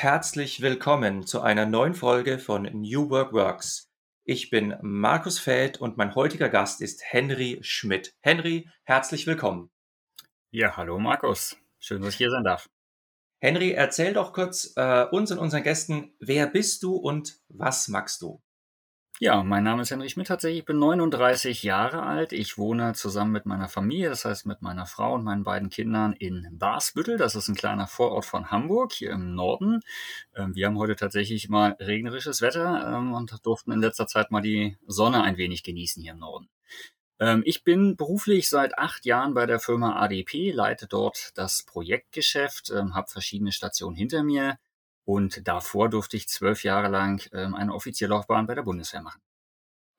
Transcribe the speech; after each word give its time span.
Herzlich 0.00 0.60
willkommen 0.60 1.26
zu 1.26 1.40
einer 1.40 1.66
neuen 1.66 1.92
Folge 1.92 2.38
von 2.38 2.62
New 2.62 3.10
Work 3.10 3.32
Works. 3.32 3.90
Ich 4.22 4.48
bin 4.48 4.76
Markus 4.80 5.40
Feld 5.40 5.80
und 5.80 5.96
mein 5.96 6.14
heutiger 6.14 6.48
Gast 6.48 6.80
ist 6.80 7.02
Henry 7.04 7.58
Schmidt. 7.62 8.14
Henry, 8.20 8.68
herzlich 8.84 9.26
willkommen. 9.26 9.70
Ja, 10.52 10.76
hallo 10.76 11.00
Markus. 11.00 11.56
Schön, 11.80 12.00
dass 12.00 12.10
ich 12.10 12.18
hier 12.18 12.30
sein 12.30 12.44
darf. 12.44 12.70
Henry, 13.40 13.72
erzähl 13.72 14.12
doch 14.12 14.32
kurz 14.32 14.72
äh, 14.76 15.04
uns 15.10 15.32
und 15.32 15.38
unseren 15.38 15.64
Gästen, 15.64 16.14
wer 16.20 16.46
bist 16.46 16.84
du 16.84 16.94
und 16.94 17.40
was 17.48 17.88
magst 17.88 18.22
du? 18.22 18.40
Ja, 19.20 19.42
mein 19.42 19.64
Name 19.64 19.82
ist 19.82 19.90
Henry 19.90 20.08
Schmidt 20.08 20.28
tatsächlich. 20.28 20.60
Ich 20.60 20.64
bin 20.64 20.78
39 20.78 21.64
Jahre 21.64 22.04
alt. 22.04 22.32
Ich 22.32 22.56
wohne 22.56 22.92
zusammen 22.92 23.32
mit 23.32 23.46
meiner 23.46 23.68
Familie, 23.68 24.10
das 24.10 24.24
heißt 24.24 24.46
mit 24.46 24.62
meiner 24.62 24.86
Frau 24.86 25.14
und 25.14 25.24
meinen 25.24 25.42
beiden 25.42 25.70
Kindern 25.70 26.12
in 26.12 26.46
Basbüttel. 26.52 27.16
Das 27.18 27.34
ist 27.34 27.48
ein 27.48 27.56
kleiner 27.56 27.88
Vorort 27.88 28.26
von 28.26 28.52
Hamburg 28.52 28.92
hier 28.92 29.10
im 29.10 29.34
Norden. 29.34 29.80
Ähm, 30.36 30.54
wir 30.54 30.66
haben 30.66 30.78
heute 30.78 30.94
tatsächlich 30.94 31.48
mal 31.48 31.76
regnerisches 31.80 32.42
Wetter 32.42 32.96
ähm, 32.96 33.12
und 33.12 33.44
durften 33.44 33.72
in 33.72 33.80
letzter 33.80 34.06
Zeit 34.06 34.30
mal 34.30 34.40
die 34.40 34.76
Sonne 34.86 35.20
ein 35.24 35.36
wenig 35.36 35.64
genießen 35.64 36.00
hier 36.00 36.12
im 36.12 36.20
Norden. 36.20 36.48
Ähm, 37.18 37.42
ich 37.44 37.64
bin 37.64 37.96
beruflich 37.96 38.48
seit 38.48 38.78
acht 38.78 39.04
Jahren 39.04 39.34
bei 39.34 39.46
der 39.46 39.58
Firma 39.58 39.96
ADP, 40.00 40.52
leite 40.52 40.86
dort 40.86 41.32
das 41.34 41.64
Projektgeschäft, 41.64 42.72
habe 42.72 43.08
verschiedene 43.08 43.50
Stationen 43.50 43.96
hinter 43.96 44.22
mir 44.22 44.58
und 45.08 45.48
davor 45.48 45.88
durfte 45.88 46.18
ich 46.18 46.28
zwölf 46.28 46.64
Jahre 46.64 46.88
lang 46.88 47.26
ähm, 47.32 47.54
eine 47.54 47.72
offizielle 47.72 48.10
Laufbahn 48.10 48.46
bei 48.46 48.54
der 48.54 48.62
Bundeswehr 48.62 49.00
machen. 49.00 49.22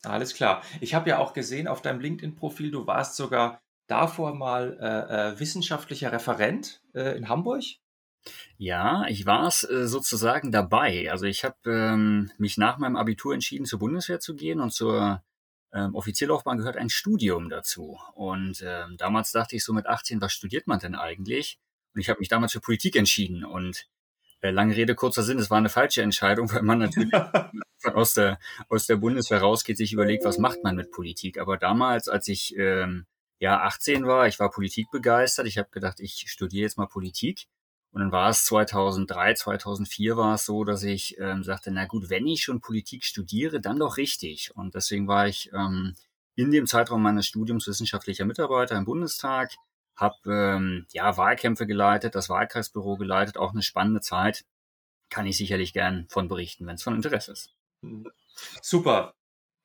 Alles 0.04 0.36
klar. 0.36 0.62
Ich 0.82 0.94
habe 0.94 1.10
ja 1.10 1.18
auch 1.18 1.34
gesehen 1.34 1.68
auf 1.68 1.82
deinem 1.82 2.00
LinkedIn-Profil, 2.00 2.70
du 2.70 2.86
warst 2.86 3.16
sogar 3.16 3.60
davor 3.88 4.36
mal 4.36 4.78
äh, 4.80 5.32
äh, 5.32 5.40
wissenschaftlicher 5.40 6.12
Referent 6.12 6.84
äh, 6.94 7.18
in 7.18 7.28
Hamburg. 7.28 7.64
Ja, 8.58 9.08
ich 9.08 9.26
war 9.26 9.48
es 9.48 9.64
äh, 9.64 9.88
sozusagen 9.88 10.52
dabei. 10.52 11.10
Also 11.10 11.26
ich 11.26 11.44
habe 11.44 11.58
ähm, 11.66 12.32
mich 12.38 12.60
nach 12.60 12.78
meinem 12.78 12.96
Abitur 12.96 13.34
entschieden, 13.34 13.66
zur 13.66 13.80
Bundeswehr 13.80 14.20
zu 14.20 14.36
gehen 14.36 14.60
und 14.60 14.72
zur 14.72 15.24
ähm, 15.74 15.96
Offizierlaufbahn 15.96 16.60
gehört 16.60 16.78
ein 16.78 16.92
Studium 16.92 17.50
dazu. 17.50 17.98
Und 18.14 18.62
ähm, 18.64 18.96
damals 18.98 19.32
dachte 19.32 19.56
ich 19.56 19.64
so 19.64 19.74
mit 19.74 19.88
18, 19.88 20.22
was 20.22 20.34
studiert 20.34 20.68
man 20.68 20.78
denn 20.78 20.94
eigentlich? 20.94 21.58
Und 21.96 22.02
ich 22.02 22.10
habe 22.10 22.20
mich 22.20 22.30
damals 22.30 22.52
für 22.52 22.62
Politik 22.62 22.96
entschieden 22.96 23.44
und 23.44 23.88
lange 24.42 24.76
Rede, 24.76 24.96
kurzer 24.96 25.24
Sinn, 25.24 25.40
es 25.40 25.50
war 25.50 25.58
eine 25.58 25.70
falsche 25.70 26.02
Entscheidung, 26.02 26.52
weil 26.52 26.62
man 26.62 26.80
natürlich 26.80 27.14
aus 27.94 28.14
der, 28.14 28.40
aus 28.70 28.88
der 28.88 28.98
Bundeswehr 28.98 29.42
rausgeht, 29.42 29.78
sich 29.78 29.94
überlegt, 29.94 30.26
was 30.26 30.38
macht 30.38 30.64
man 30.64 30.76
mit 30.76 30.92
Politik. 30.92 31.40
Aber 31.40 31.58
damals, 31.58 32.08
als 32.08 32.28
ich 32.28 32.56
ähm, 32.58 33.06
ja 33.40 33.62
18 33.62 34.06
war, 34.06 34.28
ich 34.28 34.40
war 34.40 34.50
Politik 34.52 34.90
begeistert, 34.92 35.48
ich 35.48 35.58
habe 35.58 35.70
gedacht, 35.72 36.00
ich 36.00 36.26
studiere 36.28 36.64
jetzt 36.64 36.78
mal 36.78 36.88
Politik. 36.88 37.48
Und 37.92 38.02
dann 38.02 38.12
war 38.12 38.30
es 38.30 38.46
2003, 38.46 39.34
2004 39.34 40.16
war 40.16 40.36
es 40.36 40.46
so, 40.46 40.64
dass 40.64 40.84
ich 40.84 41.18
ähm, 41.20 41.44
sagte, 41.44 41.72
na 41.72 41.86
gut, 41.86 42.10
wenn 42.10 42.28
ich 42.28 42.44
schon 42.44 42.62
Politik 42.62 43.04
studiere, 43.04 43.60
dann 43.60 43.80
doch 43.80 43.98
richtig. 43.98 44.52
Und 44.56 44.76
deswegen 44.76 45.08
war 45.08 45.28
ich 45.28 45.50
ähm, 45.54 45.96
in 46.36 46.52
dem 46.52 46.68
Zeitraum 46.68 47.02
meines 47.02 47.26
Studiums 47.26 47.68
wissenschaftlicher 47.68 48.26
Mitarbeiter 48.26 48.78
im 48.78 48.86
Bundestag, 48.86 49.56
habe 50.00 50.18
ähm, 50.28 50.86
ja 50.92 51.18
Wahlkämpfe 51.18 51.68
geleitet, 51.68 52.16
das 52.16 52.30
Wahlkreisbüro 52.30 52.98
geleitet, 52.98 53.38
auch 53.38 53.52
eine 53.52 53.62
spannende 53.62 54.02
Zeit. 54.02 54.46
Kann 55.10 55.26
ich 55.26 55.38
sicherlich 55.38 55.74
gern 55.74 56.06
von 56.10 56.28
berichten, 56.28 56.68
wenn 56.68 56.76
es 56.76 56.84
von 56.84 56.96
Interesse 56.96 57.32
ist. 57.32 57.56
Super. 58.62 59.14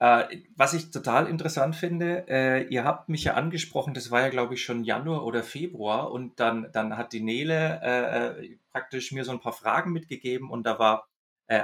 Äh, 0.00 0.43
was 0.56 0.75
ich 0.75 0.91
total 0.91 1.28
interessant 1.28 1.77
finde, 1.77 2.27
äh, 2.28 2.67
ihr 2.67 2.84
habt 2.84 3.09
mich 3.09 3.25
ja 3.25 3.34
angesprochen, 3.34 3.95
das 3.95 4.11
war 4.11 4.22
ja 4.22 4.28
glaube 4.28 4.55
ich 4.55 4.65
schon 4.65 4.83
Januar 4.83 5.25
oder 5.25 5.45
Februar 5.45 6.11
und 6.11 6.41
dann, 6.41 6.69
dann 6.72 6.97
hat 6.97 7.12
die 7.12 7.22
Nele 7.22 7.81
äh, 7.83 8.43
äh 8.43 8.59
praktisch 8.72 9.12
mir 9.12 9.25
so 9.25 9.31
ein 9.31 9.41
paar 9.41 9.53
Fragen 9.53 9.93
mitgegeben 9.93 10.51
und 10.51 10.66
da 10.66 10.81
war 10.81 11.06
äh, 11.47 11.62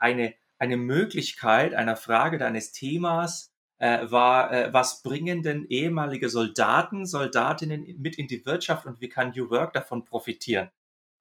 eine, 0.00 0.34
eine 0.58 0.76
Möglichkeit 0.76 1.72
einer 1.74 1.94
Frage, 1.96 2.36
deines 2.38 2.72
Themas, 2.72 3.52
äh, 3.78 4.10
war, 4.10 4.52
äh, 4.52 4.72
was 4.72 5.02
bringen 5.02 5.42
denn 5.42 5.64
ehemalige 5.68 6.28
Soldaten, 6.28 7.06
Soldatinnen 7.06 7.84
mit 7.98 8.18
in 8.18 8.26
die 8.26 8.44
Wirtschaft 8.44 8.86
und 8.86 9.00
wie 9.00 9.08
kann 9.08 9.32
New 9.34 9.50
Work 9.50 9.72
davon 9.72 10.04
profitieren? 10.04 10.70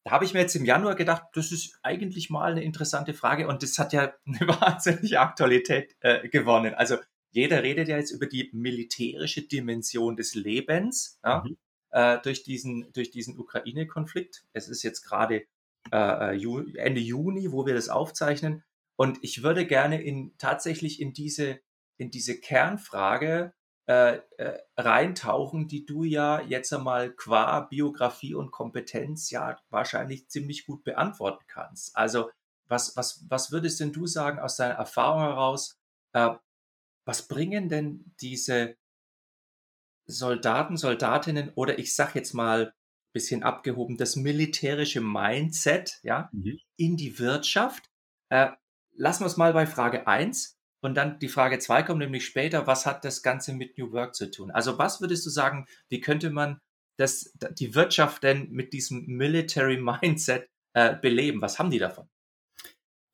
Da 0.03 0.11
habe 0.11 0.25
ich 0.25 0.33
mir 0.33 0.39
jetzt 0.39 0.55
im 0.55 0.65
Januar 0.65 0.95
gedacht, 0.95 1.23
das 1.33 1.51
ist 1.51 1.77
eigentlich 1.83 2.29
mal 2.29 2.51
eine 2.51 2.63
interessante 2.63 3.13
Frage 3.13 3.47
und 3.47 3.61
das 3.61 3.77
hat 3.77 3.93
ja 3.93 4.13
eine 4.25 4.47
wahnsinnige 4.47 5.19
Aktualität 5.19 5.95
äh, 5.99 6.27
gewonnen. 6.29 6.73
Also 6.73 6.97
jeder 7.31 7.61
redet 7.61 7.87
ja 7.89 7.97
jetzt 7.97 8.11
über 8.11 8.25
die 8.25 8.49
militärische 8.53 9.43
Dimension 9.43 10.15
des 10.15 10.33
Lebens 10.33 11.19
ja, 11.23 11.43
mhm. 11.43 11.57
äh, 11.91 12.19
durch 12.21 12.43
diesen, 12.43 12.91
durch 12.93 13.11
diesen 13.11 13.37
Ukraine-Konflikt. 13.37 14.45
Es 14.53 14.69
ist 14.69 14.81
jetzt 14.81 15.03
gerade 15.03 15.43
äh, 15.91 16.35
äh 16.37 16.77
Ende 16.77 17.01
Juni, 17.01 17.51
wo 17.51 17.65
wir 17.65 17.75
das 17.75 17.89
aufzeichnen. 17.89 18.63
Und 18.95 19.19
ich 19.21 19.43
würde 19.43 19.67
gerne 19.67 20.01
in, 20.01 20.33
tatsächlich 20.37 20.99
in 21.01 21.13
diese 21.13 21.59
in 21.97 22.11
diese 22.11 22.39
Kernfrage 22.39 23.53
äh, 23.87 24.19
äh, 24.37 24.59
reintauchen, 24.75 25.67
die 25.67 25.85
du 25.85 26.03
ja 26.03 26.41
jetzt 26.41 26.73
einmal 26.73 27.11
qua 27.11 27.61
Biografie 27.61 28.35
und 28.35 28.51
Kompetenz 28.51 29.29
ja 29.31 29.57
wahrscheinlich 29.69 30.27
ziemlich 30.29 30.65
gut 30.65 30.83
beantworten 30.83 31.45
kannst. 31.47 31.95
Also 31.95 32.29
was, 32.67 32.97
was, 32.97 33.25
was 33.29 33.51
würdest 33.51 33.79
denn 33.79 33.93
du 33.93 34.05
sagen 34.05 34.39
aus 34.39 34.57
deiner 34.57 34.75
Erfahrung 34.75 35.21
heraus, 35.21 35.77
äh, 36.13 36.31
was 37.05 37.27
bringen 37.27 37.69
denn 37.69 38.13
diese 38.19 38.75
Soldaten, 40.05 40.77
Soldatinnen 40.77 41.51
oder 41.55 41.79
ich 41.79 41.95
sag 41.95 42.15
jetzt 42.15 42.33
mal 42.33 42.73
bisschen 43.13 43.41
abgehoben, 43.43 43.97
das 43.97 44.15
militärische 44.15 45.01
Mindset 45.01 45.99
ja, 46.03 46.29
mhm. 46.33 46.59
in 46.75 46.97
die 46.97 47.17
Wirtschaft? 47.19 47.89
Äh, 48.29 48.49
lassen 48.95 49.23
wir 49.23 49.27
es 49.27 49.37
mal 49.37 49.53
bei 49.53 49.65
Frage 49.65 50.07
1. 50.07 50.56
Und 50.87 50.95
dann 50.95 51.19
die 51.19 51.27
Frage 51.27 51.59
zwei 51.59 51.83
kommt 51.83 51.99
nämlich 51.99 52.25
später, 52.25 52.65
was 52.65 52.85
hat 52.85 53.03
das 53.03 53.21
Ganze 53.21 53.51
mit 53.51 53.77
New 53.77 53.91
Work 53.91 54.15
zu 54.15 54.31
tun? 54.31 54.51
Also 54.51 54.77
was 54.77 55.01
würdest 55.01 55.25
du 55.25 55.29
sagen, 55.29 55.67
wie 55.89 55.99
könnte 55.99 56.29
man 56.29 56.61
das, 56.95 57.33
die 57.59 57.75
Wirtschaft 57.75 58.23
denn 58.23 58.49
mit 58.51 58.71
diesem 58.71 59.05
Military 59.05 59.75
Mindset 60.01 60.47
äh, 60.71 60.95
beleben? 60.95 61.41
Was 61.41 61.59
haben 61.59 61.71
die 61.71 61.79
davon? 61.79 62.07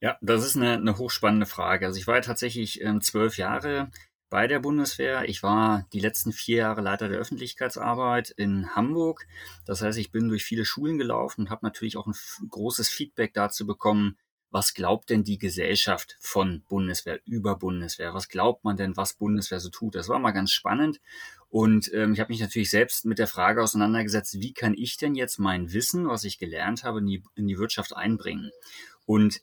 Ja, 0.01 0.19
das 0.22 0.45
ist 0.45 0.56
eine, 0.56 0.73
eine 0.73 1.00
hochspannende 1.00 1.47
Frage. 1.47 1.88
Also 1.88 2.00
ich 2.00 2.06
war 2.06 2.13
ja 2.13 2.22
tatsächlich 2.22 2.79
ähm, 2.81 3.01
zwölf 3.01 3.38
Jahre 3.39 3.90
bei 4.29 4.45
der 4.45 4.59
Bundeswehr. 4.59 5.28
Ich 5.28 5.41
war 5.41 5.88
die 5.94 6.00
letzten 6.00 6.31
vier 6.31 6.57
Jahre 6.57 6.81
Leiter 6.81 7.09
der 7.09 7.17
Öffentlichkeitsarbeit 7.17 8.29
in 8.29 8.75
Hamburg. 8.75 9.25
Das 9.66 9.81
heißt, 9.81 9.97
ich 9.97 10.11
bin 10.11 10.28
durch 10.28 10.44
viele 10.44 10.66
Schulen 10.66 11.00
gelaufen 11.00 11.41
und 11.41 11.50
habe 11.50 11.66
natürlich 11.66 11.97
auch 11.97 12.05
ein 12.05 12.13
großes 12.50 12.88
Feedback 12.88 13.34
dazu 13.34 13.66
bekommen, 13.66 14.19
was 14.53 14.75
glaubt 14.75 15.09
denn 15.09 15.24
die 15.24 15.40
Gesellschaft 15.40 16.16
von 16.19 16.62
Bundeswehr 16.69 17.19
über 17.25 17.58
Bundeswehr? 17.58 18.14
Was 18.14 18.30
glaubt 18.30 18.64
man 18.64 18.78
denn, 18.78 18.96
was 18.96 19.16
Bundeswehr 19.16 19.59
so 19.59 19.69
tut? 19.69 19.96
Das 19.96 20.09
war 20.09 20.19
mal 20.19 20.31
ganz 20.31 20.52
spannend. 20.52 21.02
Und 21.50 21.91
ähm, 21.91 22.14
ich 22.14 22.19
habe 22.19 22.31
mich 22.31 22.40
natürlich 22.40 22.69
selbst 22.69 23.03
mit 23.06 23.18
der 23.18 23.25
Frage 23.25 23.64
auseinandergesetzt, 23.64 24.40
wie 24.40 24.53
kann 24.53 24.76
ich 24.76 24.97
denn 24.97 25.16
jetzt 25.16 25.40
mein 25.40 25.73
Wissen, 25.73 26.08
was 26.08 26.23
ich 26.23 26.38
gelernt 26.38 26.84
habe, 26.84 27.00
in 27.00 27.08
die, 27.08 27.23
in 27.34 27.47
die 27.47 27.58
Wirtschaft 27.58 27.96
einbringen? 27.96 28.52
Und 29.08 29.41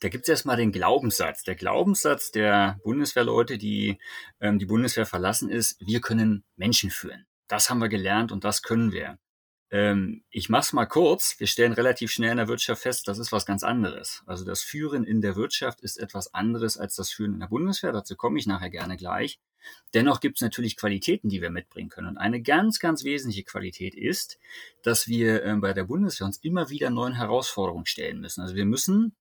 da 0.00 0.10
gibt 0.10 0.24
es 0.24 0.28
erstmal 0.28 0.58
den 0.58 0.72
Glaubenssatz. 0.72 1.42
Der 1.42 1.54
Glaubenssatz 1.54 2.30
der 2.30 2.78
Bundeswehrleute, 2.84 3.56
die 3.56 3.98
ähm, 4.40 4.58
die 4.58 4.66
Bundeswehr 4.66 5.06
verlassen, 5.06 5.48
ist, 5.48 5.80
wir 5.80 6.02
können 6.02 6.44
Menschen 6.56 6.90
führen. 6.90 7.26
Das 7.48 7.70
haben 7.70 7.80
wir 7.80 7.88
gelernt 7.88 8.30
und 8.30 8.44
das 8.44 8.62
können 8.62 8.92
wir. 8.92 9.18
Ähm, 9.70 10.24
ich 10.30 10.48
mach's 10.48 10.72
mal 10.72 10.86
kurz. 10.86 11.38
Wir 11.38 11.46
stellen 11.46 11.72
relativ 11.72 12.10
schnell 12.10 12.32
in 12.32 12.36
der 12.38 12.48
Wirtschaft 12.48 12.82
fest, 12.82 13.06
das 13.06 13.18
ist 13.18 13.32
was 13.32 13.46
ganz 13.46 13.62
anderes. 13.62 14.22
Also 14.26 14.44
das 14.44 14.62
Führen 14.62 15.04
in 15.04 15.20
der 15.20 15.36
Wirtschaft 15.36 15.80
ist 15.80 15.98
etwas 15.98 16.34
anderes 16.34 16.76
als 16.76 16.96
das 16.96 17.10
Führen 17.10 17.34
in 17.34 17.40
der 17.40 17.46
Bundeswehr. 17.48 17.92
Dazu 17.92 18.16
komme 18.16 18.38
ich 18.38 18.46
nachher 18.46 18.70
gerne 18.70 18.96
gleich. 18.96 19.38
Dennoch 19.94 20.20
gibt 20.20 20.38
es 20.38 20.42
natürlich 20.42 20.76
Qualitäten, 20.76 21.28
die 21.28 21.42
wir 21.42 21.50
mitbringen 21.50 21.90
können. 21.90 22.08
Und 22.08 22.18
eine 22.18 22.42
ganz, 22.42 22.78
ganz 22.78 23.04
wesentliche 23.04 23.44
Qualität 23.44 23.94
ist, 23.94 24.38
dass 24.82 25.06
wir 25.06 25.44
äh, 25.44 25.54
bei 25.56 25.72
der 25.72 25.84
Bundeswehr 25.84 26.26
uns 26.26 26.38
immer 26.38 26.70
wieder 26.70 26.90
neuen 26.90 27.14
Herausforderungen 27.14 27.86
stellen 27.86 28.20
müssen. 28.20 28.40
Also 28.40 28.54
wir 28.54 28.64
müssen 28.64 29.14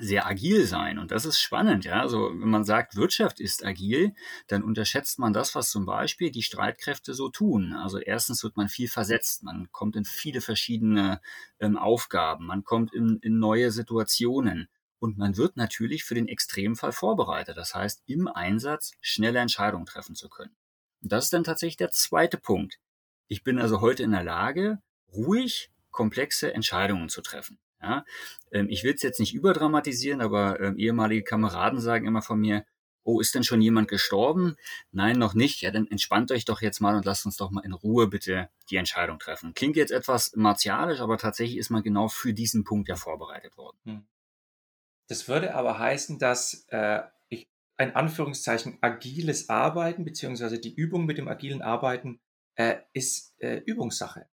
sehr 0.00 0.26
agil 0.26 0.66
sein. 0.66 0.98
Und 0.98 1.10
das 1.10 1.24
ist 1.24 1.38
spannend, 1.40 1.84
ja. 1.84 2.00
Also 2.00 2.30
wenn 2.30 2.48
man 2.48 2.64
sagt, 2.64 2.96
Wirtschaft 2.96 3.40
ist 3.40 3.64
agil, 3.64 4.14
dann 4.48 4.62
unterschätzt 4.62 5.18
man 5.18 5.32
das, 5.32 5.54
was 5.54 5.70
zum 5.70 5.86
Beispiel 5.86 6.30
die 6.30 6.42
Streitkräfte 6.42 7.14
so 7.14 7.28
tun. 7.28 7.72
Also 7.74 7.98
erstens 7.98 8.42
wird 8.42 8.56
man 8.56 8.68
viel 8.68 8.88
versetzt, 8.88 9.42
man 9.42 9.70
kommt 9.72 9.96
in 9.96 10.04
viele 10.04 10.40
verschiedene 10.40 11.20
ähm, 11.60 11.76
Aufgaben, 11.76 12.46
man 12.46 12.64
kommt 12.64 12.94
in, 12.94 13.18
in 13.22 13.38
neue 13.38 13.70
Situationen. 13.70 14.68
und 15.02 15.18
man 15.18 15.36
wird 15.36 15.56
natürlich 15.56 16.04
für 16.04 16.14
den 16.14 16.28
Extremfall 16.28 16.92
vorbereitet. 16.92 17.56
Das 17.56 17.74
heißt, 17.74 18.04
im 18.06 18.28
Einsatz 18.28 18.92
schnelle 19.00 19.40
Entscheidungen 19.40 19.84
treffen 19.84 20.14
zu 20.14 20.28
können. 20.28 20.54
Und 21.02 21.10
das 21.10 21.24
ist 21.24 21.32
dann 21.32 21.42
tatsächlich 21.42 21.76
der 21.76 21.90
zweite 21.90 22.38
Punkt. 22.38 22.78
Ich 23.26 23.42
bin 23.42 23.58
also 23.58 23.80
heute 23.80 24.04
in 24.04 24.12
der 24.12 24.22
Lage, 24.22 24.78
ruhig 25.12 25.72
komplexe 25.90 26.54
Entscheidungen 26.54 27.08
zu 27.08 27.20
treffen. 27.20 27.58
Ja, 27.82 28.04
ähm, 28.52 28.68
ich 28.70 28.84
will 28.84 28.94
es 28.94 29.02
jetzt 29.02 29.20
nicht 29.20 29.34
überdramatisieren, 29.34 30.20
aber 30.20 30.60
äh, 30.60 30.72
ehemalige 30.76 31.24
Kameraden 31.24 31.80
sagen 31.80 32.06
immer 32.06 32.22
von 32.22 32.38
mir, 32.38 32.64
oh, 33.04 33.20
ist 33.20 33.34
denn 33.34 33.44
schon 33.44 33.60
jemand 33.60 33.88
gestorben? 33.88 34.56
Nein, 34.90 35.18
noch 35.18 35.34
nicht. 35.34 35.62
Ja, 35.62 35.70
dann 35.70 35.86
entspannt 35.88 36.30
euch 36.30 36.44
doch 36.44 36.62
jetzt 36.62 36.80
mal 36.80 36.94
und 36.96 37.04
lasst 37.04 37.26
uns 37.26 37.36
doch 37.36 37.50
mal 37.50 37.64
in 37.64 37.72
Ruhe 37.72 38.06
bitte 38.06 38.48
die 38.70 38.76
Entscheidung 38.76 39.18
treffen. 39.18 39.54
Klingt 39.54 39.76
jetzt 39.76 39.90
etwas 39.90 40.34
martialisch, 40.36 41.00
aber 41.00 41.18
tatsächlich 41.18 41.58
ist 41.58 41.70
man 41.70 41.82
genau 41.82 42.08
für 42.08 42.32
diesen 42.32 42.64
Punkt 42.64 42.88
ja 42.88 42.96
vorbereitet 42.96 43.56
worden. 43.56 43.78
Hm. 43.84 44.06
Das 45.08 45.28
würde 45.28 45.54
aber 45.54 45.78
heißen, 45.78 46.18
dass 46.18 46.64
äh, 46.68 47.02
ich 47.28 47.48
ein 47.76 47.94
Anführungszeichen 47.94 48.78
agiles 48.80 49.48
Arbeiten 49.48 50.04
beziehungsweise 50.04 50.58
die 50.58 50.74
Übung 50.74 51.04
mit 51.04 51.18
dem 51.18 51.28
agilen 51.28 51.62
Arbeiten 51.62 52.20
äh, 52.54 52.76
ist 52.92 53.34
äh, 53.38 53.56
Übungssache. 53.66 54.28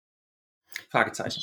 Fragezeichen. 0.90 1.42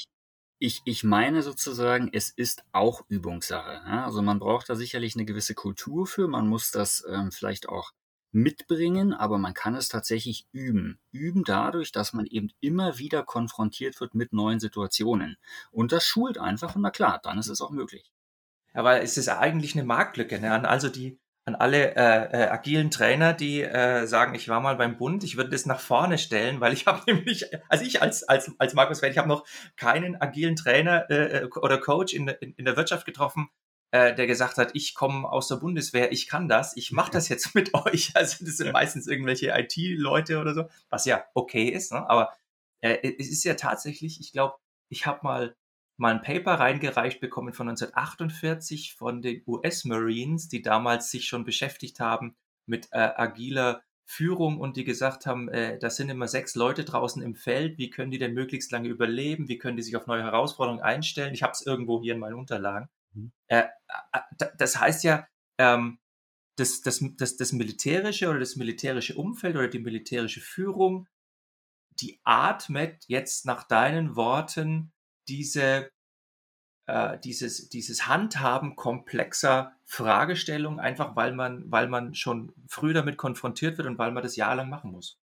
Ich, 0.66 0.82
ich 0.86 1.04
meine 1.04 1.44
sozusagen, 1.44 2.10
es 2.14 2.30
ist 2.30 2.64
auch 2.72 3.02
Übungssache. 3.10 3.82
Ja? 3.86 4.06
Also 4.06 4.22
man 4.22 4.40
braucht 4.40 4.70
da 4.70 4.76
sicherlich 4.76 5.14
eine 5.14 5.26
gewisse 5.26 5.56
Kultur 5.56 6.08
für, 6.08 6.30
man 6.30 6.48
muss 6.48 6.72
das 6.72 7.04
ähm, 7.06 7.34
vielleicht 7.34 7.68
auch 7.68 7.92
mitbringen, 8.32 9.12
aber 9.12 9.38
man 9.38 9.54
kann 9.54 9.76
es 9.76 9.90
tatsächlich 9.90 10.48
üben. 10.54 11.02
Üben 11.12 11.44
dadurch, 11.44 11.92
dass 11.92 12.14
man 12.14 12.26
eben 12.28 12.50
immer 12.62 12.98
wieder 12.98 13.24
konfrontiert 13.24 14.00
wird 14.00 14.16
mit 14.16 14.32
neuen 14.32 14.62
Situationen. 14.62 15.36
Und 15.72 15.92
das 15.92 16.06
schult 16.06 16.38
einfach 16.38 16.78
und 16.78 16.82
na 16.84 16.92
klar, 16.92 17.20
dann 17.22 17.40
ist 17.40 17.50
es 17.50 17.60
auch 17.60 17.72
möglich. 17.72 18.14
Aber 18.72 19.02
es 19.02 19.18
ist 19.18 19.28
eigentlich 19.28 19.76
eine 19.76 19.84
Marktlücke. 19.84 20.40
Ne? 20.40 20.66
Also 20.66 20.88
die, 20.88 21.20
an 21.46 21.56
alle 21.56 21.96
äh, 21.96 22.44
äh, 22.44 22.48
agilen 22.50 22.90
Trainer, 22.90 23.34
die 23.34 23.62
äh, 23.62 24.06
sagen, 24.08 24.34
ich 24.34 24.48
war 24.48 24.62
mal 24.62 24.78
beim 24.78 24.98
Bund, 24.98 25.24
ich 25.24 25.36
würde 25.36 25.50
das 25.50 25.66
nach 25.66 25.80
vorne 25.80 26.18
stellen, 26.18 26.62
weil 26.62 26.74
ich 26.74 26.86
habe 26.88 27.02
nämlich, 27.06 27.46
also 27.68 27.84
ich 27.84 28.02
als, 28.02 28.24
als, 28.24 28.52
als 28.60 28.74
Markus 28.74 29.02
Feld, 29.02 29.14
ich 29.14 29.18
habe 29.18 29.28
noch 29.28 29.46
keinen 29.76 30.20
agilen 30.22 30.56
Trainer 30.56 31.10
äh, 31.10 31.44
äh, 31.44 31.50
oder 31.62 31.78
Coach 31.78 32.14
in, 32.14 32.28
in, 32.28 32.54
in 32.54 32.66
der 32.66 32.78
Wirtschaft 32.78 33.06
getroffen, 33.06 33.50
äh, 33.92 34.16
der 34.16 34.26
gesagt 34.26 34.58
hat, 34.58 34.72
ich 34.74 34.96
komme 34.96 35.30
aus 35.30 35.50
der 35.50 35.58
Bundeswehr, 35.58 36.14
ich 36.14 36.28
kann 36.28 36.48
das, 36.48 36.78
ich 36.78 36.92
mache 36.92 37.12
das 37.12 37.28
jetzt 37.28 37.54
mit 37.56 37.74
euch. 37.74 38.14
Also 38.16 38.46
das 38.46 38.58
sind 38.58 38.72
meistens 38.72 39.08
irgendwelche 39.08 39.54
IT-Leute 39.54 40.40
oder 40.40 40.54
so, 40.54 40.70
was 40.90 41.06
ja 41.06 41.26
okay 41.34 41.68
ist, 41.68 41.92
ne? 41.92 42.10
aber 42.10 42.32
äh, 42.82 43.14
es 43.20 43.30
ist 43.30 43.44
ja 43.44 43.56
tatsächlich, 43.56 44.20
ich 44.22 44.32
glaube, 44.32 44.56
ich 44.90 45.06
habe 45.06 45.20
mal 45.24 45.56
mal 45.98 46.14
ein 46.14 46.22
Paper 46.22 46.54
reingereicht 46.56 47.20
bekommen 47.20 47.54
von 47.54 47.70
1948 47.70 48.96
von 48.96 49.22
den 49.22 49.44
US 49.48 49.86
Marines, 49.86 50.48
die 50.48 50.62
damals 50.62 51.12
sich 51.12 51.28
schon 51.28 51.46
beschäftigt 51.46 52.00
haben 52.00 52.36
mit 52.66 52.88
äh, 52.92 52.98
agiler 53.16 53.84
Führung 54.06 54.60
und 54.60 54.78
die 54.78 54.84
gesagt 54.84 55.26
haben, 55.26 55.50
äh, 55.50 55.80
da 55.80 55.90
sind 55.90 56.10
immer 56.10 56.28
sechs 56.28 56.56
Leute 56.56 56.84
draußen 56.84 57.22
im 57.22 57.36
Feld, 57.36 57.78
wie 57.78 57.90
können 57.90 58.12
die 58.12 58.18
denn 58.18 58.34
möglichst 58.34 58.72
lange 58.72 58.90
überleben, 58.90 59.48
wie 59.48 59.58
können 59.58 59.78
die 59.78 59.84
sich 59.84 59.96
auf 59.96 60.08
neue 60.08 60.24
Herausforderungen 60.24 60.84
einstellen. 60.84 61.34
Ich 61.34 61.44
habe 61.44 61.54
es 61.54 61.66
irgendwo 61.66 62.02
hier 62.02 62.14
in 62.14 62.20
meinen 62.20 62.36
Unterlagen. 62.36 62.90
Mhm. 63.14 63.32
Äh, 63.48 63.64
das 64.58 64.80
heißt 64.80 65.04
ja, 65.04 65.28
ähm, 65.58 66.00
das, 66.58 66.82
das, 66.82 67.04
das, 67.18 67.38
das 67.38 67.52
militärische 67.54 68.30
oder 68.30 68.40
das 68.40 68.56
militärische 68.56 69.16
Umfeld 69.16 69.56
oder 69.56 69.68
die 69.68 69.80
militärische 69.80 70.42
Führung, 70.42 71.08
die 72.00 72.20
atmet 72.24 73.06
jetzt 73.08 73.46
nach 73.46 73.64
deinen 73.64 74.16
Worten 74.16 74.93
diese, 75.28 75.92
äh, 76.86 77.18
dieses, 77.20 77.70
dieses 77.70 78.08
Handhaben 78.08 78.76
komplexer 78.76 79.74
Fragestellungen, 79.86 80.80
einfach 80.80 81.16
weil 81.16 81.34
man, 81.34 81.72
weil 81.72 81.88
man 81.88 82.14
schon 82.16 82.54
früh 82.68 82.94
damit 82.94 83.18
konfrontiert 83.18 83.78
wird 83.78 83.88
und 83.88 83.98
weil 83.98 84.12
man 84.12 84.24
das 84.24 84.36
jahrelang 84.36 84.70
machen 84.70 84.92
muss. 84.92 85.18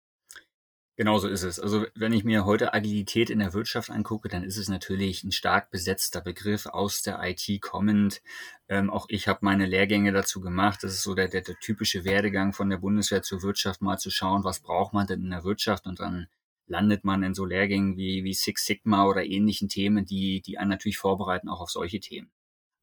Genauso 0.98 1.28
ist 1.28 1.44
es. 1.44 1.60
Also 1.60 1.86
wenn 1.94 2.12
ich 2.12 2.24
mir 2.24 2.44
heute 2.46 2.74
Agilität 2.74 3.30
in 3.30 3.38
der 3.38 3.54
Wirtschaft 3.54 3.92
angucke, 3.92 4.30
dann 4.30 4.44
ist 4.44 4.58
es 4.58 4.68
natürlich 4.68 5.24
ein 5.24 5.32
stark 5.32 5.70
besetzter 5.70 6.22
Begriff 6.22 6.66
aus 6.66 7.04
der 7.04 7.20
IT 7.22 7.62
kommend. 7.62 8.24
Ähm, 8.68 8.90
auch 8.90 9.06
ich 9.08 9.28
habe 9.28 9.40
meine 9.44 9.68
Lehrgänge 9.68 10.12
dazu 10.12 10.42
gemacht. 10.42 10.82
Das 10.82 10.94
ist 10.94 11.04
so 11.04 11.14
der, 11.14 11.28
der, 11.28 11.42
der 11.42 11.60
typische 11.60 12.04
Werdegang 12.04 12.52
von 12.52 12.72
der 12.72 12.78
Bundeswehr 12.78 13.22
zur 13.22 13.44
Wirtschaft, 13.44 13.84
mal 13.84 14.00
zu 14.00 14.10
schauen, 14.10 14.44
was 14.44 14.60
braucht 14.60 14.94
man 14.94 15.06
denn 15.06 15.22
in 15.22 15.30
der 15.30 15.44
Wirtschaft 15.44 15.86
und 15.86 16.00
dann 16.00 16.30
landet 16.68 17.04
man 17.04 17.24
in 17.24 17.34
so 17.34 17.46
Lehrgängen 17.46 17.98
wie, 17.98 18.24
wie 18.24 18.34
Six 18.34 18.66
Sigma 18.66 19.06
oder 19.06 19.26
ähnlichen 19.26 19.70
Themen, 19.70 20.06
die, 20.06 20.42
die 20.42 20.58
einen 20.58 20.70
natürlich 20.70 20.98
vorbereiten 20.98 21.50
auch 21.50 21.62
auf 21.62 21.72
solche 21.72 22.00
Themen. 22.00 22.32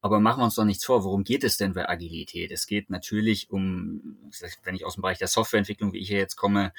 Aber 0.05 0.19
machen 0.19 0.41
wir 0.41 0.45
uns 0.45 0.53
doch 0.53 0.65
nichts 0.65 0.85
vor, 0.85 1.03
worum 1.03 1.23
geht 1.23 1.43
es 1.43 1.57
denn 1.57 1.73
bei 1.73 1.89
Agilität? 1.89 2.51
Es 2.51 2.67
geht 2.67 2.91
natürlich 2.91 3.49
um, 3.49 4.31
wenn 4.63 4.75
ich 4.75 4.85
aus 4.85 4.93
dem 4.93 5.01
Bereich 5.01 5.17
der 5.17 5.27
Softwareentwicklung, 5.27 5.93
wie 5.93 5.97
ich 5.97 6.09
hier 6.09 6.19
jetzt 6.19 6.35
komme, 6.35 6.73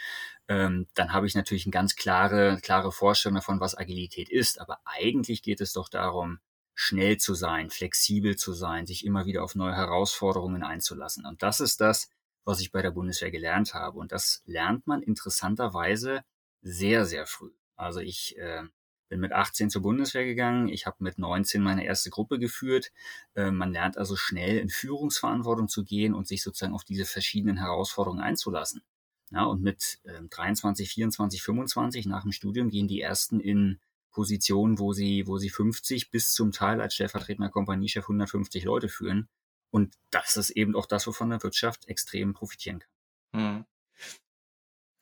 ähm, 0.46 0.86
dann 0.94 1.12
habe 1.12 1.26
ich 1.26 1.34
natürlich 1.34 1.66
eine 1.66 1.72
ganz 1.72 1.96
klare, 1.96 2.60
klare 2.62 2.92
Vorstellung 2.92 3.34
davon, 3.34 3.58
was 3.58 3.76
Agilität 3.76 4.28
ist. 4.28 4.60
Aber 4.60 4.78
eigentlich 4.84 5.42
geht 5.42 5.60
es 5.60 5.72
doch 5.72 5.88
darum, 5.88 6.38
schnell 6.72 7.16
zu 7.16 7.34
sein, 7.34 7.70
flexibel 7.70 8.36
zu 8.36 8.52
sein, 8.52 8.86
sich 8.86 9.04
immer 9.04 9.26
wieder 9.26 9.42
auf 9.42 9.56
neue 9.56 9.74
Herausforderungen 9.74 10.62
einzulassen. 10.62 11.26
Und 11.26 11.42
das 11.42 11.58
ist 11.58 11.80
das, 11.80 12.10
was 12.44 12.60
ich 12.60 12.70
bei 12.70 12.80
der 12.80 12.92
Bundeswehr 12.92 13.32
gelernt 13.32 13.74
habe. 13.74 13.98
Und 13.98 14.12
das 14.12 14.44
lernt 14.46 14.86
man 14.86 15.02
interessanterweise 15.02 16.22
sehr, 16.62 17.06
sehr 17.06 17.26
früh. 17.26 17.52
Also 17.76 18.00
ich 18.00 18.36
äh, 18.38 18.62
bin 19.08 19.20
mit 19.20 19.32
18 19.32 19.70
zur 19.70 19.82
Bundeswehr 19.82 20.24
gegangen, 20.24 20.68
ich 20.68 20.86
habe 20.86 20.96
mit 21.00 21.18
19 21.18 21.62
meine 21.62 21.84
erste 21.84 22.10
Gruppe 22.10 22.38
geführt. 22.38 22.92
Äh, 23.34 23.50
man 23.50 23.72
lernt 23.72 23.98
also 23.98 24.16
schnell 24.16 24.58
in 24.58 24.68
Führungsverantwortung 24.68 25.68
zu 25.68 25.84
gehen 25.84 26.14
und 26.14 26.26
sich 26.26 26.42
sozusagen 26.42 26.74
auf 26.74 26.84
diese 26.84 27.04
verschiedenen 27.04 27.58
Herausforderungen 27.58 28.22
einzulassen. 28.22 28.82
Ja, 29.30 29.44
und 29.44 29.62
mit 29.62 29.98
äh, 30.04 30.22
23, 30.30 30.88
24, 30.88 31.42
25 31.42 32.06
nach 32.06 32.22
dem 32.22 32.32
Studium 32.32 32.68
gehen 32.70 32.88
die 32.88 33.00
ersten 33.00 33.40
in 33.40 33.80
Positionen, 34.12 34.78
wo 34.78 34.92
sie, 34.92 35.26
wo 35.26 35.36
sie 35.38 35.50
50 35.50 36.10
bis 36.10 36.32
zum 36.32 36.52
Teil 36.52 36.80
als 36.80 36.94
stellvertretender 36.94 37.50
Kompaniechef 37.50 38.04
150 38.04 38.64
Leute 38.64 38.88
führen. 38.88 39.28
Und 39.70 39.94
das 40.10 40.36
ist 40.36 40.50
eben 40.50 40.74
auch 40.74 40.86
das, 40.86 41.06
wovon 41.06 41.30
der 41.30 41.42
Wirtschaft 41.42 41.86
extrem 41.86 42.32
profitieren 42.32 42.78
kann. 42.78 43.56
Hm. 43.56 43.64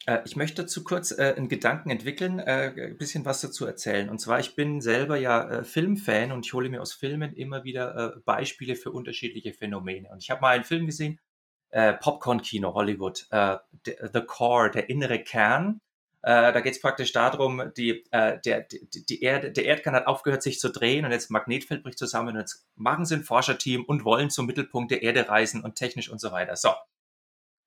Äh, 0.06 0.20
ich 0.24 0.36
möchte 0.36 0.62
dazu 0.62 0.84
kurz 0.84 1.10
äh, 1.12 1.34
einen 1.36 1.48
Gedanken 1.48 1.90
entwickeln, 1.90 2.38
äh, 2.38 2.72
ein 2.76 2.98
bisschen 2.98 3.24
was 3.24 3.40
dazu 3.40 3.66
erzählen. 3.66 4.08
Und 4.08 4.20
zwar, 4.20 4.40
ich 4.40 4.54
bin 4.54 4.80
selber 4.80 5.16
ja 5.16 5.48
äh, 5.48 5.64
Filmfan 5.64 6.32
und 6.32 6.46
ich 6.46 6.52
hole 6.52 6.68
mir 6.68 6.82
aus 6.82 6.92
Filmen 6.92 7.32
immer 7.34 7.64
wieder 7.64 8.14
äh, 8.16 8.20
Beispiele 8.24 8.76
für 8.76 8.90
unterschiedliche 8.90 9.52
Phänomene. 9.52 10.10
Und 10.10 10.22
ich 10.22 10.30
habe 10.30 10.40
mal 10.40 10.54
einen 10.54 10.64
Film 10.64 10.86
gesehen, 10.86 11.20
äh, 11.70 11.94
Popcorn-Kino, 11.94 12.74
Hollywood, 12.74 13.26
The 13.30 14.20
Core, 14.26 14.70
der 14.70 14.88
innere 14.88 15.18
Kern. 15.18 15.80
Da 16.22 16.58
geht 16.60 16.72
es 16.72 16.80
praktisch 16.80 17.12
darum, 17.12 17.72
die, 17.76 18.04
der, 18.10 18.40
die 18.46 19.22
Erde, 19.22 19.52
der 19.52 19.64
Erdkern 19.66 19.94
hat 19.94 20.06
aufgehört, 20.06 20.42
sich 20.42 20.58
zu 20.58 20.70
drehen 20.70 21.04
und 21.04 21.10
jetzt 21.10 21.30
Magnetfeld 21.30 21.82
bricht 21.82 21.98
zusammen 21.98 22.28
und 22.28 22.40
jetzt 22.40 22.66
machen 22.76 23.04
sie 23.04 23.16
ein 23.16 23.24
Forscherteam 23.24 23.84
und 23.84 24.06
wollen 24.06 24.30
zum 24.30 24.46
Mittelpunkt 24.46 24.90
der 24.90 25.02
Erde 25.02 25.28
reisen 25.28 25.62
und 25.62 25.74
technisch 25.74 26.08
und 26.08 26.20
so 26.22 26.32
weiter. 26.32 26.56
So, 26.56 26.70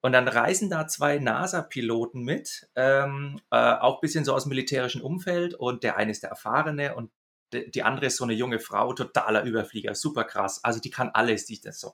und 0.01 0.11
dann 0.11 0.27
reisen 0.27 0.69
da 0.69 0.87
zwei 0.87 1.17
NASA-Piloten 1.17 2.21
mit, 2.21 2.69
ähm, 2.75 3.41
äh, 3.51 3.73
auch 3.73 3.99
bisschen 3.99 4.25
so 4.25 4.33
aus 4.33 4.43
dem 4.43 4.49
militärischen 4.49 5.01
Umfeld. 5.01 5.55
Und 5.55 5.83
der 5.83 5.97
eine 5.97 6.11
ist 6.11 6.23
der 6.23 6.29
Erfahrene 6.29 6.95
und 6.95 7.11
de, 7.53 7.69
die 7.69 7.83
andere 7.83 8.07
ist 8.07 8.17
so 8.17 8.23
eine 8.23 8.33
junge 8.33 8.59
Frau, 8.59 8.93
totaler 8.93 9.43
Überflieger, 9.43 9.95
super 9.95 10.23
krass. 10.23 10.63
Also 10.63 10.79
die 10.79 10.91
kann 10.91 11.09
alles, 11.09 11.45
die 11.45 11.53
ist 11.53 11.65
das 11.65 11.79
so. 11.79 11.93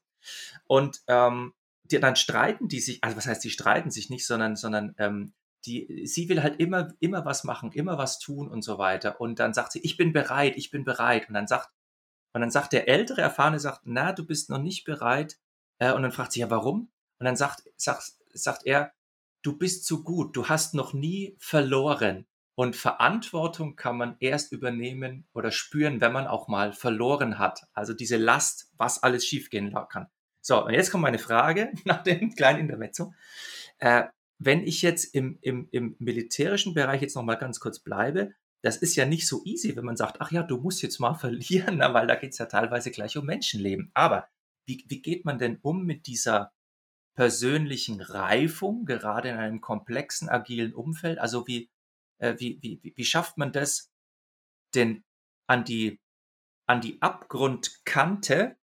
Und 0.68 1.02
ähm, 1.08 1.54
die, 1.84 2.00
dann 2.00 2.16
streiten 2.16 2.68
die 2.68 2.80
sich, 2.80 3.04
also 3.04 3.18
was 3.18 3.28
heißt, 3.28 3.44
die 3.44 3.50
streiten 3.50 3.92
sich 3.92 4.10
nicht, 4.10 4.26
sondern, 4.26 4.56
sondern 4.56 4.96
ähm, 4.98 5.34
die, 5.66 6.06
sie 6.06 6.28
will 6.28 6.44
halt 6.44 6.60
immer, 6.60 6.94
immer 7.00 7.24
was 7.26 7.44
machen, 7.44 7.72
immer 7.72 7.98
was 7.98 8.20
tun 8.20 8.50
und 8.50 8.64
so 8.64 8.78
weiter. 8.78 9.22
Und 9.22 9.40
dann 9.40 9.54
sagt 9.54 9.72
sie, 9.72 9.80
ich 9.80 9.96
bin 9.96 10.12
bereit, 10.12 10.58
ich 10.58 10.72
bin 10.72 10.84
bereit. 10.84 11.30
Und 11.30 11.36
dann 11.36 11.48
sagt, 11.48 11.70
und 12.34 12.42
dann 12.42 12.52
sagt 12.52 12.74
der 12.74 12.88
ältere 12.90 13.22
Erfahrene, 13.22 13.60
sagt, 13.60 13.82
na, 13.86 14.12
du 14.12 14.26
bist 14.26 14.50
noch 14.50 14.60
nicht 14.60 14.84
bereit. 14.84 15.38
Äh, 15.80 15.94
und 15.94 16.02
dann 16.02 16.12
fragt 16.12 16.34
sie, 16.34 16.42
ja, 16.42 16.50
warum? 16.50 16.90
Und 17.24 17.28
dann 17.28 17.38
sagt, 17.38 17.64
sagt, 17.78 18.12
sagt 18.34 18.66
er, 18.66 18.92
du 19.44 19.58
bist 19.58 19.86
zu 19.86 20.04
gut, 20.04 20.36
du 20.36 20.50
hast 20.50 20.74
noch 20.74 20.92
nie 20.92 21.38
verloren. 21.40 22.26
Und 22.54 22.76
Verantwortung 22.76 23.78
kann 23.78 23.96
man 23.96 24.18
erst 24.20 24.52
übernehmen 24.52 25.26
oder 25.32 25.50
spüren, 25.50 26.02
wenn 26.02 26.12
man 26.12 26.28
auch 26.28 26.50
mal 26.50 26.74
verloren 26.74 27.40
hat. 27.40 27.62
Also 27.72 27.94
diese 27.94 28.18
Last, 28.18 28.74
was 28.76 29.02
alles 29.04 29.26
schiefgehen 29.26 29.74
kann. 29.90 30.08
So, 30.42 30.66
und 30.66 30.74
jetzt 30.74 30.92
kommt 30.92 31.04
meine 31.04 31.18
Frage 31.18 31.72
nach 31.86 32.04
dem 32.04 32.36
kleinen 32.36 32.60
Intermezzo. 32.60 33.14
Äh, 33.78 34.04
wenn 34.38 34.68
ich 34.68 34.82
jetzt 34.82 35.16
im, 35.16 35.40
im, 35.40 35.70
im 35.72 35.96
militärischen 36.00 36.74
Bereich 36.74 37.02
jetzt 37.02 37.16
nochmal 37.16 37.38
ganz 37.38 37.62
kurz 37.62 37.80
bleibe, 37.80 38.34
das 38.62 38.76
ist 38.76 38.98
ja 38.98 39.06
nicht 39.06 39.30
so 39.30 39.46
easy, 39.46 39.78
wenn 39.78 39.86
man 39.86 39.96
sagt, 39.96 40.20
ach 40.20 40.34
ja, 40.34 40.44
du 40.44 40.58
musst 40.58 40.82
jetzt 40.82 41.00
mal 41.00 41.14
verlieren, 41.14 41.80
weil 41.80 42.06
da 42.06 42.16
geht 42.16 42.34
es 42.34 42.38
ja 42.38 42.48
teilweise 42.48 42.92
gleich 42.92 43.16
um 43.16 43.26
Menschenleben. 43.26 43.92
Aber 43.94 44.28
wie, 44.66 44.84
wie 44.90 45.02
geht 45.02 45.24
man 45.24 45.40
denn 45.40 45.60
um 45.62 45.86
mit 45.86 46.06
dieser 46.06 46.52
persönlichen 47.16 48.02
Reifung, 48.02 48.86
gerade 48.86 49.30
in 49.30 49.38
einem 49.38 49.62
komplexen, 49.62 50.30
agilen 50.30 50.74
Umfeld? 50.74 51.20
Also 51.20 51.48
wie, 51.48 51.70
äh, 52.20 52.36
wie, 52.38 52.60
wie, 52.62 52.94
wie 52.96 53.06
schafft 53.06 53.38
man 53.38 53.52
das, 53.52 53.92
denn 54.76 55.04
an 55.48 55.64
die, 55.64 56.00
an 56.68 56.82
die 56.82 57.02
Abgrundkante 57.02 58.58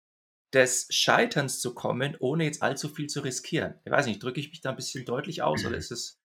des 0.54 0.88
Scheiterns 0.89 1.60
zu 1.60 1.74
kommen, 1.74 2.16
ohne 2.20 2.46
jetzt 2.46 2.62
allzu 2.62 2.89
viel 2.89 3.08
zu 3.08 3.22
riskieren? 3.22 3.75
Ich 3.84 3.92
weiß 3.92 4.06
nicht, 4.06 4.24
drücke 4.24 4.39
ich 4.39 4.50
mich 4.50 4.62
da 4.62 4.70
ein 4.70 4.75
bisschen 4.75 5.06
deutlich 5.06 5.42
aus 5.42 5.66
oder 5.66 5.77
ist 5.77 5.92
es 5.92 6.16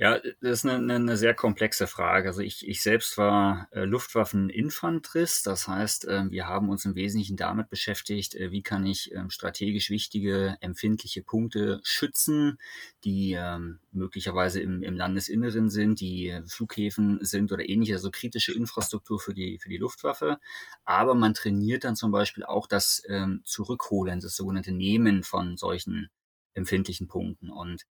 ja, 0.00 0.18
das 0.18 0.32
ist 0.40 0.64
eine, 0.64 0.94
eine, 0.94 1.18
sehr 1.18 1.34
komplexe 1.34 1.86
Frage. 1.86 2.28
Also 2.28 2.40
ich, 2.40 2.66
ich 2.66 2.80
selbst 2.80 3.18
war 3.18 3.68
äh, 3.70 3.84
Luftwaffeninfanterist, 3.84 5.46
das 5.46 5.68
heißt, 5.68 6.08
äh, 6.08 6.30
wir 6.30 6.46
haben 6.46 6.70
uns 6.70 6.86
im 6.86 6.94
Wesentlichen 6.94 7.36
damit 7.36 7.68
beschäftigt, 7.68 8.34
äh, 8.34 8.50
wie 8.50 8.62
kann 8.62 8.86
ich 8.86 9.12
ähm, 9.12 9.28
strategisch 9.28 9.90
wichtige, 9.90 10.56
empfindliche 10.62 11.22
Punkte 11.22 11.80
schützen, 11.82 12.56
die 13.04 13.34
ähm, 13.38 13.80
möglicherweise 13.92 14.62
im, 14.62 14.82
im 14.82 14.96
Landesinneren 14.96 15.68
sind, 15.68 16.00
die 16.00 16.34
Flughäfen 16.46 17.22
sind 17.22 17.52
oder 17.52 17.68
ähnliche, 17.68 17.92
also 17.92 18.10
kritische 18.10 18.54
Infrastruktur 18.54 19.20
für 19.20 19.34
die, 19.34 19.58
für 19.58 19.68
die 19.68 19.76
Luftwaffe. 19.76 20.38
Aber 20.86 21.14
man 21.14 21.34
trainiert 21.34 21.84
dann 21.84 21.94
zum 21.94 22.10
Beispiel 22.10 22.44
auch 22.44 22.66
das 22.66 23.02
ähm, 23.06 23.42
Zurückholen, 23.44 24.20
das 24.20 24.34
sogenannte 24.34 24.72
Nehmen 24.72 25.24
von 25.24 25.58
solchen 25.58 26.08
empfindlichen 26.54 27.06
Punkten. 27.06 27.50
Und 27.50 27.84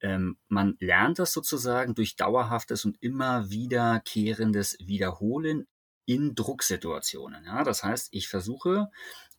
ähm, 0.00 0.38
man 0.48 0.76
lernt 0.80 1.18
das 1.18 1.32
sozusagen 1.32 1.94
durch 1.94 2.16
dauerhaftes 2.16 2.84
und 2.84 2.96
immer 3.02 3.50
wiederkehrendes 3.50 4.76
Wiederholen 4.80 5.66
in 6.06 6.34
Drucksituationen. 6.34 7.44
Ja, 7.44 7.64
das 7.64 7.84
heißt, 7.84 8.08
ich 8.12 8.28
versuche 8.28 8.90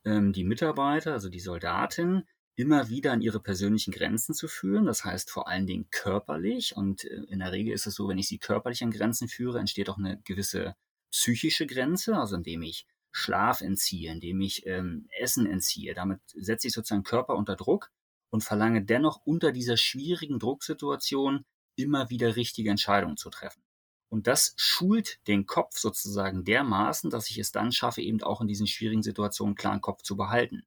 ähm, 0.05 0.33
die 0.33 0.43
Mitarbeiter, 0.43 1.13
also 1.13 1.29
die 1.29 1.39
Soldaten, 1.39 2.27
immer 2.55 2.89
wieder 2.89 3.13
an 3.13 3.21
ihre 3.21 3.39
persönlichen 3.39 3.91
Grenzen 3.91 4.35
zu 4.35 4.49
führen. 4.49 4.85
Das 4.85 5.05
heißt 5.05 5.31
vor 5.31 5.47
allen 5.47 5.65
Dingen 5.65 5.87
körperlich. 5.91 6.75
Und 6.75 7.05
äh, 7.05 7.23
in 7.29 7.39
der 7.39 7.53
Regel 7.53 7.73
ist 7.73 7.87
es 7.87 7.95
so, 7.95 8.09
wenn 8.09 8.17
ich 8.17 8.27
sie 8.27 8.37
körperlich 8.37 8.83
an 8.83 8.91
Grenzen 8.91 9.29
führe, 9.29 9.59
entsteht 9.59 9.89
auch 9.89 9.97
eine 9.97 10.19
gewisse 10.25 10.75
psychische 11.09 11.65
Grenze, 11.65 12.17
also 12.17 12.35
indem 12.35 12.61
ich 12.61 12.85
Schlaf 13.11 13.61
entziehe, 13.61 14.11
indem 14.11 14.41
ich 14.41 14.65
ähm, 14.67 15.07
Essen 15.19 15.47
entziehe. 15.47 15.93
Damit 15.93 16.19
setze 16.35 16.67
ich 16.67 16.73
sozusagen 16.73 17.03
Körper 17.03 17.35
unter 17.35 17.55
Druck 17.55 17.91
und 18.29 18.43
verlange 18.43 18.83
dennoch 18.83 19.21
unter 19.25 19.51
dieser 19.51 19.77
schwierigen 19.77 20.39
Drucksituation 20.39 21.45
immer 21.75 22.09
wieder 22.09 22.35
richtige 22.35 22.69
Entscheidungen 22.69 23.17
zu 23.17 23.29
treffen. 23.29 23.63
Und 24.09 24.25
das 24.27 24.53
schult 24.57 25.19
den 25.27 25.45
Kopf 25.45 25.77
sozusagen 25.77 26.43
dermaßen, 26.43 27.09
dass 27.09 27.29
ich 27.29 27.37
es 27.37 27.51
dann 27.51 27.71
schaffe, 27.71 28.01
eben 28.01 28.21
auch 28.23 28.41
in 28.41 28.47
diesen 28.47 28.67
schwierigen 28.67 29.03
Situationen 29.03 29.55
klaren 29.55 29.81
Kopf 29.81 30.01
zu 30.01 30.17
behalten. 30.17 30.63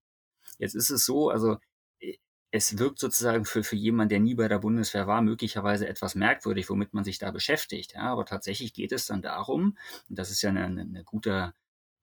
Jetzt 0.58 0.74
ist 0.76 0.90
es 0.90 1.04
so, 1.04 1.28
also 1.28 1.58
äh, 1.98 2.18
es 2.52 2.78
wirkt 2.78 3.00
sozusagen 3.00 3.44
für, 3.44 3.64
für 3.64 3.76
jemanden, 3.76 4.10
der 4.10 4.20
nie 4.20 4.34
bei 4.34 4.46
der 4.46 4.60
Bundeswehr 4.60 5.08
war, 5.08 5.22
möglicherweise 5.22 5.88
etwas 5.88 6.14
merkwürdig, 6.14 6.70
womit 6.70 6.94
man 6.94 7.02
sich 7.02 7.18
da 7.18 7.32
beschäftigt. 7.32 7.94
Ja, 7.94 8.12
aber 8.12 8.26
tatsächlich 8.26 8.74
geht 8.74 8.92
es 8.92 9.06
dann 9.06 9.22
darum, 9.22 9.76
und 10.08 10.18
das 10.18 10.30
ist 10.30 10.42
ja 10.42 10.50
eine, 10.50 10.64
eine, 10.64 11.04
gute, 11.04 11.52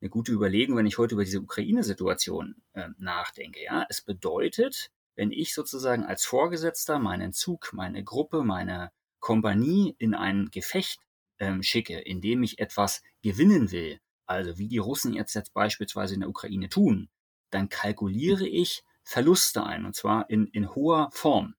eine 0.02 0.10
gute 0.10 0.34
Überlegung, 0.34 0.76
wenn 0.76 0.88
ich 0.88 0.98
heute 0.98 1.16
über 1.16 1.24
diese 1.24 1.40
Ukraine-Situation 1.40 2.56
äh, 2.74 2.90
nachdenke. 2.98 3.64
Ja, 3.64 3.86
es 3.90 4.02
bedeutet, 4.02 4.92
wenn 5.16 5.32
ich 5.32 5.54
sozusagen 5.54 6.04
als 6.04 6.26
Vorgesetzter 6.26 7.00
meinen 7.00 7.34
Zug, 7.34 7.72
meine 7.74 8.04
Gruppe, 8.04 8.44
meine 8.44 8.92
Kompanie 9.20 9.96
in 10.00 10.14
ein 10.14 10.50
Gefecht 10.52 11.00
ähm, 11.40 11.64
schicke, 11.64 12.00
in 12.00 12.22
dem 12.22 12.44
ich 12.44 12.60
etwas 12.60 13.02
gewinnen 13.22 13.72
will, 13.72 14.00
also 14.26 14.58
wie 14.58 14.68
die 14.68 14.78
Russen 14.78 15.14
jetzt, 15.14 15.34
jetzt 15.34 15.54
beispielsweise 15.54 16.14
in 16.14 16.22
der 16.22 16.30
Ukraine 16.30 16.70
tun, 16.70 17.10
dann 17.50 17.70
kalkuliere 17.70 18.48
ich 18.48 18.84
Verluste 19.04 19.64
ein, 19.64 19.86
und 19.86 19.96
zwar 19.96 20.30
in, 20.30 20.48
in 20.48 20.76
hoher 20.76 21.10
Form. 21.12 21.56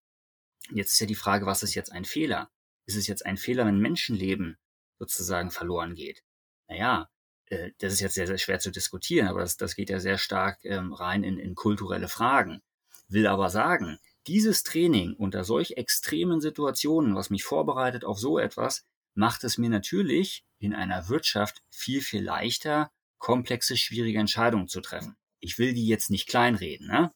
Jetzt 0.71 0.93
ist 0.93 1.01
ja 1.01 1.07
die 1.07 1.17
Frage, 1.17 1.47
was 1.47 1.63
ist 1.63 1.75
jetzt 1.75 1.91
ein 1.91 2.05
Fehler? 2.05 2.49
Ist 2.87 2.97
es 2.97 3.09
jetzt 3.09 3.27
ein 3.27 3.37
Fehler, 3.37 3.67
wenn 3.67 3.79
Menschenleben 3.79 4.57
sozusagen 4.99 5.51
verloren 5.51 5.95
geht? 5.95 6.23
Naja, 6.69 7.11
äh, 7.47 7.73
das 7.79 7.93
ist 7.93 8.01
jetzt 8.01 8.15
sehr, 8.15 8.29
sehr 8.29 8.39
schwer 8.39 8.61
zu 8.61 8.71
diskutieren, 8.71 9.27
aber 9.27 9.41
das, 9.41 9.57
das 9.57 9.75
geht 9.75 9.91
ja 9.91 9.99
sehr 9.99 10.19
stark 10.19 10.65
ähm, 10.65 10.93
rein 10.93 11.25
in, 11.25 11.39
in 11.39 11.57
kulturelle 11.57 12.09
Fragen. 12.09 12.63
Will 13.11 13.27
aber 13.27 13.51
sagen, 13.51 13.99
dieses 14.27 14.63
Training 14.63 15.15
unter 15.15 15.45
solch 15.45 15.73
extremen 15.73 16.41
Situationen, 16.41 17.15
was 17.15 17.31
mich 17.31 17.45
vorbereitet 17.45 18.05
auf 18.05 18.19
so 18.19 18.39
etwas, 18.39 18.87
macht 19.15 19.45
es 19.45 19.59
mir 19.59 19.69
natürlich 19.69 20.45
in 20.59 20.75
einer 20.75 21.09
Wirtschaft 21.09 21.63
viel, 21.71 22.01
viel 22.01 22.23
leichter, 22.23 22.91
komplexe, 23.19 23.77
schwierige 23.77 24.19
Entscheidungen 24.19 24.69
zu 24.69 24.81
treffen. 24.81 25.17
Ich 25.41 25.59
will 25.59 25.75
die 25.75 25.87
jetzt 25.87 26.11
nicht 26.11 26.29
kleinreden, 26.29 26.87
ne? 26.87 27.13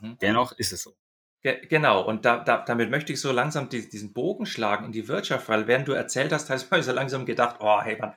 Mhm. 0.00 0.18
Dennoch 0.20 0.52
ist 0.52 0.72
es 0.72 0.82
so. 0.82 0.94
Genau, 1.42 2.06
und 2.06 2.26
da, 2.26 2.44
da, 2.44 2.62
damit 2.62 2.90
möchte 2.90 3.14
ich 3.14 3.20
so 3.20 3.32
langsam 3.32 3.70
diesen 3.70 4.12
Bogen 4.12 4.44
schlagen 4.44 4.84
in 4.86 4.92
die 4.92 5.08
Wirtschaft, 5.08 5.48
weil 5.48 5.66
während 5.66 5.88
du 5.88 5.92
erzählt 5.92 6.32
hast, 6.32 6.50
habe 6.50 6.80
ich 6.80 6.84
so 6.84 6.92
langsam 6.92 7.24
gedacht, 7.24 7.56
oh, 7.60 7.80
hey, 7.80 7.98
man, 7.98 8.14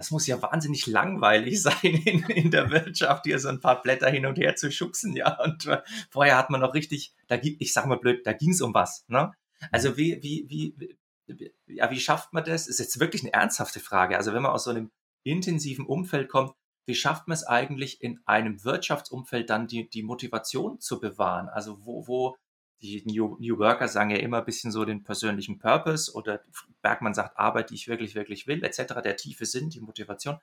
das 0.00 0.10
muss 0.10 0.26
ja 0.26 0.40
wahnsinnig 0.40 0.86
langweilig 0.86 1.60
sein 1.62 1.76
in, 1.82 2.24
in 2.24 2.50
der 2.50 2.70
Wirtschaft, 2.70 3.26
hier 3.26 3.38
so 3.38 3.50
ein 3.50 3.60
paar 3.60 3.82
Blätter 3.82 4.08
hin 4.08 4.24
und 4.24 4.38
her 4.38 4.56
zu 4.56 4.72
schubsen, 4.72 5.14
ja. 5.14 5.38
Und 5.44 5.66
äh, 5.66 5.82
vorher 6.08 6.38
hat 6.38 6.48
man 6.48 6.62
noch 6.62 6.72
richtig, 6.72 7.12
da 7.26 7.36
ich 7.42 7.74
sag 7.74 7.84
mal 7.84 7.98
blöd, 7.98 8.26
da 8.26 8.32
ging 8.32 8.52
es 8.52 8.62
um 8.62 8.72
was, 8.72 9.04
ne? 9.08 9.30
Also 9.70 9.98
wie, 9.98 10.18
wie, 10.22 10.46
wie, 10.48 10.96
wie, 11.26 11.52
ja, 11.66 11.90
wie 11.90 12.00
schafft 12.00 12.32
man 12.32 12.44
das? 12.44 12.66
Ist 12.66 12.78
jetzt 12.78 12.98
wirklich 12.98 13.24
eine 13.24 13.34
ernsthafte 13.34 13.78
Frage. 13.78 14.16
Also 14.16 14.32
wenn 14.32 14.40
man 14.40 14.52
aus 14.52 14.64
so 14.64 14.70
einem 14.70 14.90
intensiven 15.22 15.84
Umfeld 15.84 16.30
kommt, 16.30 16.54
wie 16.86 16.94
schafft 16.94 17.28
man 17.28 17.34
es 17.34 17.44
eigentlich 17.44 18.00
in 18.00 18.20
einem 18.24 18.64
Wirtschaftsumfeld 18.64 19.50
dann 19.50 19.66
die, 19.66 19.90
die 19.90 20.02
Motivation 20.02 20.80
zu 20.80 20.98
bewahren? 20.98 21.50
Also 21.50 21.84
wo, 21.84 22.06
wo, 22.06 22.36
die 22.82 23.02
New, 23.06 23.36
New 23.38 23.58
Worker 23.58 23.88
sagen 23.88 24.10
ja 24.10 24.18
immer 24.18 24.38
ein 24.38 24.44
bisschen 24.44 24.72
so 24.72 24.84
den 24.84 25.02
persönlichen 25.02 25.58
Purpose 25.58 26.12
oder 26.12 26.42
Bergmann 26.82 27.14
sagt 27.14 27.38
Arbeit, 27.38 27.70
die 27.70 27.74
ich 27.74 27.88
wirklich, 27.88 28.14
wirklich 28.14 28.46
will, 28.46 28.64
etc., 28.64 28.94
der 29.02 29.16
tiefe 29.16 29.46
Sinn, 29.46 29.70
die 29.70 29.80
Motivation. 29.80 30.38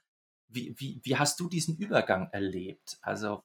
Wie, 0.47 0.73
wie, 0.77 1.01
wie 1.03 1.17
hast 1.17 1.39
du 1.39 1.49
diesen 1.49 1.77
Übergang 1.77 2.29
erlebt? 2.31 2.97
Also, 3.01 3.43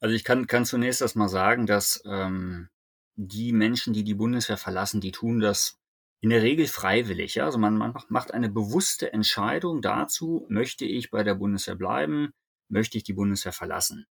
also 0.00 0.14
ich 0.14 0.24
kann, 0.24 0.46
kann 0.46 0.64
zunächst 0.64 1.00
erstmal 1.00 1.28
sagen, 1.28 1.66
dass 1.66 2.02
ähm, 2.06 2.68
die 3.16 3.52
Menschen, 3.52 3.92
die 3.92 4.04
die 4.04 4.14
Bundeswehr 4.14 4.58
verlassen, 4.58 5.00
die 5.00 5.10
tun 5.10 5.40
das 5.40 5.78
in 6.20 6.30
der 6.30 6.42
Regel 6.42 6.66
freiwillig. 6.66 7.34
Ja? 7.34 7.46
Also 7.46 7.58
man, 7.58 7.76
man 7.76 7.94
macht 8.08 8.32
eine 8.32 8.48
bewusste 8.48 9.12
Entscheidung 9.12 9.82
dazu, 9.82 10.46
möchte 10.48 10.84
ich 10.84 11.10
bei 11.10 11.24
der 11.24 11.34
Bundeswehr 11.34 11.74
bleiben, 11.74 12.32
möchte 12.68 12.98
ich 12.98 13.04
die 13.04 13.12
Bundeswehr 13.12 13.52
verlassen. 13.52 14.06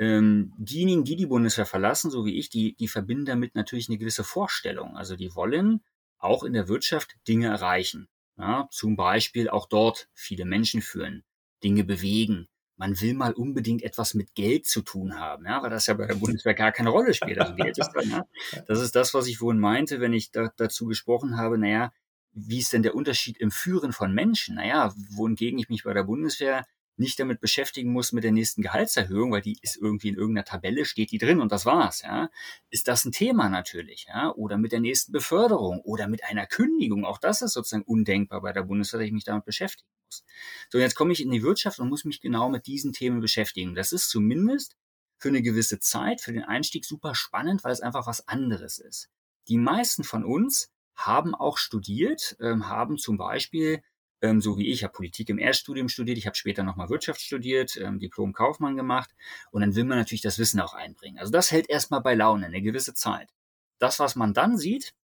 Ähm, 0.00 0.54
diejenigen, 0.56 1.04
die 1.04 1.14
die 1.14 1.26
Bundeswehr 1.26 1.66
verlassen, 1.66 2.10
so 2.10 2.24
wie 2.24 2.38
ich, 2.38 2.48
die, 2.48 2.74
die 2.74 2.88
verbinden 2.88 3.26
damit 3.26 3.54
natürlich 3.54 3.90
eine 3.90 3.98
gewisse 3.98 4.24
Vorstellung. 4.24 4.96
Also 4.96 5.14
die 5.14 5.34
wollen 5.34 5.82
auch 6.18 6.42
in 6.42 6.54
der 6.54 6.68
Wirtschaft 6.68 7.16
Dinge 7.28 7.48
erreichen. 7.48 8.08
Ja, 8.38 8.66
zum 8.70 8.96
Beispiel 8.96 9.50
auch 9.50 9.66
dort 9.66 10.08
viele 10.14 10.46
Menschen 10.46 10.80
führen, 10.80 11.22
Dinge 11.62 11.84
bewegen. 11.84 12.48
Man 12.78 12.98
will 13.02 13.12
mal 13.12 13.34
unbedingt 13.34 13.82
etwas 13.82 14.14
mit 14.14 14.34
Geld 14.34 14.64
zu 14.64 14.80
tun 14.80 15.18
haben, 15.18 15.44
ja, 15.44 15.62
weil 15.62 15.68
das 15.68 15.86
ja 15.86 15.92
bei 15.92 16.06
der 16.06 16.14
Bundeswehr 16.14 16.54
gar 16.54 16.72
keine 16.72 16.88
Rolle 16.88 17.12
spielt. 17.12 17.38
Also 17.38 17.54
Geld 17.54 17.76
ist 17.76 17.92
dann, 17.92 18.08
ja. 18.08 18.24
Das 18.66 18.80
ist 18.80 18.96
das, 18.96 19.12
was 19.12 19.26
ich 19.26 19.36
vorhin 19.36 19.60
meinte, 19.60 20.00
wenn 20.00 20.14
ich 20.14 20.30
da, 20.30 20.50
dazu 20.56 20.86
gesprochen 20.86 21.36
habe, 21.36 21.58
naja, 21.58 21.92
wie 22.32 22.60
ist 22.60 22.72
denn 22.72 22.82
der 22.82 22.94
Unterschied 22.94 23.36
im 23.36 23.50
Führen 23.50 23.92
von 23.92 24.14
Menschen? 24.14 24.54
Naja, 24.54 24.94
wohingegen 25.10 25.58
ich 25.58 25.68
mich 25.68 25.84
bei 25.84 25.92
der 25.92 26.04
Bundeswehr 26.04 26.64
nicht 27.00 27.18
damit 27.18 27.40
beschäftigen 27.40 27.92
muss 27.92 28.12
mit 28.12 28.24
der 28.24 28.30
nächsten 28.30 28.62
Gehaltserhöhung, 28.62 29.32
weil 29.32 29.40
die 29.40 29.58
ist 29.62 29.76
irgendwie 29.76 30.08
in 30.08 30.16
irgendeiner 30.16 30.44
Tabelle, 30.44 30.84
steht 30.84 31.10
die 31.10 31.18
drin 31.18 31.40
und 31.40 31.50
das 31.50 31.66
war's, 31.66 32.02
ja, 32.02 32.30
ist 32.70 32.88
das 32.88 33.04
ein 33.04 33.12
Thema 33.12 33.48
natürlich, 33.48 34.06
ja, 34.08 34.32
oder 34.34 34.58
mit 34.58 34.70
der 34.70 34.80
nächsten 34.80 35.10
Beförderung 35.10 35.80
oder 35.80 36.06
mit 36.06 36.24
einer 36.24 36.46
Kündigung. 36.46 37.04
Auch 37.04 37.18
das 37.18 37.42
ist 37.42 37.54
sozusagen 37.54 37.84
undenkbar 37.84 38.42
bei 38.42 38.52
der 38.52 38.62
Bundeswehr, 38.62 39.00
dass 39.00 39.06
ich 39.06 39.12
mich 39.12 39.24
damit 39.24 39.44
beschäftigen 39.44 39.88
muss. 40.06 40.24
So, 40.68 40.78
jetzt 40.78 40.94
komme 40.94 41.12
ich 41.12 41.22
in 41.22 41.30
die 41.30 41.42
Wirtschaft 41.42 41.80
und 41.80 41.88
muss 41.88 42.04
mich 42.04 42.20
genau 42.20 42.48
mit 42.48 42.66
diesen 42.66 42.92
Themen 42.92 43.20
beschäftigen. 43.20 43.74
Das 43.74 43.92
ist 43.92 44.10
zumindest 44.10 44.76
für 45.18 45.28
eine 45.28 45.42
gewisse 45.42 45.80
Zeit, 45.80 46.20
für 46.20 46.32
den 46.32 46.44
Einstieg 46.44 46.84
super 46.84 47.14
spannend, 47.14 47.64
weil 47.64 47.72
es 47.72 47.80
einfach 47.80 48.06
was 48.06 48.28
anderes 48.28 48.78
ist. 48.78 49.08
Die 49.48 49.58
meisten 49.58 50.04
von 50.04 50.24
uns 50.24 50.70
haben 50.94 51.34
auch 51.34 51.56
studiert, 51.56 52.36
ähm, 52.40 52.68
haben 52.68 52.98
zum 52.98 53.16
Beispiel 53.16 53.82
ähm, 54.22 54.40
so 54.40 54.58
wie 54.58 54.68
ich. 54.68 54.80
Ich 54.80 54.84
habe 54.84 54.92
Politik 54.92 55.28
im 55.28 55.38
Erststudium 55.38 55.88
studiert, 55.88 56.18
ich 56.18 56.26
habe 56.26 56.36
später 56.36 56.62
nochmal 56.62 56.88
Wirtschaft 56.88 57.20
studiert, 57.20 57.76
ähm, 57.76 57.98
Diplom 57.98 58.32
Kaufmann 58.32 58.76
gemacht 58.76 59.10
und 59.50 59.62
dann 59.62 59.74
will 59.74 59.84
man 59.84 59.98
natürlich 59.98 60.22
das 60.22 60.38
Wissen 60.38 60.60
auch 60.60 60.74
einbringen. 60.74 61.18
Also 61.18 61.32
das 61.32 61.50
hält 61.50 61.68
erstmal 61.68 62.00
bei 62.00 62.14
Laune 62.14 62.46
eine 62.46 62.62
gewisse 62.62 62.94
Zeit. 62.94 63.30
Das, 63.78 63.98
was 63.98 64.16
man 64.16 64.34
dann 64.34 64.58
sieht, 64.58 64.94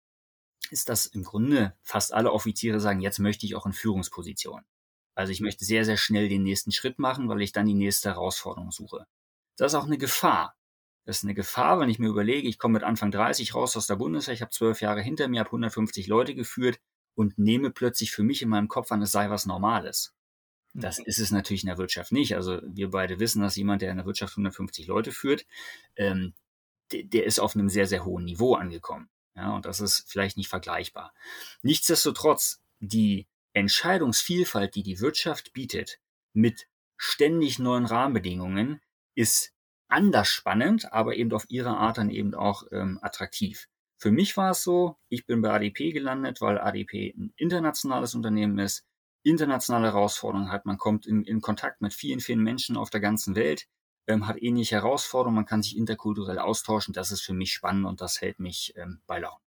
ist, 0.70 0.88
dass 0.88 1.06
im 1.06 1.22
Grunde 1.22 1.74
fast 1.82 2.12
alle 2.12 2.32
Offiziere 2.32 2.80
sagen, 2.80 3.00
jetzt 3.00 3.18
möchte 3.18 3.46
ich 3.46 3.54
auch 3.54 3.66
in 3.66 3.72
Führungsposition. 3.72 4.62
Also 5.14 5.32
ich 5.32 5.40
möchte 5.40 5.64
sehr, 5.64 5.84
sehr 5.84 5.96
schnell 5.96 6.28
den 6.28 6.42
nächsten 6.42 6.72
Schritt 6.72 6.98
machen, 6.98 7.28
weil 7.28 7.40
ich 7.40 7.52
dann 7.52 7.66
die 7.66 7.74
nächste 7.74 8.10
Herausforderung 8.10 8.70
suche. 8.70 9.06
Das 9.56 9.72
ist 9.72 9.76
auch 9.76 9.86
eine 9.86 9.98
Gefahr. 9.98 10.56
Das 11.06 11.18
ist 11.18 11.24
eine 11.24 11.34
Gefahr, 11.34 11.78
wenn 11.78 11.88
ich 11.88 11.98
mir 11.98 12.08
überlege, 12.08 12.48
ich 12.48 12.58
komme 12.58 12.74
mit 12.74 12.82
Anfang 12.82 13.12
30 13.12 13.54
raus 13.54 13.76
aus 13.76 13.86
der 13.86 13.94
Bundeswehr, 13.94 14.34
ich 14.34 14.42
habe 14.42 14.50
zwölf 14.50 14.80
Jahre 14.80 15.00
hinter 15.00 15.28
mir, 15.28 15.40
habe 15.40 15.50
150 15.50 16.08
Leute 16.08 16.34
geführt 16.34 16.80
und 17.16 17.38
nehme 17.38 17.70
plötzlich 17.70 18.12
für 18.12 18.22
mich 18.22 18.42
in 18.42 18.48
meinem 18.48 18.68
Kopf 18.68 18.92
an, 18.92 19.02
es 19.02 19.10
sei 19.10 19.28
was 19.30 19.46
Normales. 19.46 20.14
Das 20.74 20.98
ist 20.98 21.18
es 21.18 21.30
natürlich 21.30 21.62
in 21.62 21.68
der 21.68 21.78
Wirtschaft 21.78 22.12
nicht. 22.12 22.36
Also 22.36 22.60
wir 22.62 22.90
beide 22.90 23.18
wissen, 23.18 23.40
dass 23.40 23.56
jemand, 23.56 23.80
der 23.80 23.90
in 23.90 23.96
der 23.96 24.06
Wirtschaft 24.06 24.34
150 24.34 24.86
Leute 24.86 25.10
führt, 25.10 25.46
ähm, 25.96 26.34
der, 26.92 27.04
der 27.04 27.24
ist 27.24 27.40
auf 27.40 27.56
einem 27.56 27.70
sehr, 27.70 27.86
sehr 27.86 28.04
hohen 28.04 28.24
Niveau 28.24 28.54
angekommen. 28.54 29.08
Ja, 29.34 29.54
und 29.54 29.64
das 29.64 29.80
ist 29.80 30.04
vielleicht 30.06 30.36
nicht 30.36 30.48
vergleichbar. 30.48 31.14
Nichtsdestotrotz, 31.62 32.62
die 32.78 33.26
Entscheidungsvielfalt, 33.54 34.74
die 34.74 34.82
die 34.82 35.00
Wirtschaft 35.00 35.54
bietet, 35.54 35.98
mit 36.34 36.68
ständig 36.98 37.58
neuen 37.58 37.86
Rahmenbedingungen, 37.86 38.80
ist 39.14 39.54
anders 39.88 40.28
spannend, 40.28 40.92
aber 40.92 41.16
eben 41.16 41.32
auf 41.32 41.46
ihre 41.48 41.76
Art 41.76 41.96
dann 41.96 42.10
eben 42.10 42.34
auch 42.34 42.64
ähm, 42.70 42.98
attraktiv. 43.00 43.68
Für 43.98 44.10
mich 44.10 44.36
war 44.36 44.50
es 44.50 44.62
so, 44.62 44.96
ich 45.08 45.26
bin 45.26 45.40
bei 45.40 45.50
ADP 45.50 45.92
gelandet, 45.92 46.40
weil 46.40 46.58
ADP 46.58 47.14
ein 47.16 47.32
internationales 47.36 48.14
Unternehmen 48.14 48.58
ist, 48.58 48.84
internationale 49.22 49.88
Herausforderungen 49.88 50.50
hat. 50.52 50.66
Man 50.66 50.78
kommt 50.78 51.06
in, 51.06 51.24
in 51.24 51.40
Kontakt 51.40 51.80
mit 51.80 51.94
vielen, 51.94 52.20
vielen 52.20 52.42
Menschen 52.42 52.76
auf 52.76 52.90
der 52.90 53.00
ganzen 53.00 53.34
Welt, 53.34 53.66
ähm, 54.06 54.26
hat 54.26 54.40
ähnliche 54.40 54.76
Herausforderungen, 54.76 55.36
man 55.36 55.46
kann 55.46 55.62
sich 55.62 55.76
interkulturell 55.76 56.38
austauschen. 56.38 56.94
Das 56.94 57.10
ist 57.10 57.22
für 57.22 57.32
mich 57.32 57.52
spannend 57.52 57.86
und 57.86 58.00
das 58.00 58.20
hält 58.20 58.38
mich 58.38 58.74
ähm, 58.76 59.00
bei 59.06 59.18
Laune. 59.18 59.40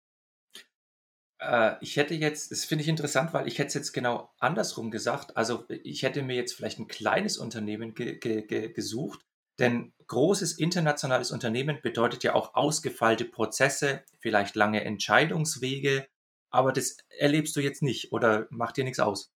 Äh, 1.40 1.74
ich 1.80 1.96
hätte 1.96 2.14
jetzt, 2.14 2.50
das 2.52 2.64
finde 2.64 2.82
ich 2.82 2.88
interessant, 2.88 3.34
weil 3.34 3.48
ich 3.48 3.58
hätte 3.58 3.68
es 3.68 3.74
jetzt 3.74 3.92
genau 3.92 4.32
andersrum 4.38 4.90
gesagt. 4.90 5.36
Also 5.36 5.66
ich 5.68 6.02
hätte 6.02 6.22
mir 6.22 6.36
jetzt 6.36 6.54
vielleicht 6.54 6.78
ein 6.78 6.88
kleines 6.88 7.36
Unternehmen 7.36 7.94
ge 7.94 8.18
ge 8.18 8.42
ge 8.42 8.72
gesucht, 8.72 9.25
denn 9.58 9.92
großes 10.06 10.58
internationales 10.58 11.30
Unternehmen 11.30 11.80
bedeutet 11.82 12.22
ja 12.24 12.34
auch 12.34 12.54
ausgefeilte 12.54 13.24
Prozesse, 13.24 14.02
vielleicht 14.20 14.54
lange 14.54 14.84
Entscheidungswege, 14.84 16.06
aber 16.50 16.72
das 16.72 16.98
erlebst 17.18 17.56
du 17.56 17.60
jetzt 17.60 17.82
nicht 17.82 18.12
oder 18.12 18.46
macht 18.50 18.76
dir 18.76 18.84
nichts 18.84 19.00
aus. 19.00 19.32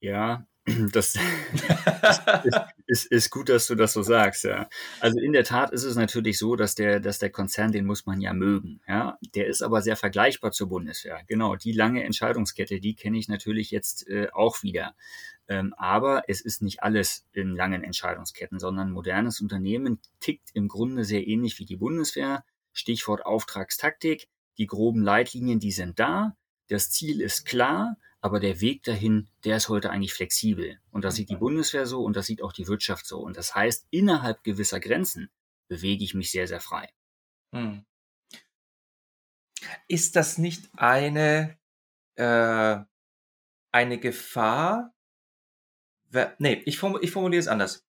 Ja, 0.00 0.46
das 0.92 1.16
ist, 2.44 2.60
ist, 2.86 3.06
ist, 3.06 3.30
gut, 3.30 3.48
dass 3.48 3.66
du 3.66 3.74
das 3.74 3.92
so 3.92 4.02
sagst, 4.02 4.44
ja. 4.44 4.68
Also 5.00 5.18
in 5.20 5.32
der 5.32 5.44
Tat 5.44 5.72
ist 5.72 5.84
es 5.84 5.96
natürlich 5.96 6.38
so, 6.38 6.56
dass 6.56 6.74
der, 6.74 7.00
dass 7.00 7.18
der 7.18 7.30
Konzern, 7.30 7.72
den 7.72 7.86
muss 7.86 8.06
man 8.06 8.20
ja 8.20 8.32
mögen, 8.32 8.80
ja. 8.86 9.18
Der 9.34 9.46
ist 9.46 9.62
aber 9.62 9.82
sehr 9.82 9.96
vergleichbar 9.96 10.52
zur 10.52 10.68
Bundeswehr. 10.68 11.20
Genau, 11.26 11.56
die 11.56 11.72
lange 11.72 12.04
Entscheidungskette, 12.04 12.80
die 12.80 12.94
kenne 12.94 13.18
ich 13.18 13.28
natürlich 13.28 13.70
jetzt 13.70 14.08
äh, 14.08 14.28
auch 14.32 14.62
wieder. 14.62 14.94
Ähm, 15.48 15.74
aber 15.76 16.24
es 16.28 16.40
ist 16.40 16.62
nicht 16.62 16.82
alles 16.82 17.26
in 17.32 17.54
langen 17.54 17.84
Entscheidungsketten, 17.84 18.58
sondern 18.58 18.90
modernes 18.90 19.40
Unternehmen 19.40 20.00
tickt 20.20 20.50
im 20.54 20.68
Grunde 20.68 21.04
sehr 21.04 21.26
ähnlich 21.26 21.58
wie 21.58 21.66
die 21.66 21.76
Bundeswehr. 21.76 22.44
Stichwort 22.72 23.24
Auftragstaktik. 23.24 24.28
Die 24.58 24.66
groben 24.66 25.02
Leitlinien, 25.02 25.60
die 25.60 25.72
sind 25.72 25.98
da. 25.98 26.36
Das 26.68 26.90
Ziel 26.90 27.20
ist 27.20 27.44
klar, 27.44 27.96
aber 28.26 28.40
der 28.40 28.60
Weg 28.60 28.82
dahin, 28.82 29.28
der 29.44 29.56
ist 29.56 29.68
heute 29.68 29.90
eigentlich 29.90 30.12
flexibel. 30.12 30.80
Und 30.90 31.04
das 31.04 31.14
sieht 31.14 31.30
die 31.30 31.36
Bundeswehr 31.36 31.86
so 31.86 32.02
und 32.02 32.16
das 32.16 32.26
sieht 32.26 32.42
auch 32.42 32.52
die 32.52 32.66
Wirtschaft 32.66 33.06
so. 33.06 33.20
Und 33.20 33.36
das 33.36 33.54
heißt, 33.54 33.86
innerhalb 33.90 34.42
gewisser 34.42 34.80
Grenzen 34.80 35.30
bewege 35.68 36.02
ich 36.02 36.12
mich 36.12 36.32
sehr, 36.32 36.48
sehr 36.48 36.58
frei. 36.58 36.88
Hm. 37.52 37.84
Ist 39.86 40.16
das 40.16 40.38
nicht 40.38 40.68
eine, 40.76 41.56
äh, 42.16 42.78
eine 43.70 43.98
Gefahr, 44.00 44.92
nee, 46.38 46.62
ich, 46.66 46.78
form, 46.78 46.98
ich 47.00 47.12
formuliere 47.12 47.38
es 47.38 47.46
anders. 47.46 47.86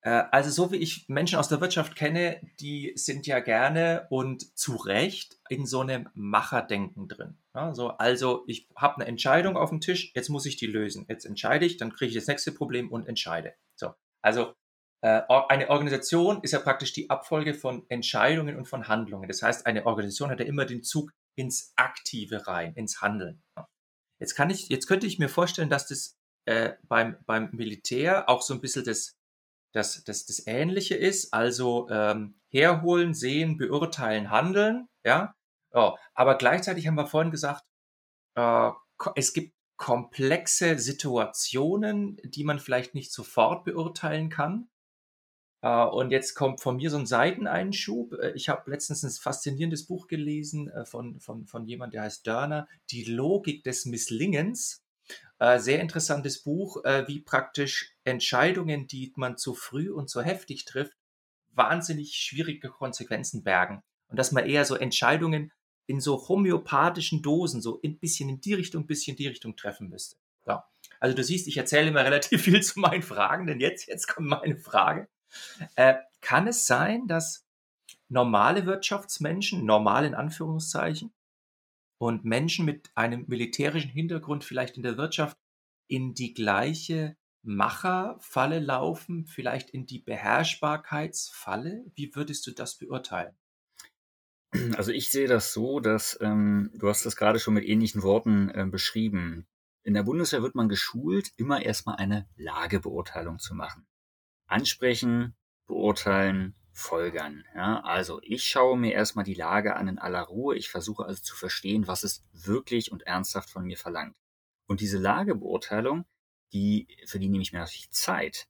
Äh, 0.00 0.24
also 0.32 0.50
so 0.50 0.72
wie 0.72 0.78
ich 0.78 1.08
Menschen 1.08 1.38
aus 1.38 1.48
der 1.48 1.60
Wirtschaft 1.60 1.94
kenne, 1.94 2.40
die 2.58 2.94
sind 2.96 3.28
ja 3.28 3.38
gerne 3.38 4.08
und 4.10 4.58
zu 4.58 4.74
Recht 4.74 5.38
in 5.48 5.66
so 5.66 5.82
einem 5.82 6.08
Macherdenken 6.14 7.06
drin. 7.06 7.38
Ja, 7.58 7.74
so, 7.74 7.88
also 7.88 8.44
ich 8.46 8.68
habe 8.76 8.96
eine 8.96 9.06
Entscheidung 9.06 9.56
auf 9.56 9.70
dem 9.70 9.80
Tisch, 9.80 10.12
jetzt 10.14 10.28
muss 10.28 10.46
ich 10.46 10.56
die 10.56 10.68
lösen. 10.68 11.06
Jetzt 11.08 11.24
entscheide 11.24 11.66
ich, 11.66 11.76
dann 11.76 11.92
kriege 11.92 12.10
ich 12.10 12.14
das 12.14 12.28
nächste 12.28 12.52
Problem 12.52 12.88
und 12.92 13.08
entscheide. 13.08 13.54
So, 13.74 13.94
also 14.22 14.54
äh, 15.00 15.22
eine 15.48 15.68
Organisation 15.68 16.40
ist 16.42 16.52
ja 16.52 16.60
praktisch 16.60 16.92
die 16.92 17.10
Abfolge 17.10 17.54
von 17.54 17.84
Entscheidungen 17.88 18.56
und 18.56 18.66
von 18.66 18.86
Handlungen. 18.86 19.26
Das 19.26 19.42
heißt, 19.42 19.66
eine 19.66 19.86
Organisation 19.86 20.30
hat 20.30 20.38
ja 20.38 20.46
immer 20.46 20.66
den 20.66 20.84
Zug 20.84 21.10
ins 21.34 21.72
Aktive 21.74 22.46
rein, 22.46 22.74
ins 22.74 23.02
Handeln. 23.02 23.42
Jetzt 24.20 24.36
kann 24.36 24.50
ich, 24.50 24.68
jetzt 24.68 24.86
könnte 24.86 25.08
ich 25.08 25.18
mir 25.18 25.28
vorstellen, 25.28 25.68
dass 25.68 25.88
das 25.88 26.16
äh, 26.44 26.74
beim, 26.84 27.16
beim 27.26 27.50
Militär 27.50 28.28
auch 28.28 28.42
so 28.42 28.54
ein 28.54 28.60
bisschen 28.60 28.84
das, 28.84 29.16
das, 29.74 30.04
das, 30.04 30.26
das 30.26 30.46
Ähnliche 30.46 30.94
ist. 30.94 31.34
Also 31.34 31.88
ähm, 31.90 32.38
herholen, 32.52 33.14
sehen, 33.14 33.56
beurteilen, 33.56 34.30
handeln. 34.30 34.88
Ja? 35.04 35.34
Oh, 35.72 35.96
aber 36.14 36.36
gleichzeitig 36.36 36.86
haben 36.86 36.94
wir 36.94 37.06
vorhin 37.06 37.30
gesagt, 37.30 37.64
äh, 38.34 38.70
es 39.14 39.32
gibt 39.32 39.54
komplexe 39.76 40.78
Situationen, 40.78 42.18
die 42.24 42.44
man 42.44 42.58
vielleicht 42.58 42.94
nicht 42.94 43.12
sofort 43.12 43.64
beurteilen 43.64 44.28
kann. 44.28 44.68
Uh, 45.60 45.88
und 45.90 46.12
jetzt 46.12 46.34
kommt 46.34 46.60
von 46.60 46.76
mir 46.76 46.88
so 46.88 46.98
ein 46.98 47.06
Seiteneinschub. 47.06 48.12
Äh, 48.12 48.30
ich 48.36 48.48
habe 48.48 48.70
letztens 48.70 49.02
ein 49.02 49.10
faszinierendes 49.10 49.88
Buch 49.88 50.06
gelesen 50.06 50.70
uh, 50.72 50.84
von, 50.84 51.18
von, 51.18 51.46
von 51.46 51.66
jemand, 51.66 51.94
der 51.94 52.02
heißt 52.02 52.24
Dörner, 52.24 52.68
Die 52.92 53.02
Logik 53.02 53.64
des 53.64 53.84
Misslingens. 53.84 54.84
Äh, 55.40 55.58
sehr 55.58 55.80
interessantes 55.80 56.42
Buch, 56.42 56.84
äh, 56.84 57.06
wie 57.08 57.20
praktisch 57.20 57.92
Entscheidungen, 58.04 58.86
die 58.86 59.12
man 59.16 59.36
zu 59.36 59.54
früh 59.54 59.90
und 59.90 60.08
zu 60.08 60.22
heftig 60.22 60.64
trifft, 60.64 60.96
wahnsinnig 61.50 62.14
schwierige 62.14 62.68
Konsequenzen 62.68 63.42
bergen. 63.42 63.82
Und 64.08 64.18
dass 64.18 64.32
man 64.32 64.46
eher 64.46 64.64
so 64.64 64.74
Entscheidungen 64.74 65.52
in 65.88 66.00
so 66.00 66.28
homöopathischen 66.28 67.22
Dosen, 67.22 67.62
so 67.62 67.80
ein 67.82 67.98
bisschen 67.98 68.28
in 68.28 68.40
die 68.40 68.54
Richtung, 68.54 68.84
ein 68.84 68.86
bisschen 68.86 69.14
in 69.14 69.16
die 69.16 69.26
Richtung 69.26 69.56
treffen 69.56 69.88
müsste. 69.88 70.16
Ja. 70.46 70.68
Also 71.00 71.16
du 71.16 71.24
siehst, 71.24 71.48
ich 71.48 71.56
erzähle 71.56 71.88
immer 71.88 72.04
relativ 72.04 72.42
viel 72.42 72.62
zu 72.62 72.78
meinen 72.78 73.02
Fragen, 73.02 73.46
denn 73.46 73.58
jetzt, 73.58 73.88
jetzt 73.88 74.06
kommt 74.06 74.28
meine 74.28 74.58
Frage. 74.58 75.08
Äh, 75.76 75.94
kann 76.20 76.46
es 76.46 76.66
sein, 76.66 77.06
dass 77.06 77.46
normale 78.08 78.66
Wirtschaftsmenschen, 78.66 79.64
normal 79.64 80.04
in 80.04 80.14
Anführungszeichen, 80.14 81.12
und 81.98 82.24
Menschen 82.24 82.64
mit 82.64 82.90
einem 82.94 83.24
militärischen 83.26 83.90
Hintergrund 83.90 84.44
vielleicht 84.44 84.76
in 84.76 84.82
der 84.82 84.96
Wirtschaft 84.98 85.36
in 85.88 86.14
die 86.14 86.34
gleiche 86.34 87.16
Macherfalle 87.42 88.58
laufen, 88.60 89.26
vielleicht 89.26 89.70
in 89.70 89.86
die 89.86 90.00
Beherrschbarkeitsfalle? 90.00 91.86
Wie 91.94 92.14
würdest 92.14 92.46
du 92.46 92.50
das 92.52 92.76
beurteilen? 92.76 93.37
Also 94.76 94.92
ich 94.92 95.10
sehe 95.10 95.28
das 95.28 95.52
so, 95.52 95.80
dass 95.80 96.18
ähm, 96.22 96.70
du 96.74 96.88
hast 96.88 97.04
das 97.04 97.16
gerade 97.16 97.38
schon 97.38 97.54
mit 97.54 97.64
ähnlichen 97.64 98.02
Worten 98.02 98.48
äh, 98.48 98.66
beschrieben. 98.66 99.46
In 99.82 99.94
der 99.94 100.02
Bundeswehr 100.02 100.42
wird 100.42 100.54
man 100.54 100.68
geschult, 100.68 101.32
immer 101.36 101.62
erstmal 101.62 101.96
eine 101.96 102.28
Lagebeurteilung 102.36 103.38
zu 103.38 103.54
machen. 103.54 103.86
Ansprechen, 104.46 105.36
beurteilen, 105.66 106.54
folgern. 106.72 107.44
Ja, 107.54 107.80
also 107.80 108.20
ich 108.22 108.44
schaue 108.44 108.78
mir 108.78 108.92
erstmal 108.92 109.24
die 109.24 109.34
Lage 109.34 109.76
an 109.76 109.88
in 109.88 109.98
aller 109.98 110.22
Ruhe. 110.22 110.56
Ich 110.56 110.70
versuche 110.70 111.04
also 111.04 111.22
zu 111.22 111.36
verstehen, 111.36 111.86
was 111.86 112.04
es 112.04 112.24
wirklich 112.32 112.92
und 112.92 113.02
ernsthaft 113.02 113.50
von 113.50 113.64
mir 113.64 113.76
verlangt. 113.76 114.16
Und 114.66 114.80
diese 114.80 114.98
Lagebeurteilung, 114.98 116.04
die, 116.52 116.88
für 117.06 117.18
die 117.18 117.28
nehme 117.28 117.42
ich 117.42 117.52
mir 117.52 117.58
natürlich 117.58 117.90
Zeit. 117.90 118.46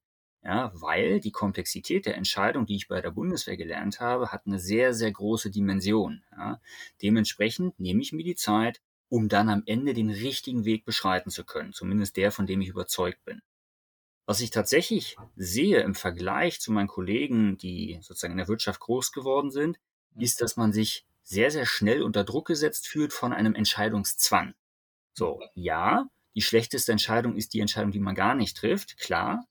Ja, 0.48 0.72
weil 0.72 1.20
die 1.20 1.30
Komplexität 1.30 2.06
der 2.06 2.16
Entscheidung, 2.16 2.64
die 2.64 2.76
ich 2.76 2.88
bei 2.88 3.02
der 3.02 3.10
Bundeswehr 3.10 3.58
gelernt 3.58 4.00
habe, 4.00 4.32
hat 4.32 4.46
eine 4.46 4.58
sehr, 4.58 4.94
sehr 4.94 5.12
große 5.12 5.50
Dimension. 5.50 6.24
Ja. 6.32 6.58
Dementsprechend 7.02 7.78
nehme 7.78 8.00
ich 8.00 8.14
mir 8.14 8.24
die 8.24 8.34
Zeit, 8.34 8.80
um 9.10 9.28
dann 9.28 9.50
am 9.50 9.62
Ende 9.66 9.92
den 9.92 10.08
richtigen 10.08 10.64
Weg 10.64 10.86
beschreiten 10.86 11.28
zu 11.28 11.44
können. 11.44 11.74
Zumindest 11.74 12.16
der, 12.16 12.32
von 12.32 12.46
dem 12.46 12.62
ich 12.62 12.68
überzeugt 12.68 13.22
bin. 13.26 13.42
Was 14.24 14.40
ich 14.40 14.48
tatsächlich 14.48 15.18
sehe 15.36 15.80
im 15.82 15.94
Vergleich 15.94 16.60
zu 16.60 16.72
meinen 16.72 16.88
Kollegen, 16.88 17.58
die 17.58 17.98
sozusagen 18.00 18.32
in 18.32 18.38
der 18.38 18.48
Wirtschaft 18.48 18.80
groß 18.80 19.12
geworden 19.12 19.50
sind, 19.50 19.78
mhm. 20.14 20.22
ist, 20.22 20.40
dass 20.40 20.56
man 20.56 20.72
sich 20.72 21.04
sehr, 21.24 21.50
sehr 21.50 21.66
schnell 21.66 22.02
unter 22.02 22.24
Druck 22.24 22.46
gesetzt 22.46 22.88
fühlt 22.88 23.12
von 23.12 23.34
einem 23.34 23.54
Entscheidungszwang. 23.54 24.54
So, 25.12 25.42
ja, 25.54 26.08
die 26.34 26.40
schlechteste 26.40 26.92
Entscheidung 26.92 27.36
ist 27.36 27.52
die 27.52 27.60
Entscheidung, 27.60 27.92
die 27.92 28.00
man 28.00 28.14
gar 28.14 28.34
nicht 28.34 28.56
trifft, 28.56 28.96
klar. 28.96 29.44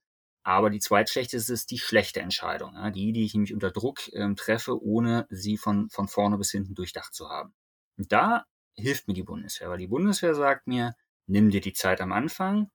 Aber 0.48 0.70
die 0.70 0.80
zweitschlechteste 0.80 1.52
ist 1.52 1.72
die 1.72 1.78
schlechte 1.78 2.22
Entscheidung, 2.22 2.74
ja, 2.76 2.90
die, 2.90 3.12
die 3.12 3.26
ich 3.26 3.34
nämlich 3.34 3.54
unter 3.54 3.70
Druck 3.70 4.08
ähm, 4.14 4.38
treffe, 4.38 4.82
ohne 4.82 5.28
sie 5.30 5.58
von, 5.58 5.90
von 5.90 6.08
vorne 6.08 6.38
bis 6.38 6.52
hinten 6.52 6.74
durchdacht 6.74 7.14
zu 7.14 7.28
haben. 7.28 7.54
Und 7.98 8.14
da 8.14 8.46
hilft 8.74 9.10
mir 9.10 9.14
die 9.14 9.24
Bundeswehr, 9.24 9.70
weil 9.70 9.78
die 9.78 9.88
Bundeswehr 9.88 10.34
sagt 10.36 10.66
mir, 10.66 10.96
nimm 11.26 11.50
dir 11.50 11.60
die 11.60 11.74
Zeit 11.74 12.00
am 12.00 12.14
Anfang, 12.14 12.72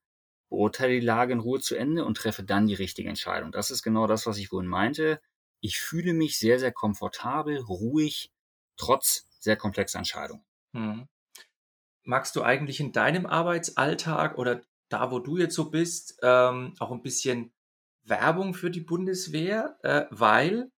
beurteile 0.49 0.99
die 0.99 1.05
Lage 1.05 1.33
in 1.33 1.39
Ruhe 1.39 1.61
zu 1.61 1.73
Ende 1.73 2.05
und 2.05 2.15
treffe 2.15 2.43
dann 2.43 2.67
die 2.67 2.75
richtige 2.75 3.09
Entscheidung. 3.09 3.51
Das 3.51 3.71
ist 3.71 3.81
genau 3.81 4.05
das, 4.05 4.27
was 4.27 4.37
ich 4.37 4.49
vorhin 4.49 4.69
meinte. 4.69 5.19
Ich 5.59 5.79
fühle 5.79 6.13
mich 6.13 6.37
sehr, 6.37 6.59
sehr 6.59 6.73
komfortabel, 6.73 7.57
ruhig, 7.57 8.31
trotz 8.77 9.27
sehr 9.39 9.55
komplexer 9.55 9.97
Entscheidungen. 9.97 10.45
Hm. 10.75 11.07
Magst 12.03 12.35
du 12.35 12.43
eigentlich 12.43 12.79
in 12.79 12.91
deinem 12.91 13.25
Arbeitsalltag 13.25 14.37
oder 14.37 14.61
da, 14.89 15.09
wo 15.09 15.17
du 15.17 15.37
jetzt 15.37 15.55
so 15.55 15.71
bist, 15.71 16.19
ähm, 16.21 16.75
auch 16.77 16.91
ein 16.91 17.01
bisschen 17.01 17.51
Werbung 18.03 18.53
für 18.53 18.69
die 18.69 18.81
Bundeswehr? 18.81 19.77
Äh, 19.83 20.05
weil 20.09 20.69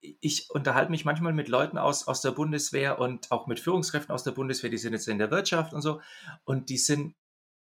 ich 0.00 0.48
unterhalte 0.50 0.90
mich 0.90 1.04
manchmal 1.04 1.32
mit 1.32 1.48
Leuten 1.48 1.78
aus, 1.78 2.08
aus 2.08 2.22
der 2.22 2.30
Bundeswehr 2.30 2.98
und 2.98 3.30
auch 3.30 3.46
mit 3.46 3.60
Führungskräften 3.60 4.14
aus 4.14 4.24
der 4.24 4.30
Bundeswehr, 4.32 4.70
die 4.70 4.78
sind 4.78 4.92
jetzt 4.92 5.08
in 5.08 5.18
der 5.18 5.30
Wirtschaft 5.30 5.72
und 5.72 5.82
so, 5.82 6.00
und 6.44 6.70
die 6.70 6.78
sind 6.78 7.14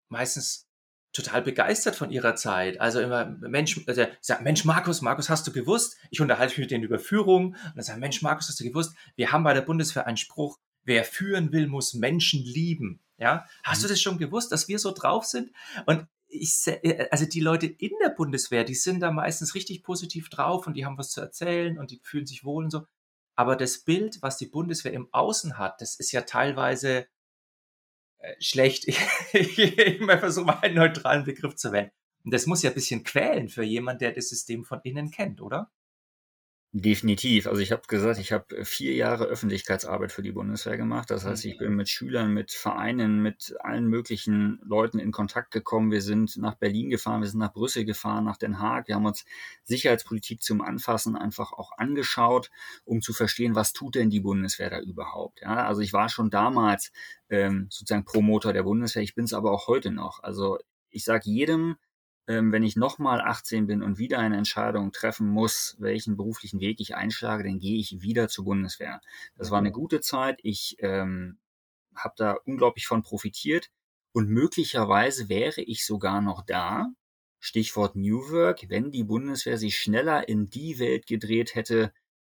meistens 0.08 0.68
total 1.12 1.42
begeistert 1.42 1.96
von 1.96 2.10
ihrer 2.10 2.36
Zeit. 2.36 2.80
Also 2.80 3.00
immer, 3.00 3.26
Mensch, 3.26 3.80
also 3.86 4.06
sagt, 4.20 4.42
Mensch, 4.42 4.64
Markus, 4.64 5.02
Markus, 5.02 5.28
hast 5.28 5.46
du 5.46 5.52
gewusst? 5.52 5.96
Ich 6.10 6.20
unterhalte 6.20 6.52
mich 6.52 6.58
mit 6.58 6.70
denen 6.70 6.84
über 6.84 6.98
Führung 6.98 7.48
und 7.48 7.72
dann 7.74 7.82
sagt, 7.82 7.98
Mensch, 7.98 8.22
Markus, 8.22 8.48
hast 8.48 8.60
du 8.60 8.64
gewusst? 8.64 8.94
Wir 9.14 9.32
haben 9.32 9.44
bei 9.44 9.52
der 9.52 9.60
Bundeswehr 9.60 10.06
einen 10.06 10.16
Spruch, 10.16 10.58
wer 10.84 11.04
führen 11.04 11.52
will, 11.52 11.66
muss 11.66 11.92
Menschen 11.94 12.42
lieben. 12.42 13.00
Ja, 13.18 13.46
hast 13.62 13.80
mhm. 13.80 13.82
du 13.82 13.88
das 13.90 14.00
schon 14.00 14.18
gewusst, 14.18 14.52
dass 14.52 14.68
wir 14.68 14.78
so 14.78 14.90
drauf 14.92 15.24
sind? 15.24 15.50
Und 15.86 16.06
ich, 16.32 16.66
äh, 16.66 17.08
also 17.10 17.26
die 17.26 17.40
Leute 17.40 17.66
in 17.66 17.92
der 18.02 18.10
Bundeswehr, 18.10 18.64
die 18.64 18.74
sind 18.74 19.00
da 19.00 19.10
meistens 19.10 19.54
richtig 19.54 19.82
positiv 19.82 20.28
drauf 20.28 20.66
und 20.66 20.74
die 20.74 20.84
haben 20.84 20.98
was 20.98 21.10
zu 21.10 21.20
erzählen 21.20 21.78
und 21.78 21.90
die 21.90 22.00
fühlen 22.02 22.26
sich 22.26 22.44
wohl 22.44 22.64
und 22.64 22.70
so. 22.70 22.86
Aber 23.36 23.56
das 23.56 23.84
Bild, 23.84 24.20
was 24.22 24.38
die 24.38 24.46
Bundeswehr 24.46 24.92
im 24.92 25.08
Außen 25.12 25.58
hat, 25.58 25.80
das 25.80 25.96
ist 25.96 26.12
ja 26.12 26.22
teilweise 26.22 27.06
äh, 28.18 28.34
schlecht. 28.40 28.86
ich, 29.32 29.58
ich 29.58 30.04
versuche 30.04 30.46
mal 30.46 30.58
einen 30.60 30.76
neutralen 30.76 31.24
Begriff 31.24 31.56
zu 31.56 31.72
wählen. 31.72 31.90
Und 32.24 32.32
das 32.32 32.46
muss 32.46 32.62
ja 32.62 32.70
ein 32.70 32.74
bisschen 32.74 33.04
quälen 33.04 33.48
für 33.48 33.64
jemanden, 33.64 34.00
der 34.00 34.12
das 34.12 34.28
System 34.28 34.64
von 34.64 34.80
innen 34.84 35.10
kennt, 35.10 35.40
oder? 35.40 35.70
Definitiv. 36.74 37.48
Also 37.48 37.60
ich 37.60 37.70
habe 37.70 37.82
gesagt, 37.86 38.18
ich 38.18 38.32
habe 38.32 38.64
vier 38.64 38.94
Jahre 38.94 39.24
Öffentlichkeitsarbeit 39.24 40.10
für 40.10 40.22
die 40.22 40.32
Bundeswehr 40.32 40.78
gemacht. 40.78 41.10
Das 41.10 41.26
heißt, 41.26 41.44
ich 41.44 41.56
mhm. 41.56 41.58
bin 41.58 41.74
mit 41.74 41.90
Schülern, 41.90 42.32
mit 42.32 42.50
Vereinen, 42.50 43.20
mit 43.20 43.54
allen 43.60 43.88
möglichen 43.88 44.58
Leuten 44.64 44.98
in 44.98 45.12
Kontakt 45.12 45.50
gekommen. 45.50 45.90
Wir 45.90 46.00
sind 46.00 46.38
nach 46.38 46.54
Berlin 46.54 46.88
gefahren, 46.88 47.20
wir 47.20 47.28
sind 47.28 47.40
nach 47.40 47.52
Brüssel 47.52 47.84
gefahren, 47.84 48.24
nach 48.24 48.38
Den 48.38 48.58
Haag. 48.58 48.88
Wir 48.88 48.94
haben 48.94 49.04
uns 49.04 49.26
Sicherheitspolitik 49.64 50.42
zum 50.42 50.62
Anfassen 50.62 51.14
einfach 51.14 51.52
auch 51.52 51.72
angeschaut, 51.76 52.50
um 52.86 53.02
zu 53.02 53.12
verstehen, 53.12 53.54
was 53.54 53.74
tut 53.74 53.94
denn 53.94 54.08
die 54.08 54.20
Bundeswehr 54.20 54.70
da 54.70 54.80
überhaupt. 54.80 55.42
Ja, 55.42 55.66
also 55.66 55.82
ich 55.82 55.92
war 55.92 56.08
schon 56.08 56.30
damals 56.30 56.90
ähm, 57.28 57.66
sozusagen 57.68 58.06
Promotor 58.06 58.54
der 58.54 58.62
Bundeswehr. 58.62 59.02
Ich 59.02 59.14
bin 59.14 59.26
es 59.26 59.34
aber 59.34 59.52
auch 59.52 59.66
heute 59.66 59.90
noch. 59.90 60.22
Also 60.22 60.58
ich 60.88 61.04
sage 61.04 61.24
jedem, 61.26 61.76
ähm, 62.28 62.52
wenn 62.52 62.62
ich 62.62 62.76
nochmal 62.76 63.20
18 63.20 63.66
bin 63.66 63.82
und 63.82 63.98
wieder 63.98 64.18
eine 64.18 64.36
Entscheidung 64.36 64.92
treffen 64.92 65.28
muss, 65.28 65.76
welchen 65.78 66.16
beruflichen 66.16 66.60
Weg 66.60 66.80
ich 66.80 66.94
einschlage, 66.94 67.44
dann 67.44 67.58
gehe 67.58 67.78
ich 67.78 68.00
wieder 68.00 68.28
zur 68.28 68.44
Bundeswehr. 68.44 69.00
Das 69.36 69.50
war 69.50 69.58
eine 69.58 69.70
mhm. 69.70 69.74
gute 69.74 70.00
Zeit. 70.00 70.38
Ich 70.42 70.76
ähm, 70.78 71.38
habe 71.94 72.14
da 72.16 72.36
unglaublich 72.44 72.86
von 72.86 73.02
profitiert 73.02 73.70
und 74.12 74.28
möglicherweise 74.28 75.28
wäre 75.28 75.62
ich 75.62 75.84
sogar 75.84 76.20
noch 76.20 76.42
da. 76.44 76.86
Stichwort 77.40 77.96
New 77.96 78.30
Work, 78.30 78.68
wenn 78.68 78.92
die 78.92 79.02
Bundeswehr 79.02 79.58
sich 79.58 79.76
schneller 79.76 80.28
in 80.28 80.48
die 80.48 80.78
Welt 80.78 81.08
gedreht 81.08 81.56
hätte, 81.56 81.92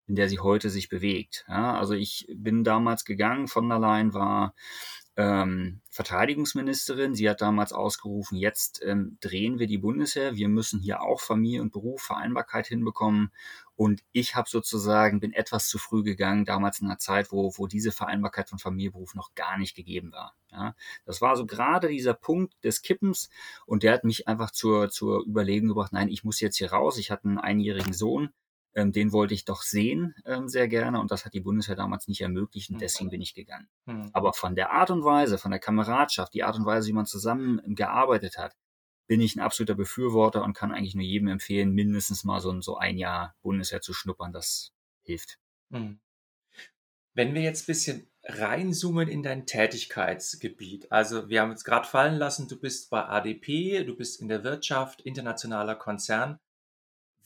in 0.06 0.14
der 0.14 0.28
sie 0.28 0.38
heute 0.38 0.70
sich 0.70 0.88
bewegt. 0.88 1.44
Ja, 1.48 1.76
also 1.76 1.94
ich 1.94 2.26
bin 2.32 2.62
damals 2.62 3.04
gegangen, 3.04 3.48
von 3.48 3.68
der 3.68 3.80
Leyen 3.80 4.14
war 4.14 4.54
ähm, 5.16 5.80
Verteidigungsministerin. 5.90 7.14
Sie 7.14 7.28
hat 7.28 7.42
damals 7.42 7.72
ausgerufen, 7.72 8.38
jetzt 8.38 8.82
ähm, 8.82 9.18
drehen 9.20 9.58
wir 9.58 9.66
die 9.66 9.78
Bundeswehr. 9.78 10.36
Wir 10.36 10.48
müssen 10.48 10.80
hier 10.80 11.02
auch 11.02 11.20
Familie 11.20 11.60
und 11.60 11.72
Beruf, 11.72 12.02
Vereinbarkeit 12.02 12.66
hinbekommen. 12.66 13.30
Und 13.76 14.02
ich 14.12 14.36
habe 14.36 14.48
sozusagen, 14.48 15.20
bin 15.20 15.32
etwas 15.32 15.68
zu 15.68 15.78
früh 15.78 16.02
gegangen, 16.02 16.44
damals 16.44 16.80
in 16.80 16.86
einer 16.86 16.98
Zeit, 16.98 17.32
wo, 17.32 17.52
wo 17.56 17.66
diese 17.66 17.92
Vereinbarkeit 17.92 18.48
von 18.48 18.58
Familie 18.58 18.90
und 18.90 18.94
Beruf 18.94 19.14
noch 19.14 19.34
gar 19.34 19.58
nicht 19.58 19.74
gegeben 19.74 20.12
war. 20.12 20.34
Ja, 20.50 20.74
das 21.04 21.20
war 21.20 21.36
so 21.36 21.46
gerade 21.46 21.88
dieser 21.88 22.14
Punkt 22.14 22.54
des 22.64 22.82
Kippens 22.82 23.28
und 23.66 23.82
der 23.82 23.92
hat 23.92 24.04
mich 24.04 24.28
einfach 24.28 24.50
zur, 24.50 24.90
zur 24.90 25.26
Überlegung 25.26 25.68
gebracht, 25.68 25.92
nein, 25.92 26.08
ich 26.08 26.24
muss 26.24 26.40
jetzt 26.40 26.56
hier 26.56 26.72
raus. 26.72 26.98
Ich 26.98 27.10
hatte 27.10 27.24
einen 27.24 27.38
einjährigen 27.38 27.92
Sohn, 27.94 28.30
ähm, 28.74 28.92
den 28.92 29.12
wollte 29.12 29.34
ich 29.34 29.44
doch 29.44 29.62
sehen, 29.62 30.14
ähm, 30.24 30.48
sehr 30.48 30.68
gerne. 30.68 31.00
Und 31.00 31.10
das 31.10 31.24
hat 31.24 31.34
die 31.34 31.40
Bundeswehr 31.40 31.76
damals 31.76 32.08
nicht 32.08 32.20
ermöglicht 32.20 32.70
und 32.70 32.80
deswegen 32.80 33.10
bin 33.10 33.20
ich 33.20 33.34
gegangen. 33.34 33.68
Mhm. 33.86 34.10
Aber 34.12 34.32
von 34.32 34.54
der 34.54 34.70
Art 34.70 34.90
und 34.90 35.04
Weise, 35.04 35.38
von 35.38 35.50
der 35.50 35.60
Kameradschaft, 35.60 36.32
die 36.34 36.42
Art 36.42 36.56
und 36.56 36.64
Weise, 36.64 36.88
wie 36.88 36.94
man 36.94 37.06
zusammen 37.06 37.60
gearbeitet 37.74 38.38
hat, 38.38 38.54
bin 39.06 39.20
ich 39.20 39.36
ein 39.36 39.40
absoluter 39.40 39.74
Befürworter 39.74 40.42
und 40.42 40.54
kann 40.54 40.72
eigentlich 40.72 40.94
nur 40.94 41.04
jedem 41.04 41.28
empfehlen, 41.28 41.72
mindestens 41.72 42.24
mal 42.24 42.40
so, 42.40 42.58
so 42.60 42.76
ein 42.76 42.96
Jahr 42.96 43.34
Bundeswehr 43.42 43.80
zu 43.80 43.92
schnuppern. 43.92 44.32
Das 44.32 44.72
hilft. 45.02 45.38
Mhm. 45.68 46.00
Wenn 47.14 47.34
wir 47.34 47.42
jetzt 47.42 47.64
ein 47.64 47.66
bisschen 47.66 48.12
reinzoomen 48.24 49.08
in 49.08 49.22
dein 49.22 49.46
Tätigkeitsgebiet. 49.46 50.90
Also 50.92 51.28
wir 51.28 51.40
haben 51.40 51.50
jetzt 51.50 51.64
gerade 51.64 51.86
fallen 51.86 52.16
lassen, 52.16 52.48
du 52.48 52.58
bist 52.58 52.88
bei 52.90 53.04
ADP, 53.04 53.84
du 53.84 53.96
bist 53.96 54.20
in 54.20 54.28
der 54.28 54.44
Wirtschaft, 54.44 55.00
internationaler 55.00 55.74
Konzern 55.74 56.38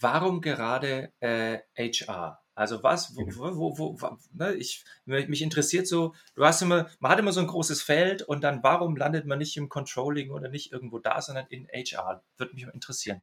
warum 0.00 0.40
gerade 0.40 1.12
äh, 1.20 1.58
HR? 1.76 2.40
Also 2.54 2.82
was, 2.82 3.14
wo, 3.14 3.26
mhm. 3.26 3.36
wo, 3.36 3.78
wo, 3.78 4.00
wo 4.00 4.18
ne, 4.32 4.54
ich, 4.54 4.82
mich 5.04 5.42
interessiert 5.42 5.86
so, 5.86 6.14
du 6.34 6.44
hast 6.44 6.62
immer, 6.62 6.88
man 7.00 7.12
hat 7.12 7.18
immer 7.18 7.32
so 7.32 7.40
ein 7.40 7.46
großes 7.46 7.82
Feld 7.82 8.22
und 8.22 8.42
dann 8.42 8.62
warum 8.62 8.96
landet 8.96 9.26
man 9.26 9.38
nicht 9.38 9.58
im 9.58 9.68
Controlling 9.68 10.30
oder 10.30 10.48
nicht 10.48 10.72
irgendwo 10.72 10.98
da, 10.98 11.20
sondern 11.20 11.46
in 11.48 11.68
HR? 11.68 12.24
Würde 12.38 12.54
mich 12.54 12.66
interessieren. 12.72 13.20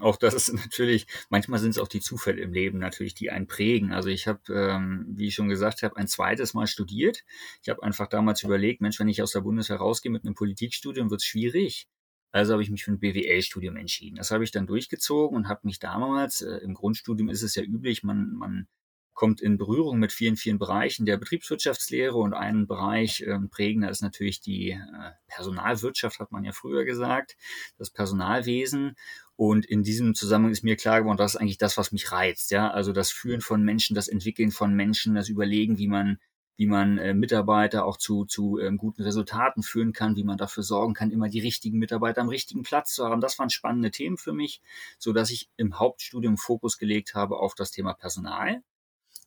Auch 0.00 0.16
das 0.16 0.34
ist 0.34 0.52
natürlich, 0.52 1.06
manchmal 1.30 1.58
sind 1.58 1.70
es 1.70 1.78
auch 1.78 1.88
die 1.88 2.00
Zufälle 2.00 2.42
im 2.42 2.52
Leben 2.52 2.78
natürlich, 2.78 3.14
die 3.14 3.30
einen 3.30 3.46
prägen. 3.46 3.92
Also 3.92 4.10
ich 4.10 4.28
habe, 4.28 4.40
ähm, 4.52 5.06
wie 5.08 5.28
ich 5.28 5.34
schon 5.34 5.48
gesagt 5.48 5.82
habe, 5.82 5.96
ein 5.96 6.06
zweites 6.06 6.54
Mal 6.54 6.66
studiert. 6.66 7.24
Ich 7.62 7.68
habe 7.68 7.82
einfach 7.82 8.06
damals 8.06 8.42
überlegt, 8.42 8.80
Mensch, 8.80 9.00
wenn 9.00 9.08
ich 9.08 9.22
aus 9.22 9.32
der 9.32 9.40
Bundeswehr 9.40 9.78
rausgehe 9.78 10.12
mit 10.12 10.24
einem 10.24 10.34
Politikstudium, 10.34 11.10
wird 11.10 11.22
es 11.22 11.26
schwierig. 11.26 11.88
Also 12.34 12.54
habe 12.54 12.64
ich 12.64 12.70
mich 12.70 12.82
für 12.82 12.90
ein 12.90 12.98
BWL-Studium 12.98 13.76
entschieden. 13.76 14.16
Das 14.16 14.32
habe 14.32 14.42
ich 14.42 14.50
dann 14.50 14.66
durchgezogen 14.66 15.36
und 15.36 15.48
habe 15.48 15.60
mich 15.62 15.78
damals, 15.78 16.40
äh, 16.42 16.56
im 16.64 16.74
Grundstudium 16.74 17.28
ist 17.28 17.42
es 17.42 17.54
ja 17.54 17.62
üblich, 17.62 18.02
man, 18.02 18.32
man 18.32 18.66
kommt 19.12 19.40
in 19.40 19.56
Berührung 19.56 20.00
mit 20.00 20.10
vielen, 20.10 20.34
vielen 20.36 20.58
Bereichen 20.58 21.06
der 21.06 21.16
Betriebswirtschaftslehre 21.16 22.16
und 22.16 22.34
einen 22.34 22.66
Bereich 22.66 23.20
äh, 23.20 23.38
prägender 23.48 23.88
ist 23.88 24.02
natürlich 24.02 24.40
die 24.40 24.70
äh, 24.70 25.12
Personalwirtschaft, 25.28 26.18
hat 26.18 26.32
man 26.32 26.42
ja 26.42 26.50
früher 26.50 26.84
gesagt, 26.84 27.36
das 27.78 27.90
Personalwesen. 27.90 28.96
Und 29.36 29.64
in 29.64 29.84
diesem 29.84 30.16
Zusammenhang 30.16 30.50
ist 30.50 30.64
mir 30.64 30.74
klar 30.74 31.02
geworden, 31.02 31.18
das 31.18 31.34
ist 31.34 31.40
eigentlich 31.40 31.58
das, 31.58 31.76
was 31.76 31.92
mich 31.92 32.10
reizt. 32.10 32.50
Ja, 32.50 32.68
also 32.68 32.92
das 32.92 33.12
Führen 33.12 33.42
von 33.42 33.62
Menschen, 33.62 33.94
das 33.94 34.08
Entwickeln 34.08 34.50
von 34.50 34.74
Menschen, 34.74 35.14
das 35.14 35.28
Überlegen, 35.28 35.78
wie 35.78 35.88
man 35.88 36.18
wie 36.56 36.66
man 36.66 36.98
äh, 36.98 37.14
Mitarbeiter 37.14 37.84
auch 37.84 37.96
zu, 37.96 38.24
zu 38.24 38.58
ähm, 38.58 38.76
guten 38.76 39.02
Resultaten 39.02 39.62
führen 39.62 39.92
kann, 39.92 40.16
wie 40.16 40.24
man 40.24 40.38
dafür 40.38 40.62
sorgen 40.62 40.94
kann, 40.94 41.10
immer 41.10 41.28
die 41.28 41.40
richtigen 41.40 41.78
Mitarbeiter 41.78 42.20
am 42.20 42.28
richtigen 42.28 42.62
Platz 42.62 42.94
zu 42.94 43.04
haben. 43.04 43.20
Das 43.20 43.38
waren 43.38 43.50
spannende 43.50 43.90
Themen 43.90 44.16
für 44.16 44.32
mich, 44.32 44.62
so 44.98 45.12
dass 45.12 45.30
ich 45.30 45.50
im 45.56 45.78
Hauptstudium 45.78 46.36
Fokus 46.36 46.78
gelegt 46.78 47.14
habe 47.14 47.38
auf 47.38 47.54
das 47.54 47.70
Thema 47.70 47.94
Personal. 47.94 48.62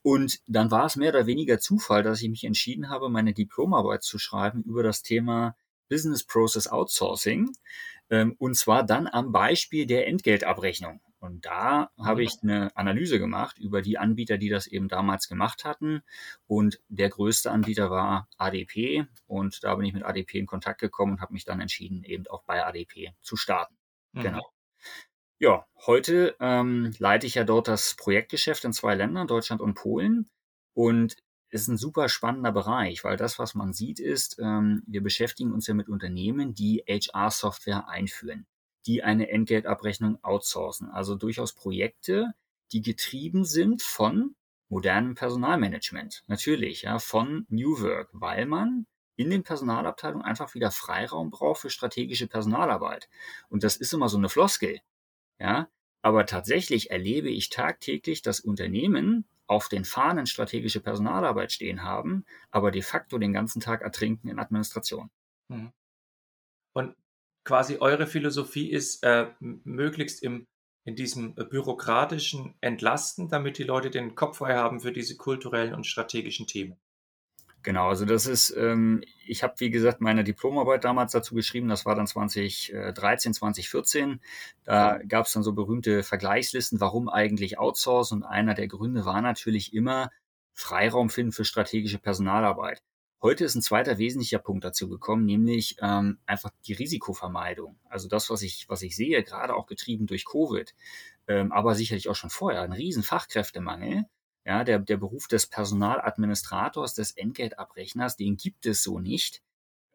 Und 0.04 0.40
dann 0.48 0.72
war 0.72 0.86
es 0.86 0.96
mehr 0.96 1.10
oder 1.10 1.26
weniger 1.26 1.60
Zufall, 1.60 2.02
dass 2.02 2.22
ich 2.22 2.30
mich 2.30 2.46
entschieden 2.46 2.90
habe, 2.90 3.10
meine 3.10 3.34
Diplomarbeit 3.34 4.04
zu 4.04 4.20
schreiben 4.20 4.64
über 4.64 4.84
das 4.84 5.02
Thema 5.02 5.56
Business 5.90 6.24
Process 6.24 6.68
Outsourcing. 6.68 7.52
Ähm, 8.10 8.36
und 8.38 8.56
zwar 8.56 8.86
dann 8.86 9.08
am 9.08 9.34
Beispiel 9.34 9.86
der 9.86 10.08
Entgeltabrechnung. 10.08 11.02
Und 11.20 11.46
da 11.46 11.90
habe 11.98 12.24
ich 12.24 12.32
eine 12.44 12.76
Analyse 12.76 13.20
gemacht 13.20 13.58
über 13.58 13.82
die 13.82 13.98
Anbieter, 13.98 14.38
die 14.38 14.50
das 14.50 14.68
eben 14.68 14.88
damals 14.88 15.28
gemacht 15.28 15.66
hatten. 15.66 16.04
Und 16.46 16.80
der 16.90 17.10
größte 17.10 17.52
Anbieter 17.52 17.90
war 17.90 18.30
ADP. 18.38 19.08
Und 19.26 19.64
da 19.64 19.76
bin 19.76 19.86
ich 19.86 19.94
mit 19.94 20.04
ADP 20.04 20.40
in 20.40 20.46
Kontakt 20.46 20.80
gekommen 20.80 21.14
und 21.14 21.22
habe 21.22 21.34
mich 21.34 21.46
dann 21.46 21.60
entschieden, 21.60 22.04
eben 22.04 22.28
auch 22.28 22.44
bei 22.44 22.64
ADP 22.64 23.14
zu 23.22 23.36
starten. 23.36 23.76
Mhm. 24.14 24.22
Genau. 24.22 24.52
Ja, 25.40 25.66
heute 25.86 26.36
ähm, 26.40 26.94
leite 26.98 27.28
ich 27.28 27.36
ja 27.36 27.44
dort 27.44 27.68
das 27.68 27.96
Projektgeschäft 27.96 28.64
in 28.66 28.74
zwei 28.74 28.96
Ländern, 28.96 29.28
Deutschland 29.28 29.62
und 29.62 29.74
Polen. 29.74 30.30
Und 30.74 31.16
es 31.50 31.62
ist 31.62 31.68
ein 31.68 31.78
super 31.78 32.10
spannender 32.10 32.52
Bereich, 32.52 33.04
weil 33.04 33.18
das, 33.18 33.40
was 33.40 33.56
man 33.56 33.74
sieht, 33.74 34.00
ist, 34.00 34.38
ähm, 34.40 34.84
wir 34.86 35.02
beschäftigen 35.02 35.52
uns 35.52 35.66
ja 35.66 35.74
mit 35.74 35.90
Unternehmen, 35.90 36.54
die 36.54 36.84
HR-Software 36.88 37.88
einführen 37.88 38.46
die 38.88 39.04
eine 39.04 39.30
Entgeltabrechnung 39.30 40.24
outsourcen. 40.24 40.90
Also 40.90 41.16
durchaus 41.16 41.54
Projekte, 41.54 42.34
die 42.72 42.82
getrieben 42.82 43.46
sind 43.46 43.82
von 43.82 44.36
modernem 44.70 45.16
Personalmanagement. 45.16 46.24
Natürlich, 46.28 46.84
ja, 46.84 47.00
von 47.00 47.46
New 47.50 47.82
Work, 47.82 48.10
weil 48.14 48.46
man 48.46 48.86
in 49.16 49.30
den 49.30 49.44
Personalabteilungen 49.44 50.26
einfach 50.26 50.54
wieder 50.54 50.72
Freiraum 50.72 51.32
braucht 51.32 51.62
für 51.62 51.70
strategische 51.70 52.28
Personalarbeit. 52.28 53.10
Und 53.50 53.64
das 53.64 53.78
ist 53.78 53.94
immer 53.94 54.10
so 54.10 54.18
eine 54.18 54.30
Floskel. 54.30 54.80
Ja, 55.40 55.70
aber 56.02 56.26
tatsächlich 56.26 56.92
erlebe 56.92 57.30
ich 57.30 57.50
tagtäglich, 57.50 58.22
dass 58.22 58.40
Unternehmen 58.40 59.26
auf 59.48 59.70
den 59.70 59.86
Fahnen 59.86 60.28
strategische 60.28 60.82
Personalarbeit 60.82 61.52
stehen 61.52 61.84
haben, 61.84 62.26
aber 62.52 62.72
de 62.72 62.82
facto 62.82 63.18
den 63.18 63.34
ganzen 63.34 63.62
Tag 63.62 63.82
ertrinken 63.82 64.28
in 64.28 64.40
Administration. 64.40 65.10
Hm. 65.50 65.72
Und 66.74 66.96
quasi 67.48 67.78
eure 67.80 68.08
Philosophie 68.08 68.70
ist, 68.70 69.04
äh, 69.04 69.28
möglichst 69.40 70.22
im, 70.22 70.48
in 70.84 70.98
diesem 70.98 71.34
äh, 71.38 71.46
bürokratischen 71.46 72.56
entlasten, 72.60 73.30
damit 73.30 73.58
die 73.58 73.64
Leute 73.64 73.90
den 73.90 74.16
Kopf 74.16 74.40
frei 74.40 74.56
haben 74.58 74.82
für 74.82 74.92
diese 74.92 75.16
kulturellen 75.16 75.74
und 75.74 75.88
strategischen 75.88 76.46
Themen. 76.46 76.76
Genau, 77.64 77.88
also 77.88 78.04
das 78.04 78.28
ist, 78.28 78.54
ähm, 78.58 79.02
ich 79.26 79.44
habe 79.44 79.54
wie 79.60 79.70
gesagt 79.70 80.02
meine 80.02 80.26
Diplomarbeit 80.26 80.84
damals 80.84 81.14
dazu 81.14 81.36
geschrieben, 81.36 81.70
das 81.70 81.86
war 81.86 81.96
dann 81.96 82.06
2013, 82.06 83.34
2014. 83.34 84.20
Da 84.66 85.00
gab 85.08 85.26
es 85.26 85.32
dann 85.32 85.44
so 85.44 85.54
berühmte 85.54 86.04
Vergleichslisten, 86.04 86.82
warum 86.82 87.08
eigentlich 87.08 87.60
Outsource 87.60 88.12
und 88.12 88.24
einer 88.24 88.56
der 88.56 88.68
Gründe 88.68 89.06
war 89.06 89.22
natürlich 89.22 89.74
immer 89.74 90.12
Freiraum 90.54 91.10
finden 91.10 91.32
für 91.32 91.46
strategische 91.46 91.98
Personalarbeit. 91.98 92.82
Heute 93.20 93.46
ist 93.46 93.56
ein 93.56 93.64
zweiter 93.64 93.98
wesentlicher 93.98 94.38
Punkt 94.38 94.64
dazu 94.64 94.88
gekommen, 94.90 95.26
nämlich 95.26 95.78
ähm, 95.82 96.20
einfach 96.28 96.52
die 96.68 96.74
Risikovermeidung. 96.74 97.80
Also 97.90 98.08
das, 98.08 98.30
was 98.30 98.44
ich, 98.44 98.70
was 98.70 98.84
ich 98.84 98.96
sehe, 98.96 99.24
gerade 99.24 99.56
auch 99.56 99.66
getrieben 99.66 100.06
durch 100.06 100.26
Covid, 100.26 100.76
ähm, 101.28 101.52
aber 101.52 101.74
sicherlich 101.74 102.10
auch 102.10 102.16
schon 102.16 102.30
vorher, 102.30 102.62
ein 102.62 102.74
riesen 102.74 103.02
Fachkräftemangel. 103.04 104.06
Ja, 104.46 104.64
der, 104.64 104.80
der 104.80 104.98
Beruf 104.98 105.28
des 105.28 105.48
Personaladministrators, 105.48 106.94
des 106.94 107.12
Entgeltabrechners, 107.12 108.16
den 108.16 108.38
gibt 108.38 108.66
es 108.66 108.84
so 108.84 109.00
nicht. 109.00 109.42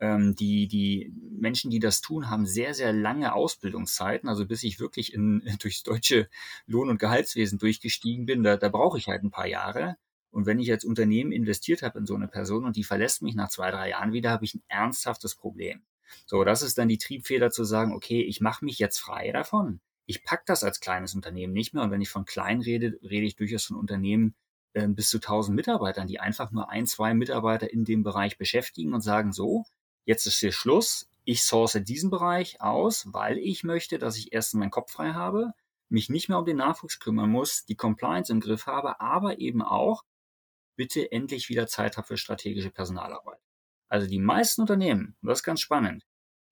Ähm, 0.01 0.35
die, 0.35 0.67
die 0.67 1.15
Menschen, 1.31 1.71
die 1.71 1.79
das 1.79 2.01
tun, 2.01 2.29
haben 2.29 2.45
sehr, 2.45 2.75
sehr 2.75 2.93
lange 2.93 3.35
Ausbildungszeiten. 3.35 4.29
Also 4.29 4.47
bis 4.47 4.65
ich 4.65 4.81
wirklich 4.81 5.15
in, 5.15 5.43
durchs 5.63 5.85
deutsche 5.85 6.29
Lohn- 6.67 6.91
und 6.91 6.99
Gehaltswesen 6.99 7.59
durchgestiegen 7.59 8.27
bin, 8.27 8.43
da, 8.43 8.57
da 8.57 8.69
brauche 8.69 8.99
ich 8.99 9.09
halt 9.09 9.23
ein 9.23 9.31
paar 9.31 9.47
Jahre. 9.47 9.97
Und 10.33 10.47
wenn 10.47 10.59
ich 10.59 10.71
als 10.73 10.85
Unternehmen 10.85 11.31
investiert 11.31 11.83
habe 11.83 11.99
in 11.99 12.07
so 12.07 12.15
eine 12.15 12.27
Person 12.27 12.65
und 12.65 12.77
die 12.77 12.85
verlässt 12.85 13.23
mich 13.23 13.35
nach 13.35 13.51
zwei, 13.51 13.71
drei 13.71 13.91
Jahren 13.91 14.13
wieder, 14.13 14.31
habe 14.31 14.45
ich 14.45 14.55
ein 14.55 14.63
ernsthaftes 14.69 15.35
Problem. 15.35 15.83
So, 16.27 16.43
das 16.45 16.63
ist 16.63 16.79
dann 16.79 16.89
die 16.89 16.99
Triebfeder 16.99 17.51
zu 17.51 17.65
sagen, 17.65 17.93
okay, 17.93 18.23
ich 18.23 18.41
mache 18.41 18.65
mich 18.65 18.79
jetzt 18.79 18.99
frei 18.99 19.31
davon. 19.31 19.81
Ich 20.07 20.25
pack 20.25 20.47
das 20.47 20.65
als 20.65 20.81
kleines 20.81 21.15
Unternehmen 21.15 21.53
nicht 21.53 21.75
mehr. 21.75 21.83
Und 21.83 21.91
wenn 21.91 22.01
ich 22.01 22.09
von 22.09 22.25
klein 22.25 22.61
rede, 22.61 22.99
rede 23.03 23.27
ich 23.27 23.37
durchaus 23.37 23.67
von 23.67 23.77
Unternehmen 23.77 24.35
äh, 24.73 24.89
bis 24.89 25.11
zu 25.11 25.19
1000 25.19 25.55
Mitarbeitern, 25.55 26.09
die 26.09 26.19
einfach 26.19 26.51
nur 26.51 26.71
ein, 26.71 26.87
zwei 26.87 27.15
Mitarbeiter 27.15 27.71
in 27.71 27.85
dem 27.85 28.03
Bereich 28.03 28.39
beschäftigen 28.39 28.95
und 28.95 29.03
sagen, 29.03 29.33
so, 29.33 29.65
jetzt 30.05 30.27
ist 30.27 30.41
hier 30.41 30.53
Schluss. 30.53 31.09
Ich 31.25 31.43
source 31.43 31.79
diesen 31.85 32.11
Bereich 32.11 32.61
aus, 32.61 33.07
weil 33.13 33.39
ich 33.39 33.65
möchte, 33.65 33.99
dass 33.99 34.17
ich 34.17 34.33
erstens 34.33 34.59
meinen 34.59 34.71
Kopf 34.71 34.93
frei 34.93 35.13
habe, 35.13 35.53
mich 35.89 36.09
nicht 36.09 36.29
mehr 36.29 36.39
um 36.39 36.47
den 36.47 36.57
Nachwuchs 36.57 36.99
kümmern 36.99 37.31
muss, 37.31 37.65
die 37.65 37.77
Compliance 37.77 38.33
im 38.33 38.41
Griff 38.41 38.67
habe, 38.67 39.01
aber 39.01 39.39
eben 39.39 39.63
auch 39.63 40.05
bitte 40.77 41.11
endlich 41.13 41.49
wieder 41.49 41.67
Zeit 41.67 41.97
habe 41.97 42.07
für 42.07 42.17
strategische 42.17 42.71
Personalarbeit. 42.71 43.41
Also 43.89 44.07
die 44.07 44.19
meisten 44.19 44.63
Unternehmen, 44.63 45.17
und 45.21 45.29
das 45.29 45.41
ist 45.41 45.45
ganz 45.45 45.61
spannend, 45.61 46.07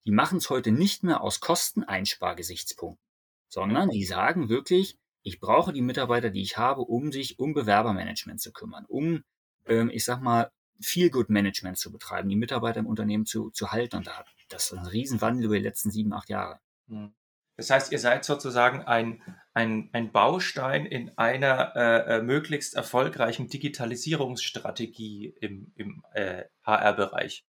die 0.07 0.13
machen 0.13 0.39
es 0.39 0.51
heute 0.51 0.73
nicht 0.73 1.03
mehr 1.03 1.23
aus 1.23 1.41
Kosteneinspargesichtspunkten, 1.41 3.05
sondern 3.49 3.91
die 3.91 4.05
sagen 4.05 4.49
wirklich, 4.49 4.99
ich 5.23 5.41
brauche 5.41 5.73
die 5.73 5.83
Mitarbeiter, 5.83 6.31
die 6.31 6.43
ich 6.43 6.57
habe, 6.57 6.83
um 6.83 7.13
sich 7.13 7.39
um 7.39 7.53
Bewerbermanagement 7.53 8.41
zu 8.41 8.53
kümmern, 8.53 8.87
um, 8.87 9.25
ähm, 9.67 9.91
ich 9.91 10.05
sag 10.05 10.21
mal, 10.21 10.51
viel 10.81 11.11
Good 11.11 11.29
Management 11.29 11.79
zu 11.79 11.93
betreiben, 11.93 12.29
die 12.29 12.37
Mitarbeiter 12.37 12.81
im 12.81 12.87
Unternehmen 12.87 13.27
zu, 13.27 13.51
zu 13.51 13.71
halten. 13.71 13.97
Und 13.97 14.07
da, 14.07 14.25
das 14.49 14.73
ist 14.73 14.79
ein 14.79 14.87
Riesenwandel 14.87 15.45
über 15.45 15.57
die 15.57 15.63
letzten 15.63 15.91
sieben, 15.91 16.13
acht 16.13 16.31
Jahre. 16.31 16.61
Hm. 16.89 17.13
Das 17.61 17.69
heißt, 17.69 17.93
ihr 17.93 17.99
seid 17.99 18.25
sozusagen 18.25 18.85
ein, 18.85 19.23
ein, 19.53 19.91
ein 19.93 20.13
Baustein 20.13 20.87
in 20.87 21.11
einer 21.19 21.77
äh, 21.77 22.17
äh 22.17 22.23
möglichst 22.23 22.73
erfolgreichen 22.73 23.49
Digitalisierungsstrategie 23.49 25.35
im, 25.43 25.71
im 25.75 26.03
äh, 26.15 26.45
HR-Bereich. 26.65 27.45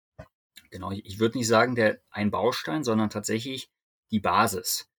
Genau, 0.70 0.92
ich, 0.92 1.06
ich 1.06 1.20
würde 1.20 1.38
nicht 1.38 1.48
sagen, 1.48 1.76
der 1.76 2.02
ein 2.10 2.30
Baustein, 2.30 2.84
sondern 2.84 3.10
tatsächlich 3.10 3.72
die 4.12 4.20
Basis. 4.20 4.90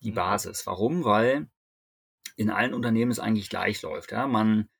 Die 0.00 0.12
mhm. 0.12 0.14
Basis. 0.14 0.66
Warum? 0.66 1.04
Weil 1.04 1.50
in 2.36 2.48
allen 2.48 2.72
Unternehmen 2.72 3.10
es 3.10 3.20
eigentlich 3.20 3.50
gleich 3.50 3.82
läuft. 3.82 4.10
Ja? 4.10 4.26
Man 4.26 4.70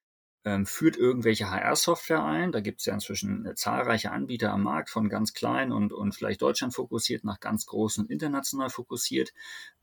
ähm, 0.44 0.66
führt 0.66 0.96
irgendwelche 0.96 1.50
HR-Software 1.50 2.24
ein. 2.24 2.52
Da 2.52 2.60
gibt 2.60 2.80
es 2.80 2.86
ja 2.86 2.94
inzwischen 2.94 3.46
äh, 3.46 3.54
zahlreiche 3.54 4.10
Anbieter 4.10 4.52
am 4.52 4.64
Markt, 4.64 4.90
von 4.90 5.08
ganz 5.08 5.32
klein 5.34 5.72
und, 5.72 5.92
und 5.92 6.14
vielleicht 6.14 6.42
Deutschland 6.42 6.74
fokussiert 6.74 7.24
nach 7.24 7.40
ganz 7.40 7.66
großen 7.66 8.04
und 8.04 8.10
international 8.10 8.70
fokussiert. 8.70 9.32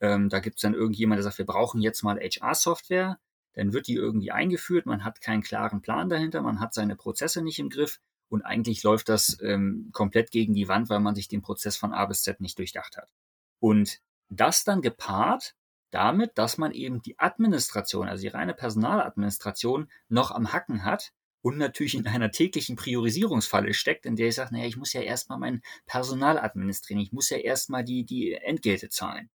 Ähm, 0.01 0.29
da 0.29 0.39
gibt 0.39 0.57
es 0.57 0.61
dann 0.61 0.73
irgendjemand, 0.73 1.17
der 1.17 1.23
sagt, 1.23 1.37
wir 1.37 1.45
brauchen 1.45 1.81
jetzt 1.81 2.03
mal 2.03 2.19
HR-Software. 2.19 3.19
Dann 3.53 3.73
wird 3.73 3.87
die 3.87 3.95
irgendwie 3.95 4.31
eingeführt. 4.31 4.85
Man 4.85 5.03
hat 5.03 5.21
keinen 5.21 5.43
klaren 5.43 5.81
Plan 5.81 6.09
dahinter. 6.09 6.41
Man 6.41 6.59
hat 6.59 6.73
seine 6.73 6.95
Prozesse 6.95 7.41
nicht 7.41 7.59
im 7.59 7.69
Griff. 7.69 7.99
Und 8.27 8.43
eigentlich 8.43 8.83
läuft 8.83 9.09
das 9.09 9.37
ähm, 9.41 9.89
komplett 9.91 10.29
gegen 10.31 10.53
die 10.53 10.67
Wand, 10.67 10.89
weil 10.89 10.99
man 10.99 11.15
sich 11.15 11.27
den 11.27 11.41
Prozess 11.41 11.77
von 11.77 11.93
A 11.93 12.05
bis 12.05 12.21
Z 12.21 12.41
nicht 12.41 12.59
durchdacht 12.59 12.97
hat. 12.97 13.09
Und 13.59 14.01
das 14.29 14.63
dann 14.63 14.81
gepaart 14.81 15.55
damit, 15.91 16.37
dass 16.37 16.57
man 16.57 16.71
eben 16.71 17.01
die 17.01 17.17
Administration, 17.19 18.07
also 18.07 18.21
die 18.21 18.27
reine 18.27 18.53
Personaladministration 18.53 19.89
noch 20.07 20.31
am 20.31 20.53
Hacken 20.53 20.83
hat 20.83 21.11
und 21.41 21.57
natürlich 21.57 21.95
in 21.95 22.07
einer 22.07 22.31
täglichen 22.31 22.75
Priorisierungsfalle 22.75 23.73
steckt, 23.73 24.05
in 24.05 24.15
der 24.15 24.27
ich 24.27 24.35
sage, 24.35 24.53
naja, 24.53 24.65
ich 24.65 24.77
muss 24.77 24.93
ja 24.93 25.01
erstmal 25.01 25.39
mein 25.39 25.61
Personal 25.85 26.37
administrieren, 26.37 27.01
ich 27.01 27.11
muss 27.11 27.29
ja 27.29 27.37
erstmal 27.37 27.83
die, 27.83 28.05
die 28.05 28.33
Entgelte 28.33 28.89
zahlen. 28.89 29.29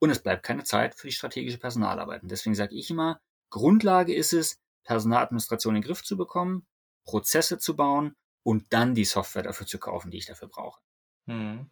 Und 0.00 0.10
es 0.10 0.22
bleibt 0.22 0.42
keine 0.42 0.64
Zeit 0.64 0.94
für 0.94 1.06
die 1.06 1.12
strategische 1.12 1.58
Personalarbeit. 1.58 2.22
Und 2.22 2.30
deswegen 2.30 2.54
sage 2.54 2.74
ich 2.74 2.90
immer, 2.90 3.20
Grundlage 3.50 4.14
ist 4.14 4.32
es, 4.32 4.58
Personaladministration 4.84 5.76
in 5.76 5.82
den 5.82 5.86
Griff 5.86 6.02
zu 6.02 6.16
bekommen, 6.16 6.66
Prozesse 7.04 7.58
zu 7.58 7.76
bauen 7.76 8.16
und 8.42 8.72
dann 8.72 8.94
die 8.94 9.04
Software 9.04 9.42
dafür 9.42 9.66
zu 9.66 9.78
kaufen, 9.78 10.10
die 10.10 10.18
ich 10.18 10.26
dafür 10.26 10.48
brauche. 10.48 10.80
Hm. 11.26 11.70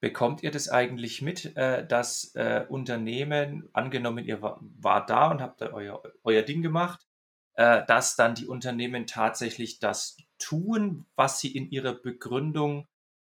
Bekommt 0.00 0.42
ihr 0.42 0.50
das 0.50 0.68
eigentlich 0.68 1.22
mit, 1.22 1.56
äh, 1.56 1.86
dass 1.86 2.34
äh, 2.34 2.66
Unternehmen, 2.68 3.68
angenommen, 3.72 4.24
ihr 4.24 4.42
war, 4.42 4.60
war 4.60 5.06
da 5.06 5.30
und 5.30 5.40
habt 5.40 5.62
euer, 5.62 6.02
euer 6.22 6.42
Ding 6.42 6.62
gemacht, 6.62 7.06
äh, 7.54 7.84
dass 7.86 8.16
dann 8.16 8.34
die 8.34 8.46
Unternehmen 8.46 9.06
tatsächlich 9.06 9.78
das 9.78 10.18
tun, 10.38 11.06
was 11.16 11.40
sie 11.40 11.56
in 11.56 11.70
ihrer 11.70 11.94
Begründung 11.94 12.86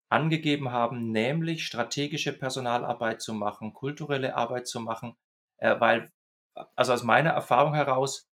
angegeben 0.08 0.70
haben, 0.70 1.10
nämlich 1.10 1.66
strategische 1.66 2.32
Personalarbeit 2.32 3.20
zu 3.20 3.34
machen, 3.34 3.72
kulturelle 3.72 4.36
Arbeit 4.36 4.68
zu 4.68 4.78
machen, 4.78 5.16
äh, 5.56 5.80
weil, 5.80 6.12
also 6.76 6.92
aus 6.92 7.02
meiner 7.02 7.30
Erfahrung 7.30 7.74
heraus, 7.74 8.28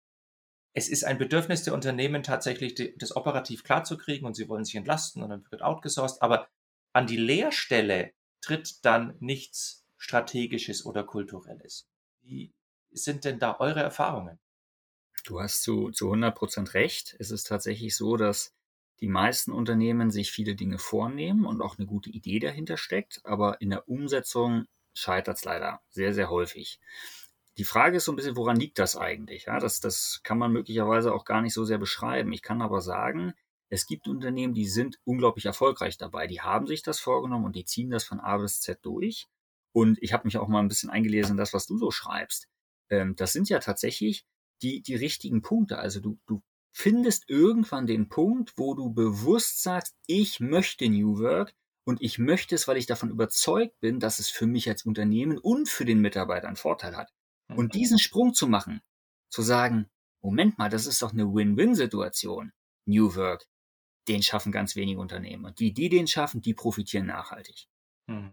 es 0.75 0.88
ist 0.88 1.05
ein 1.05 1.19
Bedürfnis 1.19 1.62
der 1.62 1.75
Unternehmen 1.75 2.23
tatsächlich, 2.23 2.75
die, 2.75 2.97
das 2.99 3.17
operativ 3.17 3.64
klarzukriegen 3.64 4.27
und 4.27 4.35
sie 4.35 4.49
wollen 4.49 4.64
sich 4.64 4.75
entlasten 4.75 5.23
und 5.23 5.31
dann 5.31 5.47
wird 5.51 5.62
outgesourced, 5.62 6.21
aber 6.21 6.49
an 6.93 7.07
die 7.07 7.17
Lehrstelle 7.17 8.12
tritt 8.40 8.85
dann 8.85 9.16
nichts 9.20 9.85
Strategisches 9.96 10.87
oder 10.87 11.05
Kulturelles. 11.05 11.88
Wie 12.22 12.53
sind 12.92 13.24
denn 13.24 13.38
da 13.38 13.59
eure 13.59 13.81
Erfahrungen? 13.81 14.38
Du 15.24 15.40
hast 15.40 15.62
zu, 15.62 15.90
zu 15.90 16.07
100 16.07 16.35
Prozent 16.35 16.74
recht. 16.74 17.16
Es 17.18 17.31
ist 17.31 17.44
tatsächlich 17.44 17.96
so, 17.96 18.16
dass 18.16 18.55
die 19.01 19.09
meisten 19.09 19.53
Unternehmen 19.53 20.11
sich 20.11 20.31
viele 20.31 20.55
Dinge 20.55 20.79
vornehmen 20.79 21.44
und 21.44 21.61
auch 21.61 21.79
eine 21.79 21.87
gute 21.87 22.11
Idee 22.11 22.38
dahinter 22.38 22.77
steckt, 22.77 23.20
aber 23.24 23.61
in 23.61 23.70
der 23.70 23.88
Umsetzung 23.88 24.66
scheitert 24.94 25.37
es 25.37 25.44
leider 25.44 25.81
sehr, 25.90 26.14
sehr 26.14 26.31
häufig. 26.31 26.81
Die 27.59 27.64
Frage 27.64 27.96
ist 27.98 28.05
so 28.05 28.12
ein 28.12 28.16
bisschen, 28.16 28.37
woran 28.37 28.57
liegt 28.57 28.79
das 28.79 28.96
eigentlich? 28.96 29.46
Ja, 29.46 29.59
das, 29.59 29.81
das 29.81 30.20
kann 30.22 30.38
man 30.38 30.53
möglicherweise 30.53 31.12
auch 31.12 31.24
gar 31.24 31.42
nicht 31.42 31.55
so 31.55 31.64
sehr 31.64 31.79
beschreiben. 31.79 32.33
Ich 32.33 32.42
kann 32.42 32.62
aber 32.62 32.81
sagen, 32.81 33.35
es 33.71 33.87
gibt 33.87 34.09
Unternehmen, 34.09 34.55
die 34.55 34.67
sind 34.67 34.99
unglaublich 35.05 35.47
erfolgreich 35.47 35.99
dabei. 35.99 36.27
Die 36.27 36.41
haben 36.41 36.67
sich 36.67 36.83
das 36.83 37.01
vorgenommen 37.01 37.45
und 37.45 37.57
die 37.57 37.65
ziehen 37.65 37.91
das 37.91 38.05
von 38.05 38.21
A 38.21 38.39
bis 38.39 38.61
Z 38.61 38.79
durch. 38.83 39.27
Und 39.73 39.99
ich 40.03 40.13
habe 40.13 40.27
mich 40.27 40.39
auch 40.39 40.49
mal 40.49 40.61
ein 40.61 40.69
bisschen 40.69 40.91
eingelesen 40.91 41.33
in 41.33 41.37
das, 41.37 41.53
was 41.53 41.67
du 41.67 41.77
so 41.77 41.91
schreibst. 41.91 42.49
Ähm, 42.89 43.15
das 43.17 43.33
sind 43.33 43.49
ja 43.49 43.59
tatsächlich 43.59 44.25
die, 44.63 44.83
die 44.83 44.95
richtigen 44.95 45.43
Punkte. 45.43 45.79
Also 45.79 46.01
du, 46.01 46.19
du 46.27 46.43
findest 46.73 47.29
irgendwann 47.29 47.87
den 47.87 48.09
Punkt, 48.09 48.55
wo 48.57 48.75
du 48.75 48.91
bewusst 48.91 49.63
sagst, 49.63 49.95
ich 50.07 50.41
möchte 50.41 50.89
New 50.89 51.19
Work 51.19 51.55
und 51.85 52.01
ich 52.01 52.19
möchte 52.19 52.55
es, 52.55 52.67
weil 52.69 52.79
ich 52.79 52.87
davon 52.87 53.11
überzeugt 53.11 53.79
bin, 53.81 54.01
dass 54.01 54.19
es 54.19 54.31
für 54.31 54.47
mich 54.47 54.69
als 54.69 54.85
Unternehmen 54.85 55.39
und 55.39 55.69
für 55.69 55.85
den 55.85 56.01
Mitarbeiter 56.01 56.49
einen 56.49 56.57
Vorteil 56.57 56.97
hat. 56.97 57.13
Und 57.49 57.67
mhm. 57.67 57.79
diesen 57.79 57.99
Sprung 57.99 58.33
zu 58.33 58.47
machen, 58.47 58.81
zu 59.31 59.43
sagen, 59.43 59.89
Moment 60.23 60.59
mal, 60.59 60.71
das 60.71 60.87
ist 60.87 61.03
doch 61.03 61.13
eine 61.13 61.33
Win-Win-Situation, 61.33 62.53
New 62.87 63.15
Work 63.15 63.47
den 64.09 64.23
schaffen 64.23 64.53
ganz 64.53 64.77
wenige 64.77 65.01
Unternehmen. 65.01 65.44
Und 65.44 65.61
die, 65.61 65.73
die 65.73 65.88
den 65.88 66.07
schaffen, 66.07 66.40
die 66.40 66.55
profitieren 66.55 67.07
nachhaltig. 67.07 67.68
Hm. 68.09 68.33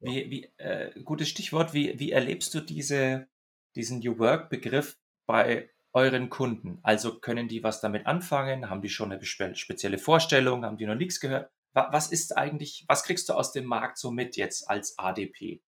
Wie, 0.00 0.30
wie, 0.30 0.52
äh, 0.58 0.92
gutes 1.02 1.28
Stichwort, 1.28 1.72
wie, 1.72 1.98
wie 1.98 2.12
erlebst 2.12 2.52
du 2.54 2.60
diese, 2.60 3.28
diesen 3.74 4.00
New 4.00 4.18
Work-Begriff 4.18 4.98
bei 5.26 5.70
euren 5.92 6.28
Kunden? 6.28 6.78
Also 6.82 7.18
können 7.18 7.48
die 7.48 7.62
was 7.62 7.80
damit 7.80 8.06
anfangen? 8.06 8.68
Haben 8.68 8.82
die 8.82 8.90
schon 8.90 9.12
eine 9.12 9.24
spezielle 9.24 9.98
Vorstellung? 9.98 10.64
Haben 10.64 10.76
die 10.76 10.86
noch 10.86 10.94
nichts 10.94 11.20
gehört? 11.20 11.50
Was 11.72 12.10
ist 12.10 12.36
eigentlich, 12.36 12.84
was 12.88 13.04
kriegst 13.04 13.28
du 13.28 13.34
aus 13.34 13.52
dem 13.52 13.66
Markt 13.66 13.98
so 13.98 14.10
mit 14.10 14.36
jetzt 14.36 14.68
als 14.68 14.98
ADP? 14.98 15.62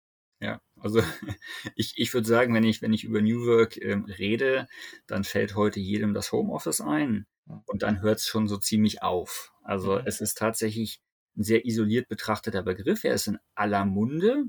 Ja, 0.44 0.60
also 0.78 1.00
ich, 1.74 1.94
ich 1.96 2.12
würde 2.12 2.28
sagen, 2.28 2.52
wenn 2.52 2.64
ich, 2.64 2.82
wenn 2.82 2.92
ich 2.92 3.04
über 3.04 3.22
New 3.22 3.46
Work 3.46 3.78
ähm, 3.78 4.04
rede, 4.04 4.68
dann 5.06 5.24
fällt 5.24 5.56
heute 5.56 5.80
jedem 5.80 6.12
das 6.12 6.32
Homeoffice 6.32 6.82
ein. 6.82 7.26
Und 7.46 7.82
dann 7.82 8.02
hört 8.02 8.18
es 8.18 8.26
schon 8.26 8.46
so 8.46 8.58
ziemlich 8.58 9.02
auf. 9.02 9.52
Also 9.62 9.98
mhm. 9.98 10.02
es 10.04 10.20
ist 10.20 10.36
tatsächlich 10.36 11.00
ein 11.36 11.44
sehr 11.44 11.64
isoliert 11.64 12.08
betrachteter 12.08 12.62
Begriff. 12.62 13.04
Er 13.04 13.14
ist 13.14 13.26
in 13.26 13.38
aller 13.54 13.86
Munde, 13.86 14.44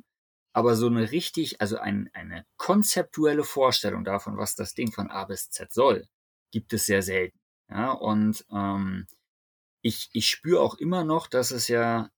aber 0.51 0.75
so 0.75 0.87
eine 0.87 1.11
richtig, 1.11 1.61
also 1.61 1.77
ein, 1.77 2.09
eine 2.11 2.45
konzeptuelle 2.57 3.45
Vorstellung 3.45 4.03
davon, 4.03 4.37
was 4.37 4.55
das 4.55 4.73
Ding 4.73 4.91
von 4.91 5.09
A 5.09 5.23
bis 5.23 5.49
Z 5.49 5.71
soll, 5.71 6.07
gibt 6.51 6.73
es 6.73 6.85
sehr 6.85 7.03
selten. 7.03 7.39
Ja, 7.69 7.93
und 7.93 8.45
ähm, 8.51 9.07
ich, 9.81 10.09
ich 10.11 10.29
spüre 10.29 10.59
auch 10.59 10.75
immer 10.75 11.05
noch, 11.05 11.27
dass 11.27 11.51
es 11.51 11.69
ja 11.69 12.09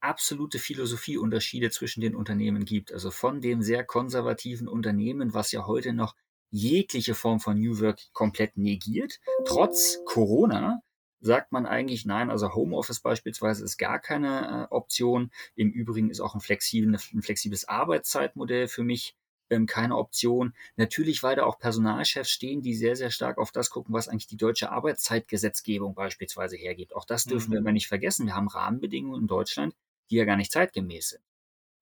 absolute 0.00 0.58
Philosophieunterschiede 0.58 1.70
zwischen 1.70 2.00
den 2.00 2.14
Unternehmen 2.14 2.64
gibt. 2.64 2.92
Also 2.92 3.10
von 3.10 3.40
dem 3.40 3.62
sehr 3.62 3.84
konservativen 3.84 4.68
Unternehmen, 4.68 5.34
was 5.34 5.52
ja 5.52 5.66
heute 5.66 5.92
noch 5.92 6.14
jegliche 6.50 7.14
Form 7.14 7.40
von 7.40 7.58
New 7.58 7.80
Work 7.80 8.00
komplett 8.12 8.56
negiert. 8.56 9.20
Trotz 9.44 9.98
Corona 10.04 10.80
sagt 11.20 11.52
man 11.52 11.66
eigentlich 11.66 12.06
nein, 12.06 12.30
also 12.30 12.54
Homeoffice 12.54 13.00
beispielsweise 13.00 13.64
ist 13.64 13.78
gar 13.78 13.98
keine 13.98 14.68
äh, 14.70 14.74
Option. 14.74 15.30
Im 15.54 15.70
Übrigen 15.70 16.10
ist 16.10 16.20
auch 16.20 16.34
ein, 16.34 16.40
flexibel, 16.40 16.94
ein 16.94 17.22
flexibles 17.22 17.66
Arbeitszeitmodell 17.68 18.68
für 18.68 18.84
mich 18.84 19.16
ähm, 19.50 19.66
keine 19.66 19.96
Option. 19.96 20.54
Natürlich, 20.76 21.22
weil 21.22 21.36
da 21.36 21.44
auch 21.44 21.58
Personalchefs 21.58 22.30
stehen, 22.30 22.62
die 22.62 22.74
sehr, 22.74 22.96
sehr 22.96 23.10
stark 23.10 23.38
auf 23.38 23.52
das 23.52 23.70
gucken, 23.70 23.94
was 23.94 24.08
eigentlich 24.08 24.26
die 24.26 24.36
deutsche 24.36 24.70
Arbeitszeitgesetzgebung 24.70 25.94
beispielsweise 25.94 26.56
hergibt. 26.56 26.94
Auch 26.94 27.04
das 27.04 27.24
dürfen 27.24 27.48
mhm. 27.48 27.52
wir 27.52 27.58
immer 27.60 27.72
nicht 27.72 27.88
vergessen. 27.88 28.26
Wir 28.26 28.34
haben 28.34 28.48
Rahmenbedingungen 28.48 29.22
in 29.22 29.26
Deutschland, 29.26 29.74
die 30.10 30.16
ja 30.16 30.24
gar 30.24 30.36
nicht 30.36 30.52
zeitgemäß 30.52 31.10
sind. 31.10 31.22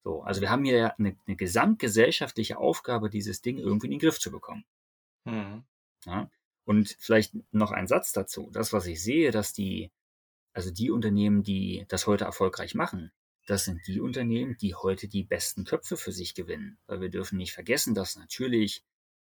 So, 0.03 0.21
also 0.21 0.41
wir 0.41 0.51
haben 0.51 0.63
hier 0.63 0.77
ja 0.77 0.95
eine, 0.99 1.17
eine 1.25 1.35
gesamtgesellschaftliche 1.35 2.57
Aufgabe, 2.57 3.09
dieses 3.09 3.41
Ding 3.41 3.57
irgendwie 3.57 3.87
in 3.87 3.91
den 3.91 3.99
Griff 3.99 4.19
zu 4.19 4.31
bekommen. 4.31 4.63
Mhm. 5.25 5.63
Ja? 6.05 6.29
Und 6.63 6.95
vielleicht 6.99 7.33
noch 7.51 7.71
ein 7.71 7.87
Satz 7.87 8.11
dazu. 8.11 8.49
Das, 8.53 8.71
was 8.71 8.85
ich 8.85 9.01
sehe, 9.01 9.31
dass 9.31 9.53
die, 9.53 9.91
also 10.53 10.71
die 10.71 10.91
Unternehmen, 10.91 11.43
die 11.43 11.85
das 11.87 12.05
heute 12.07 12.25
erfolgreich 12.25 12.75
machen, 12.75 13.11
das 13.47 13.65
sind 13.65 13.81
die 13.87 13.99
Unternehmen, 13.99 14.57
die 14.57 14.75
heute 14.75 15.07
die 15.07 15.23
besten 15.23 15.65
Köpfe 15.65 15.97
für 15.97 16.11
sich 16.11 16.33
gewinnen. 16.33 16.77
Weil 16.87 17.01
wir 17.01 17.09
dürfen 17.09 17.37
nicht 17.37 17.53
vergessen, 17.53 17.93
dass 17.93 18.15
natürlich 18.15 18.83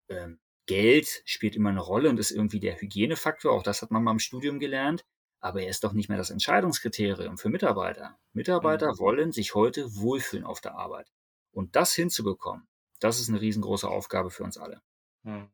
ähm, 0.09 0.39
Geld 0.67 1.23
spielt 1.25 1.55
immer 1.55 1.69
eine 1.69 1.81
Rolle 1.81 2.09
und 2.09 2.19
ist 2.19 2.31
irgendwie 2.31 2.59
der 2.59 2.79
Hygienefaktor. 2.79 3.51
Auch 3.51 3.63
das 3.63 3.81
hat 3.81 3.91
man 3.91 4.03
mal 4.03 4.11
im 4.11 4.19
Studium 4.19 4.59
gelernt. 4.59 5.05
Aber 5.39 5.61
er 5.61 5.69
ist 5.69 5.83
doch 5.83 5.93
nicht 5.93 6.09
mehr 6.09 6.17
das 6.17 6.29
Entscheidungskriterium 6.29 7.37
für 7.37 7.49
Mitarbeiter. 7.49 8.17
Mitarbeiter 8.33 8.93
mhm. 8.93 8.99
wollen 8.99 9.31
sich 9.31 9.55
heute 9.55 9.95
wohlfühlen 9.95 10.45
auf 10.45 10.61
der 10.61 10.75
Arbeit. 10.75 11.11
Und 11.51 11.75
das 11.75 11.93
hinzubekommen, 11.93 12.67
das 12.99 13.19
ist 13.19 13.29
eine 13.29 13.41
riesengroße 13.41 13.87
Aufgabe 13.87 14.29
für 14.29 14.43
uns 14.43 14.57
alle. 14.57 14.81
Mhm. 15.23 15.49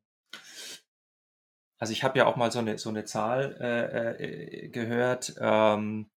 Also 1.79 1.91
ich 1.91 2.03
habe 2.03 2.17
ja 2.17 2.27
auch 2.27 2.37
mal 2.37 2.51
so 2.51 2.59
eine, 2.59 2.77
so 2.77 2.89
eine 2.89 3.03
Zahl 3.03 3.57
äh, 3.59 4.65
äh, 4.65 4.69
gehört, 4.69 5.35
ähm, 5.37 6.09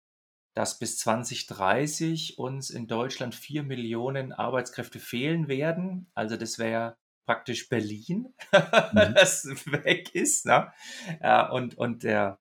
dass 0.55 0.79
bis 0.79 0.99
2030 0.99 2.39
uns 2.39 2.71
in 2.71 2.87
Deutschland 2.87 3.35
vier 3.35 3.63
Millionen 3.63 4.33
Arbeitskräfte 4.33 5.01
fehlen 5.01 5.49
werden. 5.49 6.11
Also 6.15 6.37
das 6.37 6.59
wäre 6.59 6.97
praktisch 7.27 7.69
Berlin, 7.69 8.33
mhm. 8.53 9.15
das 9.15 9.45
weg 9.67 10.15
ist. 10.15 10.47
Ne? 10.47 10.73
Ja, 11.21 11.51
und, 11.51 11.77
und 11.77 12.05
der, 12.05 12.39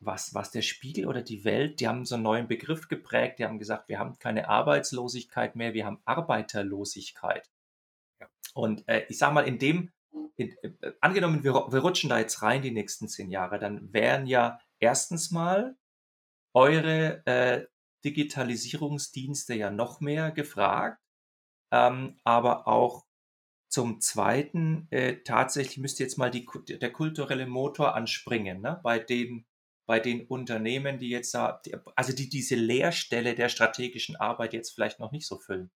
was, 0.00 0.34
was 0.34 0.50
der 0.50 0.62
Spiegel 0.62 1.06
oder 1.06 1.22
die 1.22 1.44
Welt, 1.44 1.80
die 1.80 1.88
haben 1.88 2.04
so 2.04 2.14
einen 2.14 2.24
neuen 2.24 2.48
Begriff 2.48 2.88
geprägt, 2.88 3.38
die 3.38 3.44
haben 3.44 3.58
gesagt, 3.58 3.88
wir 3.88 3.98
haben 3.98 4.18
keine 4.18 4.48
Arbeitslosigkeit 4.48 5.56
mehr, 5.56 5.74
wir 5.74 5.86
haben 5.86 6.00
Arbeiterlosigkeit. 6.04 7.48
Ja. 8.20 8.28
Und 8.54 8.88
äh, 8.88 9.06
ich 9.08 9.18
sage 9.18 9.34
mal, 9.34 9.46
in 9.46 9.58
dem, 9.58 9.92
in, 10.36 10.54
äh, 10.62 10.92
angenommen, 11.00 11.44
wir, 11.44 11.52
wir 11.52 11.80
rutschen 11.80 12.10
da 12.10 12.18
jetzt 12.18 12.42
rein 12.42 12.62
die 12.62 12.70
nächsten 12.70 13.08
zehn 13.08 13.30
Jahre, 13.30 13.58
dann 13.58 13.92
wären 13.92 14.26
ja 14.26 14.58
erstens 14.78 15.30
mal 15.30 15.76
eure 16.54 17.26
äh, 17.26 17.66
Digitalisierungsdienste 18.04 19.54
ja 19.54 19.70
noch 19.70 20.00
mehr 20.00 20.30
gefragt, 20.30 21.02
ähm, 21.72 22.18
aber 22.24 22.68
auch 22.68 23.06
zum 23.68 24.00
Zweiten, 24.00 24.86
äh, 24.90 25.16
tatsächlich 25.22 25.78
müsste 25.78 26.02
jetzt 26.02 26.16
mal 26.16 26.30
die, 26.30 26.46
der 26.68 26.92
kulturelle 26.92 27.46
Motor 27.46 27.94
anspringen, 27.94 28.60
ne? 28.60 28.80
bei, 28.82 28.98
den, 28.98 29.44
bei 29.86 30.00
den 30.00 30.26
Unternehmen, 30.26 30.98
die 30.98 31.10
jetzt 31.10 31.32
da, 31.34 31.62
also 31.94 32.12
die 32.12 32.28
diese 32.28 32.56
Leerstelle 32.56 33.34
der 33.34 33.48
strategischen 33.48 34.16
Arbeit 34.16 34.52
jetzt 34.52 34.74
vielleicht 34.74 35.00
noch 35.00 35.12
nicht 35.12 35.26
so 35.26 35.38
füllen. 35.38 35.70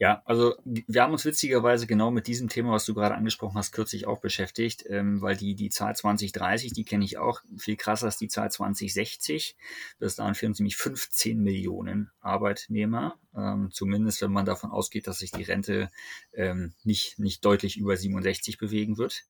Ja, 0.00 0.22
also 0.24 0.54
wir 0.64 1.02
haben 1.02 1.12
uns 1.12 1.26
witzigerweise 1.26 1.86
genau 1.86 2.10
mit 2.10 2.26
diesem 2.26 2.48
Thema, 2.48 2.72
was 2.72 2.86
du 2.86 2.94
gerade 2.94 3.14
angesprochen 3.16 3.58
hast, 3.58 3.72
kürzlich 3.72 4.06
auch 4.06 4.18
beschäftigt, 4.18 4.82
ähm, 4.88 5.20
weil 5.20 5.36
die, 5.36 5.54
die 5.54 5.68
Zahl 5.68 5.94
2030, 5.94 6.72
die 6.72 6.84
kenne 6.86 7.04
ich 7.04 7.18
auch, 7.18 7.42
viel 7.58 7.76
krasser 7.76 8.06
als 8.06 8.16
die 8.16 8.28
Zahl 8.28 8.50
2060. 8.50 9.58
Bis 9.98 10.16
dahin 10.16 10.34
fehlen 10.34 10.54
nämlich 10.58 10.78
15 10.78 11.38
Millionen 11.42 12.10
Arbeitnehmer, 12.22 13.18
ähm, 13.36 13.68
zumindest 13.72 14.22
wenn 14.22 14.32
man 14.32 14.46
davon 14.46 14.70
ausgeht, 14.70 15.06
dass 15.06 15.18
sich 15.18 15.32
die 15.32 15.42
Rente 15.42 15.90
ähm, 16.32 16.72
nicht, 16.82 17.18
nicht 17.18 17.44
deutlich 17.44 17.76
über 17.76 17.94
67 17.94 18.56
bewegen 18.56 18.96
wird. 18.96 19.24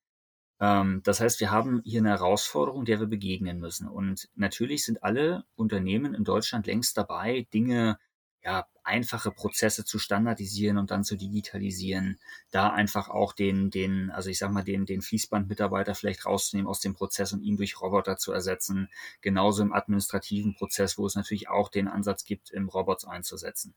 Ähm, 0.61 1.01
das 1.05 1.21
heißt, 1.21 1.41
wir 1.41 1.51
haben 1.51 1.81
hier 1.85 2.01
eine 2.01 2.11
Herausforderung, 2.11 2.85
der 2.85 3.01
wir 3.01 3.07
begegnen 3.07 3.59
müssen. 3.61 3.89
Und 3.89 4.29
natürlich 4.35 4.85
sind 4.85 5.03
alle 5.03 5.45
Unternehmen 5.57 6.15
in 6.15 6.25
Deutschland 6.25 6.67
längst 6.67 6.97
dabei, 6.97 7.47
Dinge 7.53 7.99
ja, 8.43 8.67
einfache 8.83 9.31
Prozesse 9.31 9.85
zu 9.85 9.99
standardisieren 9.99 10.79
und 10.79 10.91
dann 10.91 11.05
zu 11.05 11.17
digitalisieren, 11.17 12.19
da 12.51 12.71
einfach 12.71 13.09
auch 13.09 13.33
den, 13.33 13.71
den, 13.71 14.11
also 14.11 14.31
ich 14.31 14.39
sag 14.39 14.51
mal, 14.51 14.65
den, 14.65 14.87
den 14.87 15.03
Fließbandmitarbeiter 15.03 15.95
vielleicht 15.95 16.27
rauszunehmen 16.27 16.69
aus 16.69 16.81
dem 16.81 16.95
Prozess 16.95 17.33
und 17.33 17.43
ihn 17.43 17.57
durch 17.57 17.81
Roboter 17.81 18.17
zu 18.17 18.33
ersetzen. 18.33 18.89
Genauso 19.21 19.63
im 19.63 19.73
administrativen 19.73 20.55
Prozess, 20.55 20.99
wo 20.99 21.07
es 21.07 21.15
natürlich 21.15 21.49
auch 21.49 21.69
den 21.69 21.89
Ansatz 21.89 22.25
gibt, 22.25 22.51
im 22.51 22.69
Robots 22.69 23.05
einzusetzen. 23.05 23.75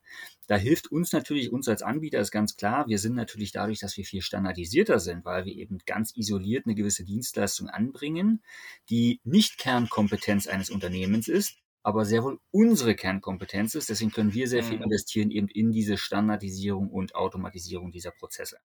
Da 0.47 0.55
hilft 0.55 0.91
uns 0.91 1.11
natürlich, 1.11 1.51
uns 1.51 1.67
als 1.67 1.83
Anbieter 1.83 2.19
ist 2.19 2.31
ganz 2.31 2.55
klar, 2.55 2.87
wir 2.87 2.99
sind 2.99 3.15
natürlich 3.15 3.51
dadurch, 3.51 3.79
dass 3.79 3.97
wir 3.97 4.05
viel 4.05 4.21
standardisierter 4.21 4.99
sind, 4.99 5.25
weil 5.25 5.45
wir 5.45 5.53
eben 5.53 5.79
ganz 5.85 6.15
isoliert 6.15 6.65
eine 6.65 6.75
gewisse 6.75 7.03
Dienstleistung 7.03 7.69
anbringen, 7.69 8.41
die 8.89 9.19
nicht 9.23 9.57
Kernkompetenz 9.57 10.47
eines 10.47 10.69
Unternehmens 10.69 11.27
ist, 11.27 11.57
aber 11.83 12.05
sehr 12.05 12.23
wohl 12.23 12.39
unsere 12.51 12.95
Kernkompetenz 12.95 13.75
ist. 13.75 13.89
Deswegen 13.89 14.11
können 14.11 14.33
wir 14.33 14.47
sehr 14.47 14.63
viel 14.63 14.77
mhm. 14.77 14.85
investieren 14.85 15.29
eben 15.29 15.49
in 15.49 15.71
diese 15.71 15.97
Standardisierung 15.97 16.89
und 16.89 17.13
Automatisierung 17.13 17.91
dieser 17.91 18.11
Prozesse. 18.11 18.57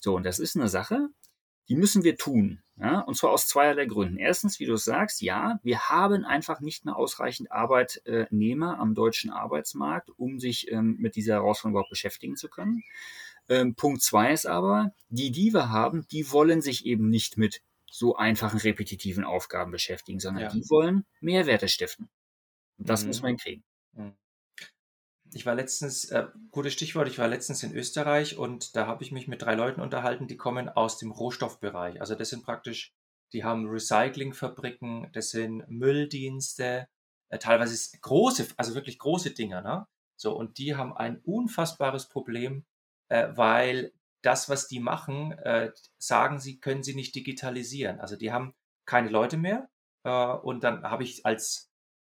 So, 0.00 0.14
und 0.14 0.24
das 0.24 0.38
ist 0.38 0.56
eine 0.56 0.68
Sache, 0.68 1.08
die 1.68 1.76
müssen 1.76 2.04
wir 2.04 2.16
tun. 2.16 2.62
Ja? 2.76 3.00
Und 3.00 3.16
zwar 3.16 3.30
aus 3.30 3.46
zweierlei 3.46 3.86
Gründen. 3.86 4.16
Erstens, 4.16 4.58
wie 4.60 4.66
du 4.66 4.76
sagst, 4.76 5.20
ja, 5.20 5.58
wir 5.62 5.88
haben 5.88 6.24
einfach 6.24 6.60
nicht 6.60 6.84
mehr 6.84 6.96
ausreichend 6.96 7.52
Arbeitnehmer 7.52 8.78
am 8.78 8.94
deutschen 8.94 9.30
Arbeitsmarkt, 9.30 10.10
um 10.16 10.38
sich 10.40 10.70
ähm, 10.70 10.96
mit 10.98 11.16
dieser 11.16 11.34
Herausforderung 11.34 11.72
überhaupt 11.72 11.90
beschäftigen 11.90 12.36
zu 12.36 12.48
können. 12.48 12.82
Ähm, 13.48 13.74
Punkt 13.74 14.02
zwei 14.02 14.32
ist 14.32 14.46
aber, 14.46 14.92
die, 15.08 15.32
die 15.32 15.52
wir 15.52 15.70
haben, 15.70 16.06
die 16.10 16.30
wollen 16.30 16.62
sich 16.62 16.86
eben 16.86 17.08
nicht 17.10 17.36
mit 17.36 17.62
so 17.90 18.16
einfachen 18.16 18.58
repetitiven 18.58 19.24
Aufgaben 19.24 19.72
beschäftigen, 19.72 20.20
sondern 20.20 20.44
ja. 20.44 20.50
die 20.50 20.68
wollen 20.70 21.04
Mehrwerte 21.20 21.68
stiften. 21.68 22.08
Das 22.80 23.02
mhm. 23.02 23.08
muss 23.08 23.22
man 23.22 23.36
kriegen. 23.36 23.64
Mhm. 23.92 24.14
Ich 25.32 25.46
war 25.46 25.54
letztens, 25.54 26.06
äh, 26.06 26.26
gutes 26.50 26.72
Stichwort, 26.72 27.06
ich 27.06 27.18
war 27.18 27.28
letztens 27.28 27.62
in 27.62 27.72
Österreich 27.74 28.36
und 28.36 28.74
da 28.74 28.86
habe 28.86 29.04
ich 29.04 29.12
mich 29.12 29.28
mit 29.28 29.42
drei 29.42 29.54
Leuten 29.54 29.80
unterhalten, 29.80 30.26
die 30.26 30.36
kommen 30.36 30.68
aus 30.68 30.98
dem 30.98 31.12
Rohstoffbereich. 31.12 32.00
Also 32.00 32.16
das 32.16 32.30
sind 32.30 32.42
praktisch, 32.42 32.92
die 33.32 33.44
haben 33.44 33.68
Recyclingfabriken, 33.68 35.10
das 35.12 35.30
sind 35.30 35.68
Mülldienste, 35.68 36.88
äh, 37.28 37.38
teilweise 37.38 37.96
große, 38.00 38.48
also 38.56 38.74
wirklich 38.74 38.98
große 38.98 39.30
Dinger, 39.30 39.60
ne? 39.60 39.86
So, 40.16 40.36
und 40.36 40.58
die 40.58 40.74
haben 40.74 40.94
ein 40.94 41.18
unfassbares 41.20 42.08
Problem, 42.08 42.66
äh, 43.08 43.28
weil 43.36 43.92
das, 44.22 44.48
was 44.48 44.68
die 44.68 44.80
machen, 44.80 45.32
äh, 45.32 45.72
sagen 45.98 46.40
sie, 46.40 46.60
können 46.60 46.82
sie 46.82 46.94
nicht 46.94 47.14
digitalisieren. 47.14 48.00
Also 48.00 48.16
die 48.16 48.32
haben 48.32 48.54
keine 48.84 49.08
Leute 49.08 49.36
mehr. 49.38 49.70
Äh, 50.04 50.10
und 50.10 50.62
dann 50.64 50.82
habe 50.82 51.04
ich 51.04 51.24
als 51.24 51.69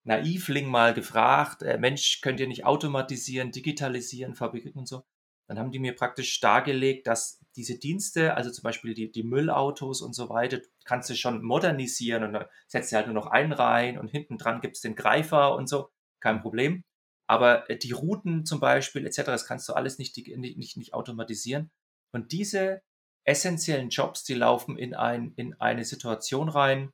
Naivling 0.07 0.67
mal 0.69 0.93
gefragt, 0.93 1.63
äh, 1.63 1.77
Mensch, 1.77 2.21
könnt 2.21 2.39
ihr 2.39 2.47
nicht 2.47 2.65
automatisieren, 2.65 3.51
digitalisieren, 3.51 4.35
Fabriken 4.35 4.71
und 4.71 4.87
so? 4.87 5.03
Dann 5.47 5.59
haben 5.59 5.71
die 5.71 5.79
mir 5.79 5.95
praktisch 5.95 6.39
dargelegt, 6.39 7.07
dass 7.07 7.39
diese 7.55 7.77
Dienste, 7.77 8.35
also 8.35 8.49
zum 8.49 8.63
Beispiel 8.63 8.93
die, 8.93 9.11
die 9.11 9.23
Müllautos 9.23 10.01
und 10.01 10.13
so 10.13 10.29
weiter, 10.29 10.59
kannst 10.85 11.09
du 11.09 11.15
schon 11.15 11.43
modernisieren 11.43 12.23
und 12.23 12.33
dann 12.33 12.45
setzt 12.67 12.91
du 12.91 12.95
halt 12.95 13.07
nur 13.07 13.15
noch 13.15 13.27
einen 13.27 13.51
rein 13.53 13.97
und 13.97 14.09
hinten 14.09 14.37
dran 14.37 14.61
gibt 14.61 14.75
es 14.77 14.81
den 14.81 14.95
Greifer 14.95 15.55
und 15.55 15.67
so, 15.67 15.89
kein 16.19 16.41
Problem. 16.41 16.83
Aber 17.27 17.69
äh, 17.69 17.77
die 17.77 17.91
Routen 17.91 18.45
zum 18.45 18.59
Beispiel 18.59 19.05
etc., 19.05 19.23
das 19.25 19.45
kannst 19.45 19.67
du 19.67 19.73
alles 19.73 19.97
nicht, 19.97 20.15
nicht, 20.15 20.57
nicht, 20.57 20.77
nicht 20.77 20.93
automatisieren. 20.93 21.69
Und 22.13 22.31
diese 22.31 22.81
essentiellen 23.25 23.89
Jobs, 23.89 24.23
die 24.23 24.35
laufen 24.35 24.77
in, 24.77 24.95
ein, 24.95 25.33
in 25.35 25.53
eine 25.59 25.83
Situation 25.83 26.47
rein, 26.47 26.91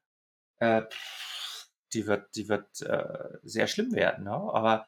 äh, 0.60 0.82
die 1.93 2.08
wird, 2.08 2.36
die 2.36 2.49
wird 2.49 2.82
äh, 2.82 3.38
sehr 3.43 3.67
schlimm 3.67 3.93
werden. 3.93 4.25
Ne? 4.25 4.32
Aber 4.32 4.88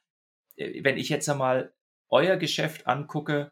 äh, 0.56 0.84
wenn 0.84 0.98
ich 0.98 1.10
jetzt 1.10 1.30
einmal 1.30 1.74
euer 2.10 2.38
Geschäft 2.38 2.88
angucke, 2.88 3.52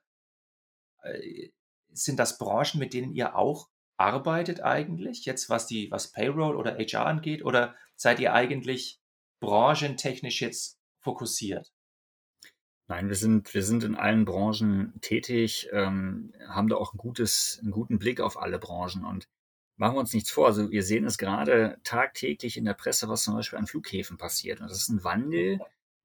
äh, 1.04 1.50
sind 1.92 2.20
das 2.20 2.38
Branchen, 2.38 2.80
mit 2.80 2.94
denen 2.94 3.14
ihr 3.14 3.36
auch 3.36 3.70
arbeitet 3.98 4.62
eigentlich, 4.62 5.26
jetzt 5.26 5.50
was 5.50 5.68
die, 5.68 5.92
was 5.92 6.12
Payroll 6.12 6.56
oder 6.56 6.78
HR 6.78 7.06
angeht, 7.06 7.46
oder 7.46 7.76
seid 7.96 8.20
ihr 8.20 8.34
eigentlich 8.34 9.00
branchentechnisch 9.40 10.42
jetzt 10.42 10.80
fokussiert? 11.00 11.72
Nein, 12.88 13.08
wir 13.08 13.16
sind, 13.16 13.54
wir 13.54 13.64
sind 13.64 13.84
in 13.84 13.96
allen 13.96 14.26
Branchen 14.26 15.00
tätig, 15.02 15.70
ähm, 15.72 16.34
haben 16.48 16.68
da 16.68 16.76
auch 16.76 16.94
ein 16.94 16.98
gutes, 16.98 17.60
einen 17.62 17.72
guten 17.72 17.98
Blick 17.98 18.20
auf 18.20 18.38
alle 18.38 18.60
Branchen 18.60 19.06
und 19.06 19.30
machen 19.76 19.96
wir 19.96 20.00
uns 20.00 20.14
nichts 20.14 20.32
vor. 20.32 20.48
Also 20.48 20.72
wir 20.72 20.84
sehen 20.84 21.06
es 21.06 21.18
gerade 21.18 21.78
tagtäglich 21.84 22.58
in 22.58 22.66
der 22.66 22.74
Presse, 22.74 23.10
was 23.10 23.24
zum 23.24 23.36
Beispiel 23.36 23.60
an 23.60 23.68
Flughäfen 23.68 24.18
passiert. 24.18 24.62
Und 24.62 24.70
das 24.70 24.78
ist 24.78 24.90
ein 24.90 25.04
Wandel, 25.04 25.60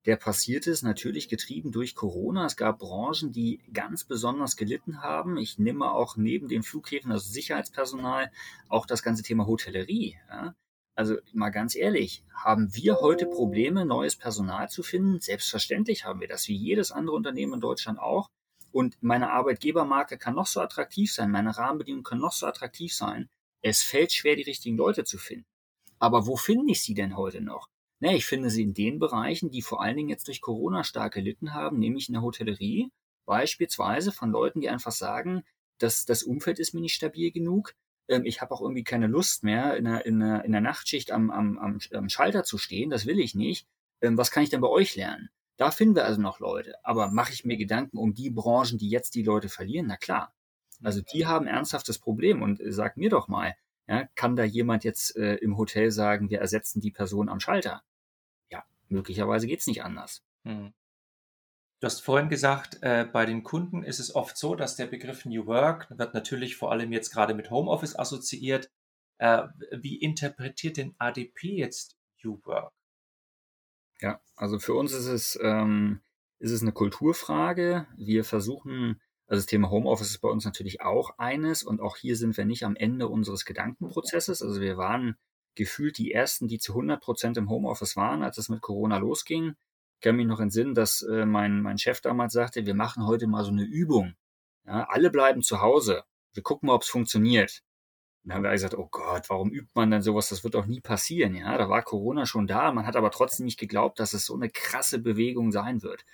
der 0.06 0.16
passiert 0.16 0.66
ist, 0.66 0.82
natürlich 0.82 1.28
getrieben 1.28 1.70
durch 1.72 1.94
Corona. 1.94 2.46
Es 2.46 2.56
gab 2.56 2.78
Branchen, 2.78 3.32
die 3.32 3.60
ganz 3.72 4.04
besonders 4.04 4.56
gelitten 4.56 5.02
haben. 5.02 5.36
Ich 5.36 5.58
nehme 5.58 5.90
auch 5.90 6.16
neben 6.16 6.48
den 6.48 6.62
Flughäfen, 6.62 7.12
also 7.12 7.28
Sicherheitspersonal, 7.28 8.30
auch 8.68 8.86
das 8.86 9.02
ganze 9.02 9.22
Thema 9.22 9.46
Hotellerie. 9.46 10.16
Ja. 10.30 10.54
Also 10.94 11.16
mal 11.32 11.50
ganz 11.50 11.76
ehrlich, 11.76 12.24
haben 12.34 12.74
wir 12.74 13.00
heute 13.00 13.26
Probleme, 13.26 13.84
neues 13.84 14.16
Personal 14.16 14.68
zu 14.68 14.82
finden? 14.82 15.20
Selbstverständlich 15.20 16.04
haben 16.04 16.20
wir 16.20 16.28
das, 16.28 16.48
wie 16.48 16.56
jedes 16.56 16.90
andere 16.90 17.14
Unternehmen 17.14 17.54
in 17.54 17.60
Deutschland 17.60 17.98
auch. 17.98 18.30
Und 18.72 18.96
meine 19.02 19.30
Arbeitgebermarke 19.30 20.18
kann 20.18 20.34
noch 20.34 20.46
so 20.46 20.60
attraktiv 20.60 21.12
sein, 21.12 21.30
meine 21.30 21.56
Rahmenbedingungen 21.56 22.04
können 22.04 22.20
noch 22.20 22.32
so 22.32 22.46
attraktiv 22.46 22.94
sein. 22.94 23.28
Es 23.62 23.82
fällt 23.82 24.12
schwer, 24.12 24.36
die 24.36 24.42
richtigen 24.42 24.76
Leute 24.76 25.04
zu 25.04 25.18
finden. 25.18 25.46
Aber 25.98 26.26
wo 26.26 26.36
finde 26.36 26.72
ich 26.72 26.82
sie 26.82 26.94
denn 26.94 27.16
heute 27.16 27.40
noch? 27.40 27.68
Ne, 28.00 28.16
ich 28.16 28.26
finde 28.26 28.50
sie 28.50 28.62
in 28.62 28.74
den 28.74 28.98
Bereichen, 29.00 29.50
die 29.50 29.62
vor 29.62 29.82
allen 29.82 29.96
Dingen 29.96 30.08
jetzt 30.08 30.28
durch 30.28 30.40
Corona 30.40 30.84
stark 30.84 31.14
gelitten 31.14 31.54
haben, 31.54 31.78
nämlich 31.78 32.08
in 32.08 32.12
der 32.12 32.22
Hotellerie, 32.22 32.92
beispielsweise 33.26 34.12
von 34.12 34.30
Leuten, 34.30 34.60
die 34.60 34.68
einfach 34.68 34.92
sagen, 34.92 35.42
dass 35.78 36.04
das 36.04 36.22
Umfeld 36.22 36.60
ist 36.60 36.74
mir 36.74 36.80
nicht 36.80 36.94
stabil 36.94 37.32
genug. 37.32 37.74
Ähm, 38.08 38.24
ich 38.24 38.40
habe 38.40 38.54
auch 38.54 38.60
irgendwie 38.60 38.84
keine 38.84 39.08
Lust 39.08 39.42
mehr, 39.42 39.76
in 39.76 39.84
der, 39.84 40.06
in 40.06 40.20
der, 40.20 40.44
in 40.44 40.52
der 40.52 40.60
Nachtschicht 40.60 41.10
am, 41.10 41.30
am, 41.30 41.58
am, 41.58 41.78
am 41.92 42.08
Schalter 42.08 42.44
zu 42.44 42.58
stehen. 42.58 42.90
Das 42.90 43.06
will 43.06 43.18
ich 43.18 43.34
nicht. 43.34 43.66
Ähm, 44.00 44.16
was 44.16 44.30
kann 44.30 44.44
ich 44.44 44.50
denn 44.50 44.60
bei 44.60 44.68
euch 44.68 44.94
lernen? 44.94 45.30
Da 45.56 45.72
finden 45.72 45.96
wir 45.96 46.04
also 46.04 46.20
noch 46.20 46.38
Leute. 46.38 46.74
Aber 46.84 47.10
mache 47.10 47.32
ich 47.32 47.44
mir 47.44 47.56
Gedanken 47.56 47.98
um 47.98 48.14
die 48.14 48.30
Branchen, 48.30 48.78
die 48.78 48.90
jetzt 48.90 49.16
die 49.16 49.24
Leute 49.24 49.48
verlieren? 49.48 49.88
Na 49.88 49.96
klar. 49.96 50.32
Also 50.82 51.00
die 51.00 51.26
haben 51.26 51.46
ernsthaftes 51.46 51.98
Problem 51.98 52.42
und 52.42 52.60
äh, 52.60 52.72
sag 52.72 52.96
mir 52.96 53.10
doch 53.10 53.28
mal, 53.28 53.54
ja, 53.86 54.06
kann 54.14 54.36
da 54.36 54.44
jemand 54.44 54.84
jetzt 54.84 55.16
äh, 55.16 55.36
im 55.36 55.56
Hotel 55.56 55.90
sagen, 55.90 56.30
wir 56.30 56.40
ersetzen 56.40 56.80
die 56.80 56.90
Person 56.90 57.28
am 57.28 57.40
Schalter? 57.40 57.82
Ja, 58.50 58.64
möglicherweise 58.88 59.46
geht's 59.46 59.66
nicht 59.66 59.82
anders. 59.82 60.22
Hm. 60.44 60.72
Du 61.80 61.86
hast 61.86 62.00
vorhin 62.00 62.28
gesagt, 62.28 62.82
äh, 62.82 63.06
bei 63.10 63.24
den 63.24 63.44
Kunden 63.44 63.84
ist 63.84 64.00
es 64.00 64.14
oft 64.14 64.36
so, 64.36 64.56
dass 64.56 64.76
der 64.76 64.86
Begriff 64.86 65.24
New 65.24 65.46
Work 65.46 65.88
wird 65.96 66.12
natürlich 66.12 66.56
vor 66.56 66.72
allem 66.72 66.92
jetzt 66.92 67.10
gerade 67.10 67.34
mit 67.34 67.50
Homeoffice 67.50 67.96
assoziiert. 67.96 68.70
Äh, 69.18 69.44
wie 69.70 69.96
interpretiert 69.96 70.76
denn 70.76 70.94
ADP 70.98 71.56
jetzt 71.56 71.96
New 72.22 72.40
Work? 72.44 72.72
Ja, 74.00 74.20
also 74.36 74.58
für 74.58 74.74
uns 74.74 74.92
ist 74.92 75.06
es, 75.06 75.38
ähm, 75.40 76.00
ist 76.40 76.50
es 76.50 76.62
eine 76.62 76.72
Kulturfrage. 76.72 77.86
Wir 77.96 78.24
versuchen, 78.24 79.00
also 79.28 79.40
das 79.40 79.46
Thema 79.46 79.70
Homeoffice 79.70 80.10
ist 80.10 80.18
bei 80.18 80.28
uns 80.28 80.44
natürlich 80.44 80.80
auch 80.80 81.18
eines 81.18 81.62
und 81.62 81.80
auch 81.80 81.96
hier 81.96 82.16
sind 82.16 82.36
wir 82.36 82.44
nicht 82.44 82.64
am 82.64 82.76
Ende 82.76 83.08
unseres 83.08 83.44
Gedankenprozesses. 83.44 84.42
Also 84.42 84.60
wir 84.60 84.76
waren 84.76 85.16
gefühlt 85.54 85.98
die 85.98 86.12
ersten, 86.12 86.48
die 86.48 86.58
zu 86.58 86.72
100 86.72 87.00
Prozent 87.00 87.36
im 87.36 87.50
Homeoffice 87.50 87.96
waren, 87.96 88.22
als 88.22 88.38
es 88.38 88.48
mit 88.48 88.62
Corona 88.62 88.98
losging 88.98 89.54
ich 89.98 90.02
kann 90.02 90.14
mich 90.14 90.28
noch 90.28 90.38
entsinnen, 90.38 90.76
dass 90.76 91.02
äh, 91.02 91.26
mein, 91.26 91.60
mein 91.60 91.76
Chef 91.76 92.00
damals 92.00 92.32
sagte, 92.32 92.64
wir 92.64 92.74
machen 92.74 93.04
heute 93.04 93.26
mal 93.26 93.42
so 93.44 93.50
eine 93.50 93.64
Übung. 93.64 94.14
Ja, 94.64 94.84
alle 94.84 95.10
bleiben 95.10 95.42
zu 95.42 95.60
Hause. 95.60 96.04
Wir 96.34 96.44
gucken 96.44 96.68
mal, 96.68 96.74
ob 96.74 96.82
es 96.82 96.88
funktioniert. 96.88 97.64
Und 98.22 98.28
dann 98.28 98.36
haben 98.36 98.42
wir 98.44 98.52
gesagt, 98.52 98.78
oh 98.78 98.86
Gott, 98.92 99.28
warum 99.28 99.50
übt 99.50 99.72
man 99.74 99.90
denn 99.90 100.00
sowas? 100.02 100.28
Das 100.28 100.44
wird 100.44 100.54
doch 100.54 100.66
nie 100.66 100.80
passieren. 100.80 101.34
Ja, 101.34 101.58
da 101.58 101.68
war 101.68 101.82
Corona 101.82 102.26
schon 102.26 102.46
da. 102.46 102.70
Man 102.70 102.86
hat 102.86 102.94
aber 102.94 103.10
trotzdem 103.10 103.44
nicht 103.44 103.58
geglaubt, 103.58 103.98
dass 103.98 104.12
es 104.12 104.24
so 104.24 104.36
eine 104.36 104.48
krasse 104.48 105.00
Bewegung 105.00 105.50
sein 105.50 105.82
wird. 105.82 106.04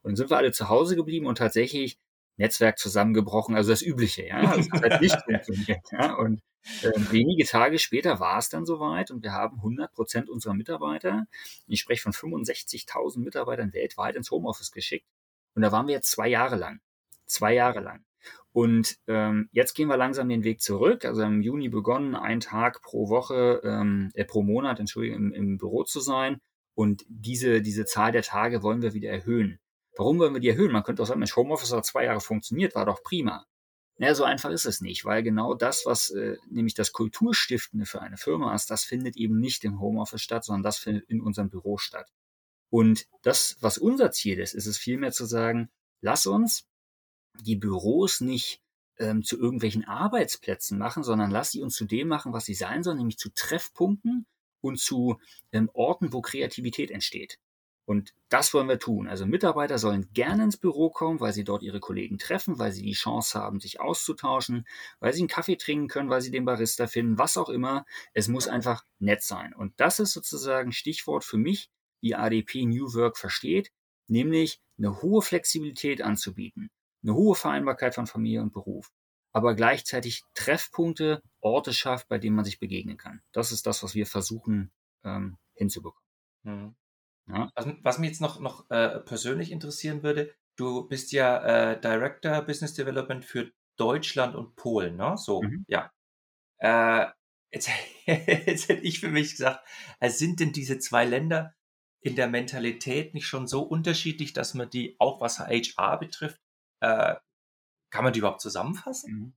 Und 0.00 0.12
dann 0.12 0.16
sind 0.16 0.30
wir 0.30 0.38
alle 0.38 0.52
zu 0.52 0.70
Hause 0.70 0.96
geblieben 0.96 1.26
und 1.26 1.36
tatsächlich 1.36 1.98
Netzwerk 2.36 2.78
zusammengebrochen, 2.78 3.54
also 3.54 3.70
das 3.70 3.82
Übliche, 3.82 4.26
ja. 4.26 4.40
Also 4.40 4.68
das 4.70 4.82
hat 4.82 5.00
nicht 5.00 5.16
funktioniert, 5.24 5.80
ja. 5.92 6.14
Und 6.14 6.40
äh, 6.82 6.92
wenige 7.10 7.44
Tage 7.44 7.78
später 7.78 8.20
war 8.20 8.38
es 8.38 8.48
dann 8.48 8.64
soweit 8.64 9.10
und 9.10 9.22
wir 9.22 9.32
haben 9.32 9.58
100 9.58 9.92
Prozent 9.92 10.30
unserer 10.30 10.54
Mitarbeiter, 10.54 11.26
ich 11.66 11.80
spreche 11.80 12.02
von 12.02 12.12
65.000 12.12 13.18
Mitarbeitern 13.20 13.72
weltweit 13.72 14.16
ins 14.16 14.30
Homeoffice 14.30 14.72
geschickt. 14.72 15.06
Und 15.54 15.62
da 15.62 15.72
waren 15.72 15.86
wir 15.86 15.94
jetzt 15.94 16.10
zwei 16.10 16.28
Jahre 16.28 16.56
lang. 16.56 16.80
Zwei 17.26 17.54
Jahre 17.54 17.80
lang. 17.80 18.04
Und 18.52 18.96
ähm, 19.08 19.48
jetzt 19.52 19.74
gehen 19.74 19.88
wir 19.88 19.96
langsam 19.96 20.28
den 20.28 20.44
Weg 20.44 20.60
zurück. 20.60 21.04
Also 21.04 21.22
im 21.22 21.42
Juni 21.42 21.68
begonnen, 21.68 22.14
einen 22.14 22.40
Tag 22.40 22.82
pro 22.82 23.08
Woche, 23.08 23.60
ähm, 23.64 24.10
äh, 24.14 24.24
pro 24.24 24.42
Monat, 24.42 24.80
Entschuldigung, 24.80 25.18
im, 25.18 25.32
im 25.32 25.58
Büro 25.58 25.84
zu 25.84 26.00
sein. 26.00 26.40
Und 26.74 27.04
diese, 27.08 27.62
diese 27.62 27.84
Zahl 27.84 28.12
der 28.12 28.22
Tage 28.22 28.62
wollen 28.62 28.82
wir 28.82 28.94
wieder 28.94 29.10
erhöhen. 29.10 29.58
Warum 29.96 30.18
wollen 30.18 30.34
wir 30.34 30.40
die 30.40 30.48
erhöhen? 30.48 30.72
Man 30.72 30.82
könnte 30.82 31.02
auch 31.02 31.06
sagen, 31.06 31.20
Mensch, 31.20 31.36
Homeoffice 31.36 31.72
hat 31.72 31.86
zwei 31.86 32.04
Jahre 32.04 32.20
funktioniert, 32.20 32.74
war 32.74 32.86
doch 32.86 33.02
prima. 33.02 33.46
Naja, 33.96 34.14
so 34.14 34.24
einfach 34.24 34.50
ist 34.50 34.64
es 34.64 34.80
nicht, 34.80 35.04
weil 35.04 35.22
genau 35.22 35.54
das, 35.54 35.86
was 35.86 36.10
äh, 36.10 36.36
nämlich 36.50 36.74
das 36.74 36.92
Kulturstiftende 36.92 37.86
für 37.86 38.02
eine 38.02 38.16
Firma 38.16 38.52
ist, 38.54 38.70
das 38.70 38.82
findet 38.82 39.16
eben 39.16 39.38
nicht 39.38 39.62
im 39.64 39.80
Homeoffice 39.80 40.22
statt, 40.22 40.44
sondern 40.44 40.64
das 40.64 40.78
findet 40.78 41.08
in 41.08 41.20
unserem 41.20 41.48
Büro 41.48 41.78
statt. 41.78 42.10
Und 42.70 43.06
das, 43.22 43.56
was 43.60 43.78
unser 43.78 44.10
Ziel 44.10 44.40
ist, 44.40 44.52
ist 44.52 44.66
es 44.66 44.78
vielmehr 44.78 45.12
zu 45.12 45.26
sagen, 45.26 45.70
lass 46.00 46.26
uns 46.26 46.66
die 47.40 47.54
Büros 47.54 48.20
nicht 48.20 48.60
ähm, 48.98 49.22
zu 49.22 49.38
irgendwelchen 49.38 49.84
Arbeitsplätzen 49.84 50.76
machen, 50.76 51.04
sondern 51.04 51.30
lass 51.30 51.52
sie 51.52 51.62
uns 51.62 51.76
zu 51.76 51.84
dem 51.84 52.08
machen, 52.08 52.32
was 52.32 52.46
sie 52.46 52.54
sein 52.54 52.82
sollen, 52.82 52.98
nämlich 52.98 53.18
zu 53.18 53.30
Treffpunkten 53.32 54.26
und 54.60 54.80
zu 54.80 55.20
ähm, 55.52 55.70
Orten, 55.72 56.12
wo 56.12 56.20
Kreativität 56.20 56.90
entsteht. 56.90 57.38
Und 57.86 58.14
das 58.30 58.54
wollen 58.54 58.68
wir 58.68 58.78
tun. 58.78 59.08
Also 59.08 59.26
Mitarbeiter 59.26 59.78
sollen 59.78 60.08
gerne 60.12 60.44
ins 60.44 60.56
Büro 60.56 60.90
kommen, 60.90 61.20
weil 61.20 61.32
sie 61.32 61.44
dort 61.44 61.62
ihre 61.62 61.80
Kollegen 61.80 62.18
treffen, 62.18 62.58
weil 62.58 62.72
sie 62.72 62.82
die 62.82 62.92
Chance 62.92 63.38
haben, 63.38 63.60
sich 63.60 63.80
auszutauschen, 63.80 64.66
weil 65.00 65.12
sie 65.12 65.20
einen 65.20 65.28
Kaffee 65.28 65.56
trinken 65.56 65.88
können, 65.88 66.08
weil 66.08 66.22
sie 66.22 66.30
den 66.30 66.46
Barista 66.46 66.86
finden, 66.86 67.18
was 67.18 67.36
auch 67.36 67.50
immer. 67.50 67.84
Es 68.14 68.28
muss 68.28 68.48
einfach 68.48 68.84
nett 68.98 69.22
sein. 69.22 69.52
Und 69.52 69.78
das 69.78 69.98
ist 69.98 70.12
sozusagen 70.12 70.72
Stichwort 70.72 71.24
für 71.24 71.36
mich, 71.36 71.70
wie 72.00 72.14
ADP 72.14 72.64
New 72.64 72.94
Work 72.94 73.18
versteht, 73.18 73.70
nämlich 74.08 74.60
eine 74.78 75.02
hohe 75.02 75.22
Flexibilität 75.22 76.02
anzubieten, 76.02 76.70
eine 77.02 77.14
hohe 77.14 77.34
Vereinbarkeit 77.34 77.94
von 77.94 78.06
Familie 78.06 78.42
und 78.42 78.52
Beruf, 78.52 78.90
aber 79.32 79.54
gleichzeitig 79.54 80.22
Treffpunkte, 80.34 81.22
Orte 81.40 81.72
schafft, 81.72 82.08
bei 82.08 82.18
denen 82.18 82.36
man 82.36 82.44
sich 82.44 82.58
begegnen 82.58 82.96
kann. 82.96 83.20
Das 83.32 83.52
ist 83.52 83.66
das, 83.66 83.82
was 83.82 83.94
wir 83.94 84.06
versuchen 84.06 84.70
ähm, 85.02 85.36
hinzubekommen. 85.54 86.08
Mhm. 86.42 86.76
Ja. 87.26 87.50
Was, 87.54 87.66
was 87.82 87.98
mich 87.98 88.10
jetzt 88.10 88.20
noch, 88.20 88.40
noch 88.40 88.68
äh, 88.70 89.00
persönlich 89.00 89.50
interessieren 89.50 90.02
würde, 90.02 90.34
du 90.56 90.86
bist 90.86 91.12
ja 91.12 91.72
äh, 91.72 91.80
Director 91.80 92.42
Business 92.42 92.74
Development 92.74 93.24
für 93.24 93.50
Deutschland 93.76 94.34
und 94.34 94.56
Polen, 94.56 94.96
ne? 94.96 95.16
So, 95.16 95.42
mhm. 95.42 95.64
ja. 95.68 95.90
Äh, 96.58 97.06
jetzt, 97.50 97.70
jetzt 98.06 98.68
hätte 98.68 98.82
ich 98.82 99.00
für 99.00 99.08
mich 99.08 99.32
gesagt, 99.32 99.66
also 100.00 100.16
sind 100.16 100.40
denn 100.40 100.52
diese 100.52 100.78
zwei 100.78 101.04
Länder 101.04 101.54
in 102.00 102.16
der 102.16 102.28
Mentalität 102.28 103.14
nicht 103.14 103.26
schon 103.26 103.46
so 103.46 103.62
unterschiedlich, 103.62 104.34
dass 104.34 104.54
man 104.54 104.68
die, 104.68 104.96
auch 104.98 105.20
was 105.20 105.38
HR 105.38 105.98
betrifft, 105.98 106.40
äh, 106.80 107.14
kann 107.90 108.04
man 108.04 108.12
die 108.12 108.18
überhaupt 108.18 108.42
zusammenfassen? 108.42 109.12
Mhm. 109.14 109.34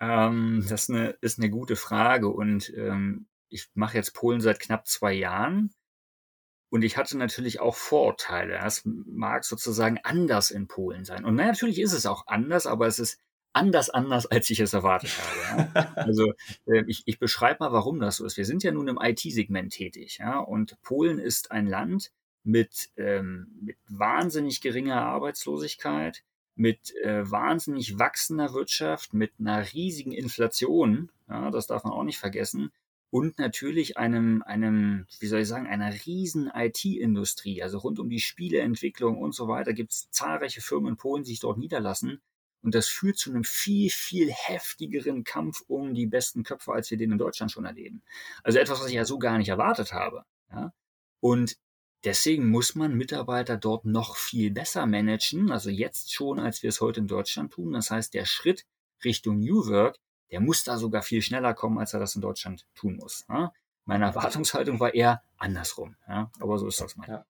Ähm, 0.00 0.66
das 0.68 0.82
ist 0.82 0.90
eine, 0.90 1.10
ist 1.20 1.38
eine 1.38 1.50
gute 1.50 1.76
Frage 1.76 2.28
und 2.28 2.72
ähm, 2.76 3.28
ich 3.48 3.68
mache 3.74 3.96
jetzt 3.96 4.14
Polen 4.14 4.40
seit 4.40 4.60
knapp 4.60 4.86
zwei 4.86 5.12
Jahren 5.12 5.74
und 6.70 6.82
ich 6.82 6.96
hatte 6.96 7.18
natürlich 7.18 7.60
auch 7.60 7.74
Vorurteile. 7.74 8.58
Es 8.64 8.82
mag 8.84 9.44
sozusagen 9.44 9.98
anders 10.04 10.50
in 10.50 10.68
Polen 10.68 11.04
sein. 11.04 11.24
Und 11.24 11.34
natürlich 11.34 11.80
ist 11.80 11.92
es 11.92 12.06
auch 12.06 12.26
anders, 12.28 12.66
aber 12.66 12.86
es 12.86 12.98
ist 12.98 13.20
anders 13.52 13.90
anders, 13.90 14.26
als 14.26 14.48
ich 14.50 14.60
es 14.60 14.72
erwartet 14.72 15.10
habe. 15.18 15.70
Ja. 15.74 15.92
Also 15.96 16.32
äh, 16.66 16.84
ich, 16.86 17.02
ich 17.06 17.18
beschreibe 17.18 17.64
mal, 17.64 17.72
warum 17.72 18.00
das 18.00 18.16
so 18.16 18.24
ist. 18.24 18.36
Wir 18.36 18.44
sind 18.44 18.62
ja 18.62 18.70
nun 18.70 18.88
im 18.88 18.98
IT-Segment 19.00 19.72
tätig, 19.72 20.18
ja, 20.18 20.38
und 20.38 20.80
Polen 20.82 21.18
ist 21.18 21.50
ein 21.50 21.66
Land 21.66 22.12
mit, 22.42 22.90
ähm, 22.96 23.48
mit 23.60 23.76
wahnsinnig 23.88 24.60
geringer 24.60 25.02
Arbeitslosigkeit, 25.02 26.22
mit 26.54 26.94
äh, 27.02 27.28
wahnsinnig 27.28 27.98
wachsender 27.98 28.54
Wirtschaft, 28.54 29.14
mit 29.14 29.32
einer 29.38 29.72
riesigen 29.72 30.12
Inflation, 30.12 31.10
ja, 31.28 31.50
das 31.50 31.66
darf 31.66 31.84
man 31.84 31.92
auch 31.92 32.04
nicht 32.04 32.18
vergessen, 32.18 32.70
und 33.10 33.38
natürlich 33.38 33.98
einem, 33.98 34.42
einem, 34.42 35.06
wie 35.18 35.26
soll 35.26 35.40
ich 35.40 35.48
sagen, 35.48 35.66
einer 35.66 35.92
riesen 36.06 36.50
IT-Industrie, 36.54 37.62
also 37.62 37.78
rund 37.78 37.98
um 37.98 38.08
die 38.08 38.20
Spieleentwicklung 38.20 39.18
und 39.18 39.34
so 39.34 39.48
weiter, 39.48 39.72
gibt 39.72 39.92
es 39.92 40.10
zahlreiche 40.10 40.60
Firmen 40.60 40.90
in 40.90 40.96
Polen, 40.96 41.24
die 41.24 41.30
sich 41.30 41.40
dort 41.40 41.58
niederlassen. 41.58 42.20
Und 42.62 42.74
das 42.74 42.88
führt 42.88 43.16
zu 43.16 43.30
einem 43.30 43.42
viel, 43.42 43.90
viel 43.90 44.30
heftigeren 44.30 45.24
Kampf 45.24 45.62
um 45.66 45.94
die 45.94 46.06
besten 46.06 46.44
Köpfe, 46.44 46.72
als 46.72 46.90
wir 46.90 46.98
den 46.98 47.10
in 47.10 47.18
Deutschland 47.18 47.50
schon 47.50 47.64
erleben. 47.64 48.02
Also 48.44 48.58
etwas, 48.58 48.80
was 48.80 48.88
ich 48.88 48.94
ja 48.94 49.04
so 49.04 49.18
gar 49.18 49.38
nicht 49.38 49.48
erwartet 49.48 49.92
habe. 49.92 50.24
Ja? 50.52 50.72
Und 51.20 51.56
deswegen 52.04 52.48
muss 52.48 52.74
man 52.74 52.94
Mitarbeiter 52.96 53.56
dort 53.56 53.86
noch 53.86 54.16
viel 54.16 54.50
besser 54.50 54.86
managen, 54.86 55.50
also 55.50 55.70
jetzt 55.70 56.12
schon, 56.12 56.38
als 56.38 56.62
wir 56.62 56.68
es 56.68 56.80
heute 56.80 57.00
in 57.00 57.08
Deutschland 57.08 57.52
tun. 57.52 57.72
Das 57.72 57.90
heißt, 57.90 58.14
der 58.14 58.26
Schritt 58.26 58.66
Richtung 59.04 59.40
New 59.40 59.66
Work 59.66 59.96
der 60.30 60.40
muss 60.40 60.64
da 60.64 60.76
sogar 60.76 61.02
viel 61.02 61.22
schneller 61.22 61.54
kommen, 61.54 61.78
als 61.78 61.94
er 61.94 62.00
das 62.00 62.14
in 62.14 62.20
Deutschland 62.20 62.66
tun 62.74 62.96
muss. 62.96 63.24
Ja? 63.28 63.52
Meine 63.84 64.06
Erwartungshaltung 64.06 64.80
war 64.80 64.94
eher 64.94 65.22
andersrum. 65.38 65.96
Ja? 66.08 66.30
Aber 66.40 66.58
so 66.58 66.66
ist 66.68 66.80
das 66.80 66.96
mal. 66.96 67.08
Ja. 67.08 67.24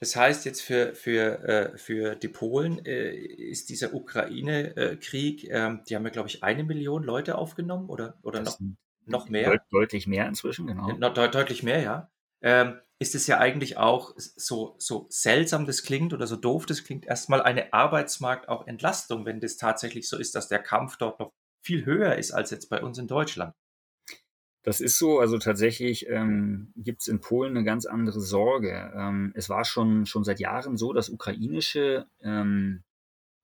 Das 0.00 0.14
heißt 0.14 0.44
jetzt 0.44 0.62
für, 0.62 0.94
für, 0.94 1.42
äh, 1.42 1.76
für 1.76 2.14
die 2.14 2.28
Polen 2.28 2.84
äh, 2.86 3.10
ist 3.16 3.68
dieser 3.68 3.94
Ukraine-Krieg, 3.94 5.44
äh, 5.44 5.78
die 5.88 5.96
haben 5.96 6.04
ja, 6.04 6.10
glaube 6.10 6.28
ich, 6.28 6.44
eine 6.44 6.62
Million 6.62 7.02
Leute 7.02 7.36
aufgenommen 7.36 7.88
oder, 7.88 8.16
oder 8.22 8.42
noch, 8.42 8.60
noch 9.06 9.28
mehr? 9.28 9.50
Deut 9.50 9.62
deutlich 9.72 10.06
mehr 10.06 10.28
inzwischen, 10.28 10.68
genau. 10.68 10.88
Ja, 10.88 11.10
de 11.10 11.30
deutlich 11.30 11.64
mehr, 11.64 11.82
ja. 11.82 12.10
Ähm, 12.42 12.80
ist 13.00 13.14
es 13.16 13.26
ja 13.26 13.38
eigentlich 13.38 13.76
auch 13.76 14.14
so, 14.16 14.76
so 14.78 15.06
seltsam 15.08 15.66
das 15.66 15.82
klingt 15.82 16.12
oder 16.12 16.26
so 16.26 16.36
doof 16.36 16.66
das 16.66 16.84
klingt, 16.84 17.06
erstmal 17.06 17.42
eine 17.42 17.72
Arbeitsmarkt 17.72 18.48
auch 18.48 18.66
Entlastung, 18.66 19.24
wenn 19.24 19.40
das 19.40 19.56
tatsächlich 19.56 20.08
so 20.08 20.16
ist, 20.16 20.34
dass 20.34 20.48
der 20.48 20.60
Kampf 20.60 20.96
dort 20.96 21.18
noch 21.18 21.32
viel 21.60 21.84
höher 21.84 22.16
ist 22.16 22.32
als 22.32 22.50
jetzt 22.50 22.68
bei 22.68 22.82
uns 22.82 22.98
in 22.98 23.06
Deutschland. 23.06 23.54
Das 24.62 24.80
ist 24.80 24.98
so, 24.98 25.18
also 25.18 25.38
tatsächlich 25.38 26.08
ähm, 26.08 26.72
gibt 26.76 27.00
es 27.00 27.08
in 27.08 27.20
Polen 27.20 27.56
eine 27.56 27.64
ganz 27.64 27.86
andere 27.86 28.20
Sorge. 28.20 28.92
Ähm, 28.94 29.32
es 29.34 29.48
war 29.48 29.64
schon, 29.64 30.04
schon 30.04 30.24
seit 30.24 30.40
Jahren 30.40 30.76
so, 30.76 30.92
dass 30.92 31.08
ukrainische, 31.08 32.06
ähm, 32.20 32.82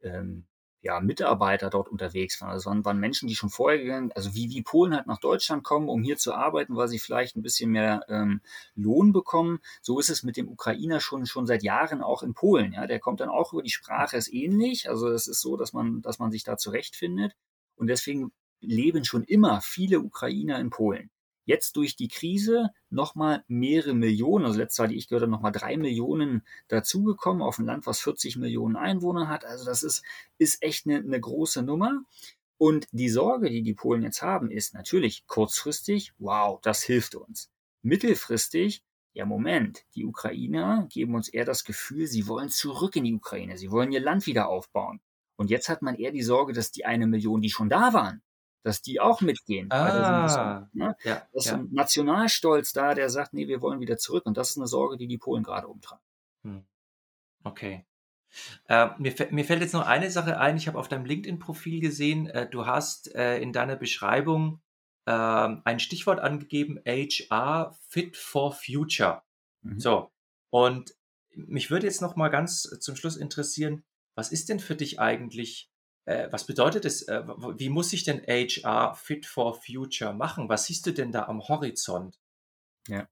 ähm, 0.02 0.44
ja, 0.82 1.00
Mitarbeiter 1.00 1.70
dort 1.70 1.88
unterwegs 1.88 2.42
waren. 2.42 2.50
Also 2.50 2.68
waren, 2.68 2.84
waren 2.84 3.00
Menschen, 3.00 3.26
die 3.26 3.36
schon 3.36 3.48
vorher 3.48 3.78
gegangen, 3.78 4.12
also 4.14 4.34
wie, 4.34 4.50
wie 4.50 4.60
Polen 4.60 4.94
halt 4.94 5.06
nach 5.06 5.18
Deutschland 5.18 5.64
kommen, 5.64 5.88
um 5.88 6.02
hier 6.02 6.18
zu 6.18 6.34
arbeiten, 6.34 6.76
weil 6.76 6.88
sie 6.88 6.98
vielleicht 6.98 7.36
ein 7.36 7.42
bisschen 7.42 7.70
mehr 7.70 8.04
ähm, 8.08 8.42
Lohn 8.74 9.14
bekommen. 9.14 9.60
So 9.80 9.98
ist 9.98 10.10
es 10.10 10.24
mit 10.24 10.36
dem 10.36 10.48
Ukrainer 10.48 11.00
schon, 11.00 11.24
schon 11.24 11.46
seit 11.46 11.62
Jahren 11.62 12.02
auch 12.02 12.22
in 12.22 12.34
Polen. 12.34 12.74
Ja, 12.74 12.86
der 12.86 13.00
kommt 13.00 13.20
dann 13.20 13.30
auch 13.30 13.54
über 13.54 13.62
die 13.62 13.70
Sprache, 13.70 14.18
ist 14.18 14.30
ähnlich. 14.30 14.90
Also 14.90 15.08
es 15.08 15.26
ist 15.26 15.40
so, 15.40 15.56
dass 15.56 15.72
man, 15.72 16.02
dass 16.02 16.18
man 16.18 16.30
sich 16.30 16.44
da 16.44 16.58
zurechtfindet. 16.58 17.34
Und 17.76 17.88
deswegen 17.88 18.32
leben 18.60 19.04
schon 19.04 19.24
immer 19.24 19.60
viele 19.60 20.00
Ukrainer 20.00 20.58
in 20.58 20.70
Polen. 20.70 21.10
Jetzt 21.46 21.76
durch 21.76 21.94
die 21.94 22.08
Krise 22.08 22.70
nochmal 22.88 23.44
mehrere 23.48 23.92
Millionen, 23.92 24.46
also 24.46 24.58
letztes 24.58 24.78
Jahr, 24.78 24.88
die 24.88 24.96
ich 24.96 25.08
gehört 25.08 25.22
habe, 25.22 25.32
nochmal 25.32 25.52
drei 25.52 25.76
Millionen 25.76 26.42
dazugekommen 26.68 27.42
auf 27.42 27.58
ein 27.58 27.66
Land, 27.66 27.86
was 27.86 28.00
40 28.00 28.36
Millionen 28.36 28.76
Einwohner 28.76 29.28
hat. 29.28 29.44
Also 29.44 29.66
das 29.66 29.82
ist, 29.82 30.02
ist 30.38 30.62
echt 30.62 30.86
eine, 30.86 30.98
eine 30.98 31.20
große 31.20 31.62
Nummer. 31.62 32.02
Und 32.56 32.86
die 32.92 33.10
Sorge, 33.10 33.50
die 33.50 33.62
die 33.62 33.74
Polen 33.74 34.02
jetzt 34.02 34.22
haben, 34.22 34.50
ist 34.50 34.72
natürlich 34.72 35.26
kurzfristig, 35.26 36.14
wow, 36.18 36.58
das 36.62 36.82
hilft 36.82 37.14
uns. 37.14 37.50
Mittelfristig, 37.82 38.82
ja 39.12 39.26
Moment, 39.26 39.84
die 39.94 40.06
Ukrainer 40.06 40.86
geben 40.90 41.14
uns 41.14 41.28
eher 41.28 41.44
das 41.44 41.64
Gefühl, 41.64 42.06
sie 42.06 42.26
wollen 42.26 42.48
zurück 42.48 42.96
in 42.96 43.04
die 43.04 43.14
Ukraine, 43.14 43.58
sie 43.58 43.70
wollen 43.70 43.92
ihr 43.92 44.00
Land 44.00 44.26
wieder 44.26 44.48
aufbauen. 44.48 45.00
Und 45.36 45.50
jetzt 45.50 45.68
hat 45.68 45.82
man 45.82 45.96
eher 45.96 46.12
die 46.12 46.22
Sorge, 46.22 46.52
dass 46.52 46.70
die 46.70 46.84
eine 46.84 47.06
Million, 47.06 47.40
die 47.40 47.50
schon 47.50 47.68
da 47.68 47.92
waren, 47.92 48.22
dass 48.62 48.82
die 48.82 49.00
auch 49.00 49.20
mitgehen. 49.20 49.70
Ah, 49.70 50.28
so, 50.28 50.78
ne? 50.78 50.96
ja, 51.04 51.26
das 51.32 51.46
ist 51.46 51.50
ja. 51.50 51.58
ein 51.58 51.68
Nationalstolz 51.72 52.72
da, 52.72 52.94
der 52.94 53.10
sagt, 53.10 53.34
nee, 53.34 53.48
wir 53.48 53.60
wollen 53.60 53.80
wieder 53.80 53.98
zurück. 53.98 54.26
Und 54.26 54.36
das 54.36 54.50
ist 54.50 54.56
eine 54.56 54.66
Sorge, 54.66 54.96
die 54.96 55.08
die 55.08 55.18
Polen 55.18 55.42
gerade 55.42 55.66
umtragen. 55.66 56.02
Hm. 56.42 56.64
Okay. 57.42 57.84
Äh, 58.68 58.88
mir, 58.98 59.14
mir, 59.30 59.44
fällt 59.44 59.60
jetzt 59.60 59.74
noch 59.74 59.86
eine 59.86 60.10
Sache 60.10 60.38
ein. 60.38 60.56
Ich 60.56 60.66
habe 60.66 60.78
auf 60.78 60.88
deinem 60.88 61.04
LinkedIn-Profil 61.04 61.80
gesehen, 61.80 62.26
äh, 62.28 62.48
du 62.48 62.66
hast 62.66 63.14
äh, 63.14 63.38
in 63.38 63.52
deiner 63.52 63.76
Beschreibung 63.76 64.60
ähm, 65.06 65.62
ein 65.64 65.78
Stichwort 65.78 66.20
angegeben, 66.20 66.80
HR 66.86 67.76
Fit 67.88 68.16
for 68.16 68.52
Future. 68.52 69.22
Mhm. 69.62 69.78
So. 69.78 70.10
Und 70.50 70.94
mich 71.34 71.70
würde 71.70 71.86
jetzt 71.86 72.02
noch 72.02 72.16
mal 72.16 72.28
ganz 72.28 72.62
zum 72.80 72.96
Schluss 72.96 73.16
interessieren, 73.16 73.84
was 74.14 74.32
ist 74.32 74.48
denn 74.48 74.60
für 74.60 74.76
dich 74.76 75.00
eigentlich 75.00 75.70
äh, 76.06 76.28
was 76.30 76.46
bedeutet 76.46 76.84
es, 76.84 77.02
äh, 77.08 77.22
wie 77.56 77.70
muss 77.70 77.90
sich 77.90 78.04
denn 78.04 78.22
HR 78.26 78.94
Fit 78.94 79.26
for 79.26 79.54
Future 79.54 80.12
machen? 80.12 80.48
Was 80.48 80.66
siehst 80.66 80.86
du 80.86 80.92
denn 80.92 81.12
da 81.12 81.24
am 81.24 81.40
Horizont? 81.48 82.18
Ja. 82.88 83.08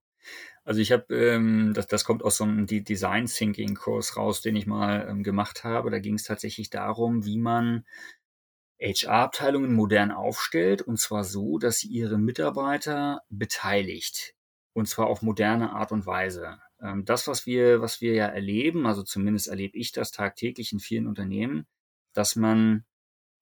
Also 0.63 0.79
ich 0.79 0.91
habe, 0.91 1.13
ähm, 1.13 1.73
das, 1.73 1.87
das 1.87 2.05
kommt 2.05 2.23
aus 2.23 2.37
so 2.37 2.45
einem 2.45 2.67
Design 2.67 3.25
Thinking 3.25 3.75
Kurs 3.75 4.15
raus, 4.15 4.41
den 4.41 4.55
ich 4.55 4.65
mal 4.65 5.07
ähm, 5.09 5.23
gemacht 5.23 5.63
habe. 5.63 5.89
Da 5.89 5.99
ging 5.99 6.15
es 6.15 6.23
tatsächlich 6.23 6.69
darum, 6.69 7.25
wie 7.25 7.37
man 7.37 7.85
HR-Abteilungen 8.79 9.73
modern 9.73 10.11
aufstellt 10.11 10.81
und 10.81 10.99
zwar 10.99 11.23
so, 11.23 11.57
dass 11.57 11.79
sie 11.79 11.87
ihre 11.87 12.17
Mitarbeiter 12.17 13.21
beteiligt 13.29 14.35
und 14.73 14.87
zwar 14.87 15.07
auf 15.07 15.21
moderne 15.21 15.73
Art 15.73 15.91
und 15.91 16.05
Weise. 16.05 16.59
Ähm, 16.83 17.05
das, 17.05 17.27
was 17.27 17.45
wir, 17.45 17.81
was 17.81 18.01
wir 18.01 18.13
ja 18.13 18.27
erleben, 18.27 18.85
also 18.85 19.03
zumindest 19.03 19.47
erlebe 19.47 19.77
ich 19.77 19.91
das 19.93 20.11
tagtäglich 20.11 20.73
in 20.73 20.79
vielen 20.79 21.07
Unternehmen, 21.07 21.65
dass 22.13 22.35
man 22.35 22.85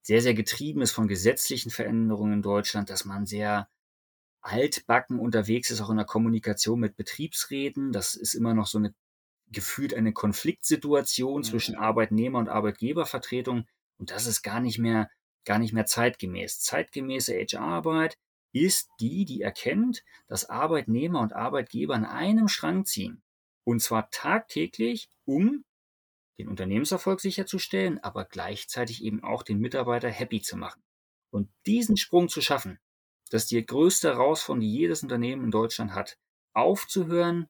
sehr, 0.03 0.21
sehr 0.21 0.33
getrieben 0.33 0.81
ist 0.81 0.91
von 0.91 1.07
gesetzlichen 1.07 1.71
Veränderungen 1.71 2.33
in 2.33 2.41
Deutschland, 2.41 2.89
dass 2.89 3.03
man 3.05 3.25
sehr 3.25 3.67
altbacken 4.41 5.19
unterwegs 5.19 5.69
ist, 5.69 5.81
auch 5.81 5.89
in 5.89 5.97
der 5.97 6.05
Kommunikation 6.05 6.79
mit 6.79 6.95
Betriebsräten. 6.95 7.91
Das 7.91 8.15
ist 8.15 8.33
immer 8.33 8.53
noch 8.53 8.67
so 8.67 8.77
eine 8.77 8.93
gefühlt 9.51 9.93
eine 9.93 10.13
Konfliktsituation 10.13 11.41
mhm. 11.41 11.43
zwischen 11.43 11.75
Arbeitnehmer 11.75 12.39
und 12.39 12.49
Arbeitgebervertretung. 12.49 13.67
Und 13.97 14.11
das 14.11 14.25
ist 14.25 14.43
gar 14.43 14.59
nicht 14.59 14.79
mehr, 14.79 15.09
gar 15.45 15.59
nicht 15.59 15.73
mehr 15.73 15.85
zeitgemäß. 15.85 16.59
Zeitgemäße 16.59 17.33
HR-Arbeit 17.33 18.17
ist 18.53 18.89
die, 18.99 19.25
die 19.25 19.41
erkennt, 19.41 20.03
dass 20.27 20.49
Arbeitnehmer 20.49 21.19
und 21.21 21.33
Arbeitgeber 21.33 21.95
an 21.95 22.05
einem 22.05 22.47
Strang 22.47 22.85
ziehen. 22.85 23.21
Und 23.63 23.81
zwar 23.81 24.09
tagtäglich, 24.09 25.09
um 25.25 25.63
den 26.37 26.47
Unternehmenserfolg 26.47 27.19
sicherzustellen, 27.19 28.03
aber 28.03 28.25
gleichzeitig 28.25 29.03
eben 29.03 29.23
auch 29.23 29.43
den 29.43 29.59
Mitarbeiter 29.59 30.09
happy 30.09 30.41
zu 30.41 30.57
machen. 30.57 30.81
Und 31.29 31.49
diesen 31.65 31.97
Sprung 31.97 32.29
zu 32.29 32.41
schaffen, 32.41 32.79
das 33.29 33.43
ist 33.43 33.51
die 33.51 33.65
größte 33.65 34.09
Herausforderung, 34.09 34.61
die 34.61 34.75
jedes 34.75 35.03
Unternehmen 35.03 35.45
in 35.45 35.51
Deutschland 35.51 35.93
hat. 35.93 36.17
Aufzuhören, 36.53 37.47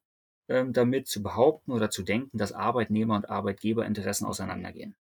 ähm, 0.48 0.74
damit 0.74 1.08
zu 1.08 1.24
behaupten 1.24 1.72
oder 1.72 1.90
zu 1.90 2.04
denken, 2.04 2.38
dass 2.38 2.52
Arbeitnehmer 2.52 3.16
und 3.16 3.30
Arbeitgeberinteressen 3.30 4.28
auseinandergehen. 4.28 4.96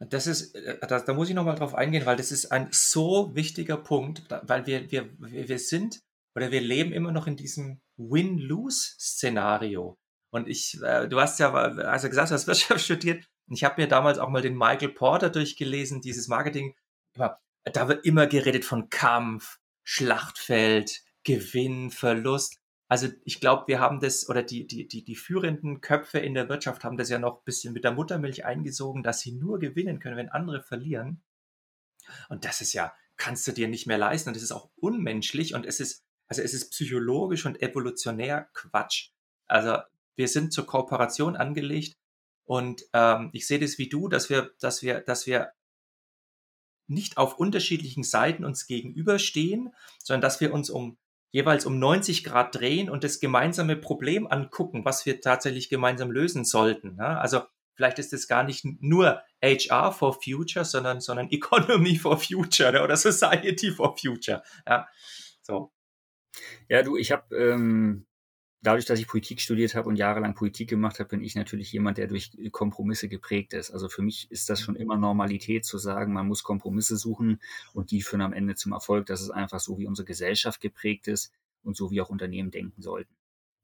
Das 0.00 0.26
ist, 0.26 0.54
äh, 0.54 0.78
da, 0.80 1.00
da 1.00 1.12
muss 1.12 1.28
ich 1.28 1.34
nochmal 1.34 1.56
drauf 1.56 1.74
eingehen, 1.74 2.06
weil 2.06 2.16
das 2.16 2.32
ist 2.32 2.50
ein 2.50 2.68
so 2.72 3.34
wichtiger 3.34 3.76
Punkt, 3.76 4.24
weil 4.42 4.66
wir, 4.66 4.90
wir, 4.90 5.10
wir 5.18 5.58
sind 5.58 6.02
oder 6.34 6.50
wir 6.50 6.60
leben 6.60 6.92
immer 6.92 7.12
noch 7.12 7.26
in 7.26 7.36
diesem 7.36 7.80
Win-Lose-Szenario. 7.96 9.96
Und 10.30 10.48
ich, 10.48 10.80
äh, 10.82 11.08
du 11.08 11.20
hast 11.20 11.38
ja, 11.38 11.52
also 11.52 12.08
gesagt, 12.08 12.30
du 12.30 12.34
hast 12.34 12.46
Wirtschaft 12.46 12.84
studiert. 12.84 13.28
Und 13.48 13.56
ich 13.56 13.64
habe 13.64 13.80
mir 13.80 13.88
damals 13.88 14.18
auch 14.18 14.28
mal 14.28 14.42
den 14.42 14.56
Michael 14.56 14.90
Porter 14.90 15.30
durchgelesen, 15.30 16.00
dieses 16.00 16.28
Marketing. 16.28 16.74
Da 17.14 17.88
wird 17.88 18.06
immer 18.06 18.26
geredet 18.26 18.64
von 18.64 18.88
Kampf, 18.90 19.58
Schlachtfeld, 19.82 21.02
Gewinn, 21.24 21.90
Verlust. 21.90 22.58
Also 22.88 23.08
ich 23.24 23.40
glaube, 23.40 23.68
wir 23.68 23.80
haben 23.80 24.00
das, 24.00 24.28
oder 24.28 24.42
die, 24.42 24.66
die, 24.66 24.86
die, 24.88 25.04
die 25.04 25.14
führenden 25.14 25.80
Köpfe 25.80 26.18
in 26.18 26.34
der 26.34 26.48
Wirtschaft 26.48 26.82
haben 26.84 26.96
das 26.96 27.08
ja 27.08 27.18
noch 27.18 27.38
ein 27.38 27.44
bisschen 27.44 27.72
mit 27.72 27.84
der 27.84 27.92
Muttermilch 27.92 28.44
eingesogen, 28.44 29.02
dass 29.02 29.20
sie 29.20 29.32
nur 29.32 29.58
gewinnen 29.58 30.00
können, 30.00 30.16
wenn 30.16 30.28
andere 30.28 30.62
verlieren. 30.62 31.22
Und 32.28 32.44
das 32.44 32.60
ist 32.60 32.72
ja, 32.72 32.92
kannst 33.16 33.46
du 33.46 33.52
dir 33.52 33.68
nicht 33.68 33.86
mehr 33.86 33.98
leisten. 33.98 34.30
Und 34.30 34.36
das 34.36 34.42
ist 34.42 34.52
auch 34.52 34.70
unmenschlich 34.76 35.54
und 35.54 35.66
es 35.66 35.78
ist, 35.78 36.04
also 36.26 36.42
es 36.42 36.54
ist 36.54 36.70
psychologisch 36.70 37.46
und 37.46 37.62
evolutionär 37.62 38.48
Quatsch. 38.54 39.10
Also 39.46 39.78
wir 40.20 40.28
sind 40.28 40.52
zur 40.52 40.66
Kooperation 40.66 41.34
angelegt 41.34 41.96
und 42.44 42.84
ähm, 42.92 43.30
ich 43.32 43.46
sehe 43.46 43.58
das 43.58 43.78
wie 43.78 43.88
du, 43.88 44.06
dass 44.06 44.28
wir, 44.28 44.50
dass 44.60 44.82
wir, 44.82 45.00
dass 45.00 45.26
wir 45.26 45.52
nicht 46.88 47.16
auf 47.16 47.38
unterschiedlichen 47.38 48.02
Seiten 48.02 48.44
uns 48.44 48.66
gegenüberstehen, 48.66 49.72
sondern 49.98 50.20
dass 50.20 50.42
wir 50.42 50.52
uns 50.52 50.68
um 50.68 50.98
jeweils 51.30 51.64
um 51.64 51.78
90 51.78 52.22
Grad 52.22 52.54
drehen 52.54 52.90
und 52.90 53.02
das 53.02 53.18
gemeinsame 53.18 53.76
Problem 53.76 54.26
angucken, 54.26 54.84
was 54.84 55.06
wir 55.06 55.22
tatsächlich 55.22 55.70
gemeinsam 55.70 56.10
lösen 56.10 56.44
sollten. 56.44 56.98
Ja? 56.98 57.18
Also 57.18 57.40
vielleicht 57.74 57.98
ist 57.98 58.12
es 58.12 58.28
gar 58.28 58.42
nicht 58.42 58.66
nur 58.82 59.22
HR 59.42 59.92
for 59.92 60.20
Future, 60.20 60.66
sondern, 60.66 61.00
sondern 61.00 61.28
Economy 61.30 61.96
for 61.96 62.18
Future 62.18 62.72
ne? 62.72 62.82
oder 62.82 62.98
Society 62.98 63.70
for 63.70 63.96
Future. 63.96 64.42
Ja, 64.68 64.86
so. 65.40 65.72
Ja, 66.68 66.82
du, 66.82 66.98
ich 66.98 67.10
habe 67.10 67.34
ähm, 67.34 68.06
dadurch, 68.62 68.84
dass 68.84 68.98
ich 68.98 69.06
Politik 69.06 69.40
studiert 69.40 69.74
habe 69.74 69.88
und 69.88 69.96
jahrelang 69.96 70.34
Politik 70.34 70.68
gemacht 70.68 70.98
habe, 70.98 71.08
bin 71.08 71.22
ich 71.22 71.34
natürlich 71.34 71.72
jemand, 71.72 71.98
der 71.98 72.06
durch 72.06 72.30
Kompromisse 72.52 73.08
geprägt 73.08 73.54
ist. 73.54 73.70
Also 73.70 73.88
für 73.88 74.02
mich 74.02 74.30
ist 74.30 74.50
das 74.50 74.60
schon 74.60 74.76
immer 74.76 74.96
Normalität 74.96 75.64
zu 75.64 75.78
sagen, 75.78 76.12
man 76.12 76.26
muss 76.26 76.42
Kompromisse 76.42 76.96
suchen 76.96 77.40
und 77.72 77.90
die 77.90 78.02
führen 78.02 78.22
am 78.22 78.32
Ende 78.32 78.54
zum 78.54 78.72
Erfolg. 78.72 79.06
Das 79.06 79.22
ist 79.22 79.30
einfach 79.30 79.60
so, 79.60 79.78
wie 79.78 79.86
unsere 79.86 80.06
Gesellschaft 80.06 80.60
geprägt 80.60 81.08
ist 81.08 81.32
und 81.62 81.76
so 81.76 81.90
wie 81.90 82.00
auch 82.00 82.10
Unternehmen 82.10 82.50
denken 82.50 82.82
sollten. 82.82 83.14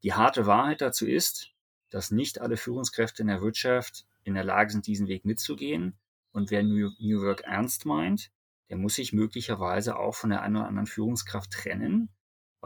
Die 0.03 0.15
harte 0.15 0.47
Wahrheit 0.47 0.81
dazu 0.81 1.07
ist, 1.07 1.53
dass 1.91 2.11
nicht 2.11 2.41
alle 2.41 2.57
Führungskräfte 2.57 3.23
in 3.23 3.29
der 3.29 3.41
Wirtschaft 3.41 4.07
in 4.25 4.35
der 4.35 4.45
Lage 4.45 4.73
sind, 4.73 4.87
diesen 4.87 5.09
Weg 5.09 5.25
mitzugehen. 5.25 5.97
Und 6.33 6.51
wer 6.51 6.63
New, 6.63 6.91
New 6.99 7.23
Work 7.23 7.43
ernst 7.43 7.87
meint, 7.87 8.31
der 8.69 8.77
muss 8.77 8.97
sich 8.97 9.13
möglicherweise 9.13 9.97
auch 9.97 10.15
von 10.15 10.31
der 10.31 10.43
einen 10.43 10.57
oder 10.57 10.67
anderen 10.67 10.87
Führungskraft 10.87 11.53
trennen 11.53 12.11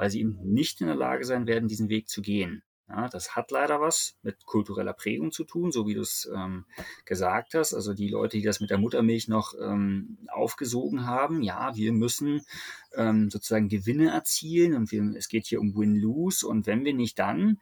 weil 0.01 0.09
sie 0.09 0.21
eben 0.21 0.39
nicht 0.43 0.81
in 0.81 0.87
der 0.87 0.97
Lage 0.97 1.27
sein 1.27 1.47
werden, 1.47 1.69
diesen 1.69 1.91
Weg 1.91 2.09
zu 2.09 2.23
gehen. 2.23 2.63
Ja, 2.89 3.11
das 3.11 3.37
hat 3.37 3.51
leider 3.51 3.83
was 3.83 4.17
mit 4.23 4.47
kultureller 4.47 4.95
Prägung 4.95 5.31
zu 5.31 5.45
tun, 5.45 5.73
so 5.73 5.87
wie 5.87 5.93
du 5.93 6.01
es 6.01 6.27
ähm, 6.35 6.65
gesagt 7.05 7.53
hast. 7.53 7.75
Also 7.75 7.93
die 7.93 8.09
Leute, 8.09 8.39
die 8.39 8.43
das 8.43 8.61
mit 8.61 8.71
der 8.71 8.79
Muttermilch 8.79 9.29
noch 9.29 9.53
ähm, 9.61 10.17
aufgesogen 10.33 11.07
haben, 11.07 11.43
ja, 11.43 11.77
wir 11.77 11.93
müssen 11.93 12.41
ähm, 12.95 13.29
sozusagen 13.29 13.69
Gewinne 13.69 14.11
erzielen 14.11 14.75
und 14.75 14.91
wir, 14.91 15.03
es 15.17 15.29
geht 15.29 15.47
hier 15.47 15.61
um 15.61 15.77
Win-Lose 15.77 16.47
und 16.47 16.67
wenn 16.67 16.87
wir 16.87 16.95
nicht 16.95 17.19
dann, 17.19 17.61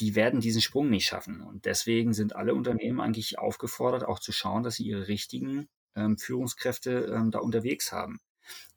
die 0.00 0.16
werden 0.16 0.40
diesen 0.40 0.62
Sprung 0.62 0.90
nicht 0.90 1.06
schaffen. 1.06 1.40
Und 1.40 1.66
deswegen 1.66 2.14
sind 2.14 2.34
alle 2.34 2.56
Unternehmen 2.56 3.00
eigentlich 3.00 3.38
aufgefordert, 3.38 4.02
auch 4.02 4.18
zu 4.18 4.32
schauen, 4.32 4.64
dass 4.64 4.74
sie 4.74 4.88
ihre 4.88 5.06
richtigen 5.06 5.68
ähm, 5.94 6.18
Führungskräfte 6.18 7.12
ähm, 7.14 7.30
da 7.30 7.38
unterwegs 7.38 7.92
haben. 7.92 8.18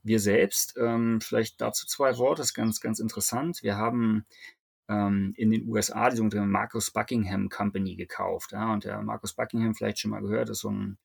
Wir 0.04 0.20
selbst, 0.20 0.76
ähm, 0.78 1.22
vielleicht 1.22 1.62
dazu 1.62 1.88
zwei 1.88 2.18
Worte, 2.18 2.42
ist 2.42 2.54
ganz, 2.54 2.82
ganz 2.82 3.00
interessant. 3.00 3.64
Wir 3.64 3.78
haben 3.78 4.26
ähm, 4.90 5.34
in 5.38 5.52
den 5.52 5.68
USA 5.68 6.10
die 6.10 6.18
sogenannte 6.18 6.46
Marcus 6.46 6.92
Buckingham 6.92 7.50
Company 7.50 7.96
gekauft. 7.96 8.52
Ja, 8.52 8.74
und 8.74 8.84
der 8.84 9.02
Marcus 9.02 9.34
Buckingham, 9.34 9.76
vielleicht 9.76 10.00
schon 10.00 10.12
mal 10.12 10.22
gehört, 10.22 10.50
ist 10.50 10.60
so 10.60 10.70
ein, 10.70 10.98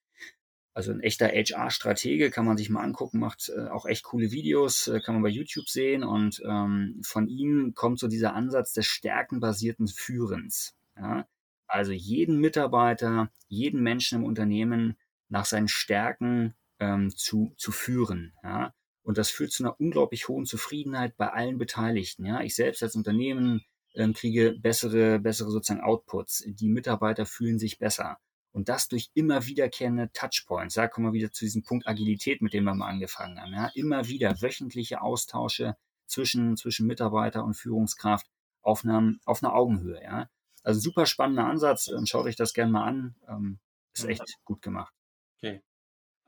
also 0.75 0.93
ein 0.93 1.01
echter 1.01 1.29
HR-Stratege, 1.29 2.31
kann 2.31 2.45
man 2.45 2.57
sich 2.57 2.71
mal 2.71 2.83
angucken, 2.83 3.19
macht 3.19 3.51
äh, 3.55 3.69
auch 3.69 3.87
echt 3.87 4.05
coole 4.05 4.31
Videos, 4.31 4.89
äh, 4.89 5.01
kann 5.01 5.15
man 5.15 5.23
bei 5.23 5.29
YouTube 5.29 5.69
sehen. 5.69 6.05
Und 6.05 6.43
ähm, 6.45 7.01
von 7.05 7.29
ihm 7.29 7.75
kommt 7.75 7.99
so 7.99 8.09
dieser 8.09 8.35
Ansatz 8.35 8.73
des 8.73 8.87
stärkenbasierten 8.87 9.89
Führens. 9.89 10.75
Ja? 10.97 11.27
Also 11.67 11.93
jeden 11.93 12.39
Mitarbeiter, 12.41 13.31
jeden 13.49 13.83
Menschen 13.83 14.19
im 14.19 14.25
Unternehmen 14.25 14.97
nach 15.29 15.45
seinen 15.45 15.69
Stärken 15.69 16.55
ähm, 16.81 17.11
zu, 17.15 17.55
zu 17.57 17.73
führen. 17.73 18.35
Ja? 18.43 18.75
Und 19.03 19.19
das 19.19 19.31
führt 19.31 19.53
zu 19.53 19.65
einer 19.65 19.81
unglaublich 19.81 20.29
hohen 20.29 20.45
Zufriedenheit 20.45 21.17
bei 21.17 21.33
allen 21.33 21.59
Beteiligten. 21.59 22.27
Ja? 22.27 22.41
Ich 22.43 22.55
selbst 22.55 22.83
als 22.83 22.95
Unternehmen 22.95 23.65
ähm, 23.95 24.15
kriege 24.15 24.53
bessere, 24.59 25.19
bessere 25.19 25.51
sozusagen 25.51 25.83
Outputs. 25.83 26.45
Die 26.47 26.69
Mitarbeiter 26.69 27.27
fühlen 27.27 27.59
sich 27.59 27.79
besser. 27.79 28.19
Und 28.53 28.69
das 28.69 28.89
durch 28.89 29.11
immer 29.15 29.47
wiederkehrende 29.47 30.11
Touchpoints. 30.13 30.75
Da 30.75 30.89
kommen 30.89 31.07
wir 31.07 31.13
wieder 31.13 31.31
zu 31.31 31.45
diesem 31.45 31.63
Punkt 31.63 31.87
Agilität, 31.87 32.43
mit 32.43 32.55
dem 32.55 32.65
wir 32.65 32.75
mal 32.75 32.89
angefangen 32.89 33.41
haben. 33.41 33.53
Ja? 33.53 33.71
Immer 33.75 34.09
wieder 34.09 34.41
wöchentliche 34.41 35.01
Austausche 35.01 35.77
zwischen, 36.07 36.57
zwischen 36.57 36.87
Mitarbeiter 36.87 37.45
und 37.45 37.55
Führungskraft 37.55 38.27
auf 38.63 38.85
einer, 38.85 39.15
auf 39.25 39.43
einer 39.43 39.55
Augenhöhe. 39.55 40.03
Ja? 40.03 40.29
Also 40.63 40.81
super 40.81 41.07
spannender 41.07 41.45
Ansatz. 41.45 41.89
Ähm, 41.89 42.07
schaut 42.07 42.27
euch 42.27 42.37
das 42.37 42.53
gerne 42.53 42.73
mal 42.73 42.85
an. 42.85 43.15
Ähm, 43.29 43.59
ist 43.95 44.05
mhm. 44.05 44.11
echt 44.11 44.39
gut 44.45 44.63
gemacht. 44.63 44.93
Okay. 45.39 45.63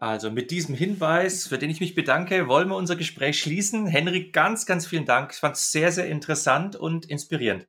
Also 0.01 0.31
mit 0.31 0.51
diesem 0.51 0.75
Hinweis, 0.75 1.47
für 1.47 1.59
den 1.59 1.69
ich 1.69 1.81
mich 1.81 1.95
bedanke, 1.95 2.49
wollen 2.49 2.69
wir 2.69 2.77
unser 2.77 2.97
Gespräch 2.97 3.39
schließen. 3.39 3.87
Henrik, 3.87 4.33
ganz, 4.33 4.65
ganz 4.65 4.87
vielen 4.87 5.05
Dank. 5.05 5.33
Ich 5.35 5.39
fand 5.39 5.57
es 5.57 5.73
sehr, 5.73 5.93
sehr 5.93 6.07
interessant 6.09 6.75
und 6.75 7.05
inspirierend. 7.05 7.69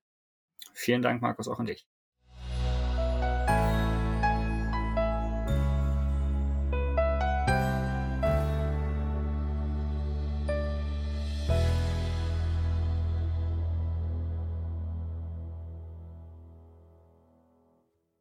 Vielen 0.74 1.02
Dank, 1.02 1.22
Markus, 1.22 1.50
auch 1.50 1.60
an 1.60 1.66
dich. 1.66 1.91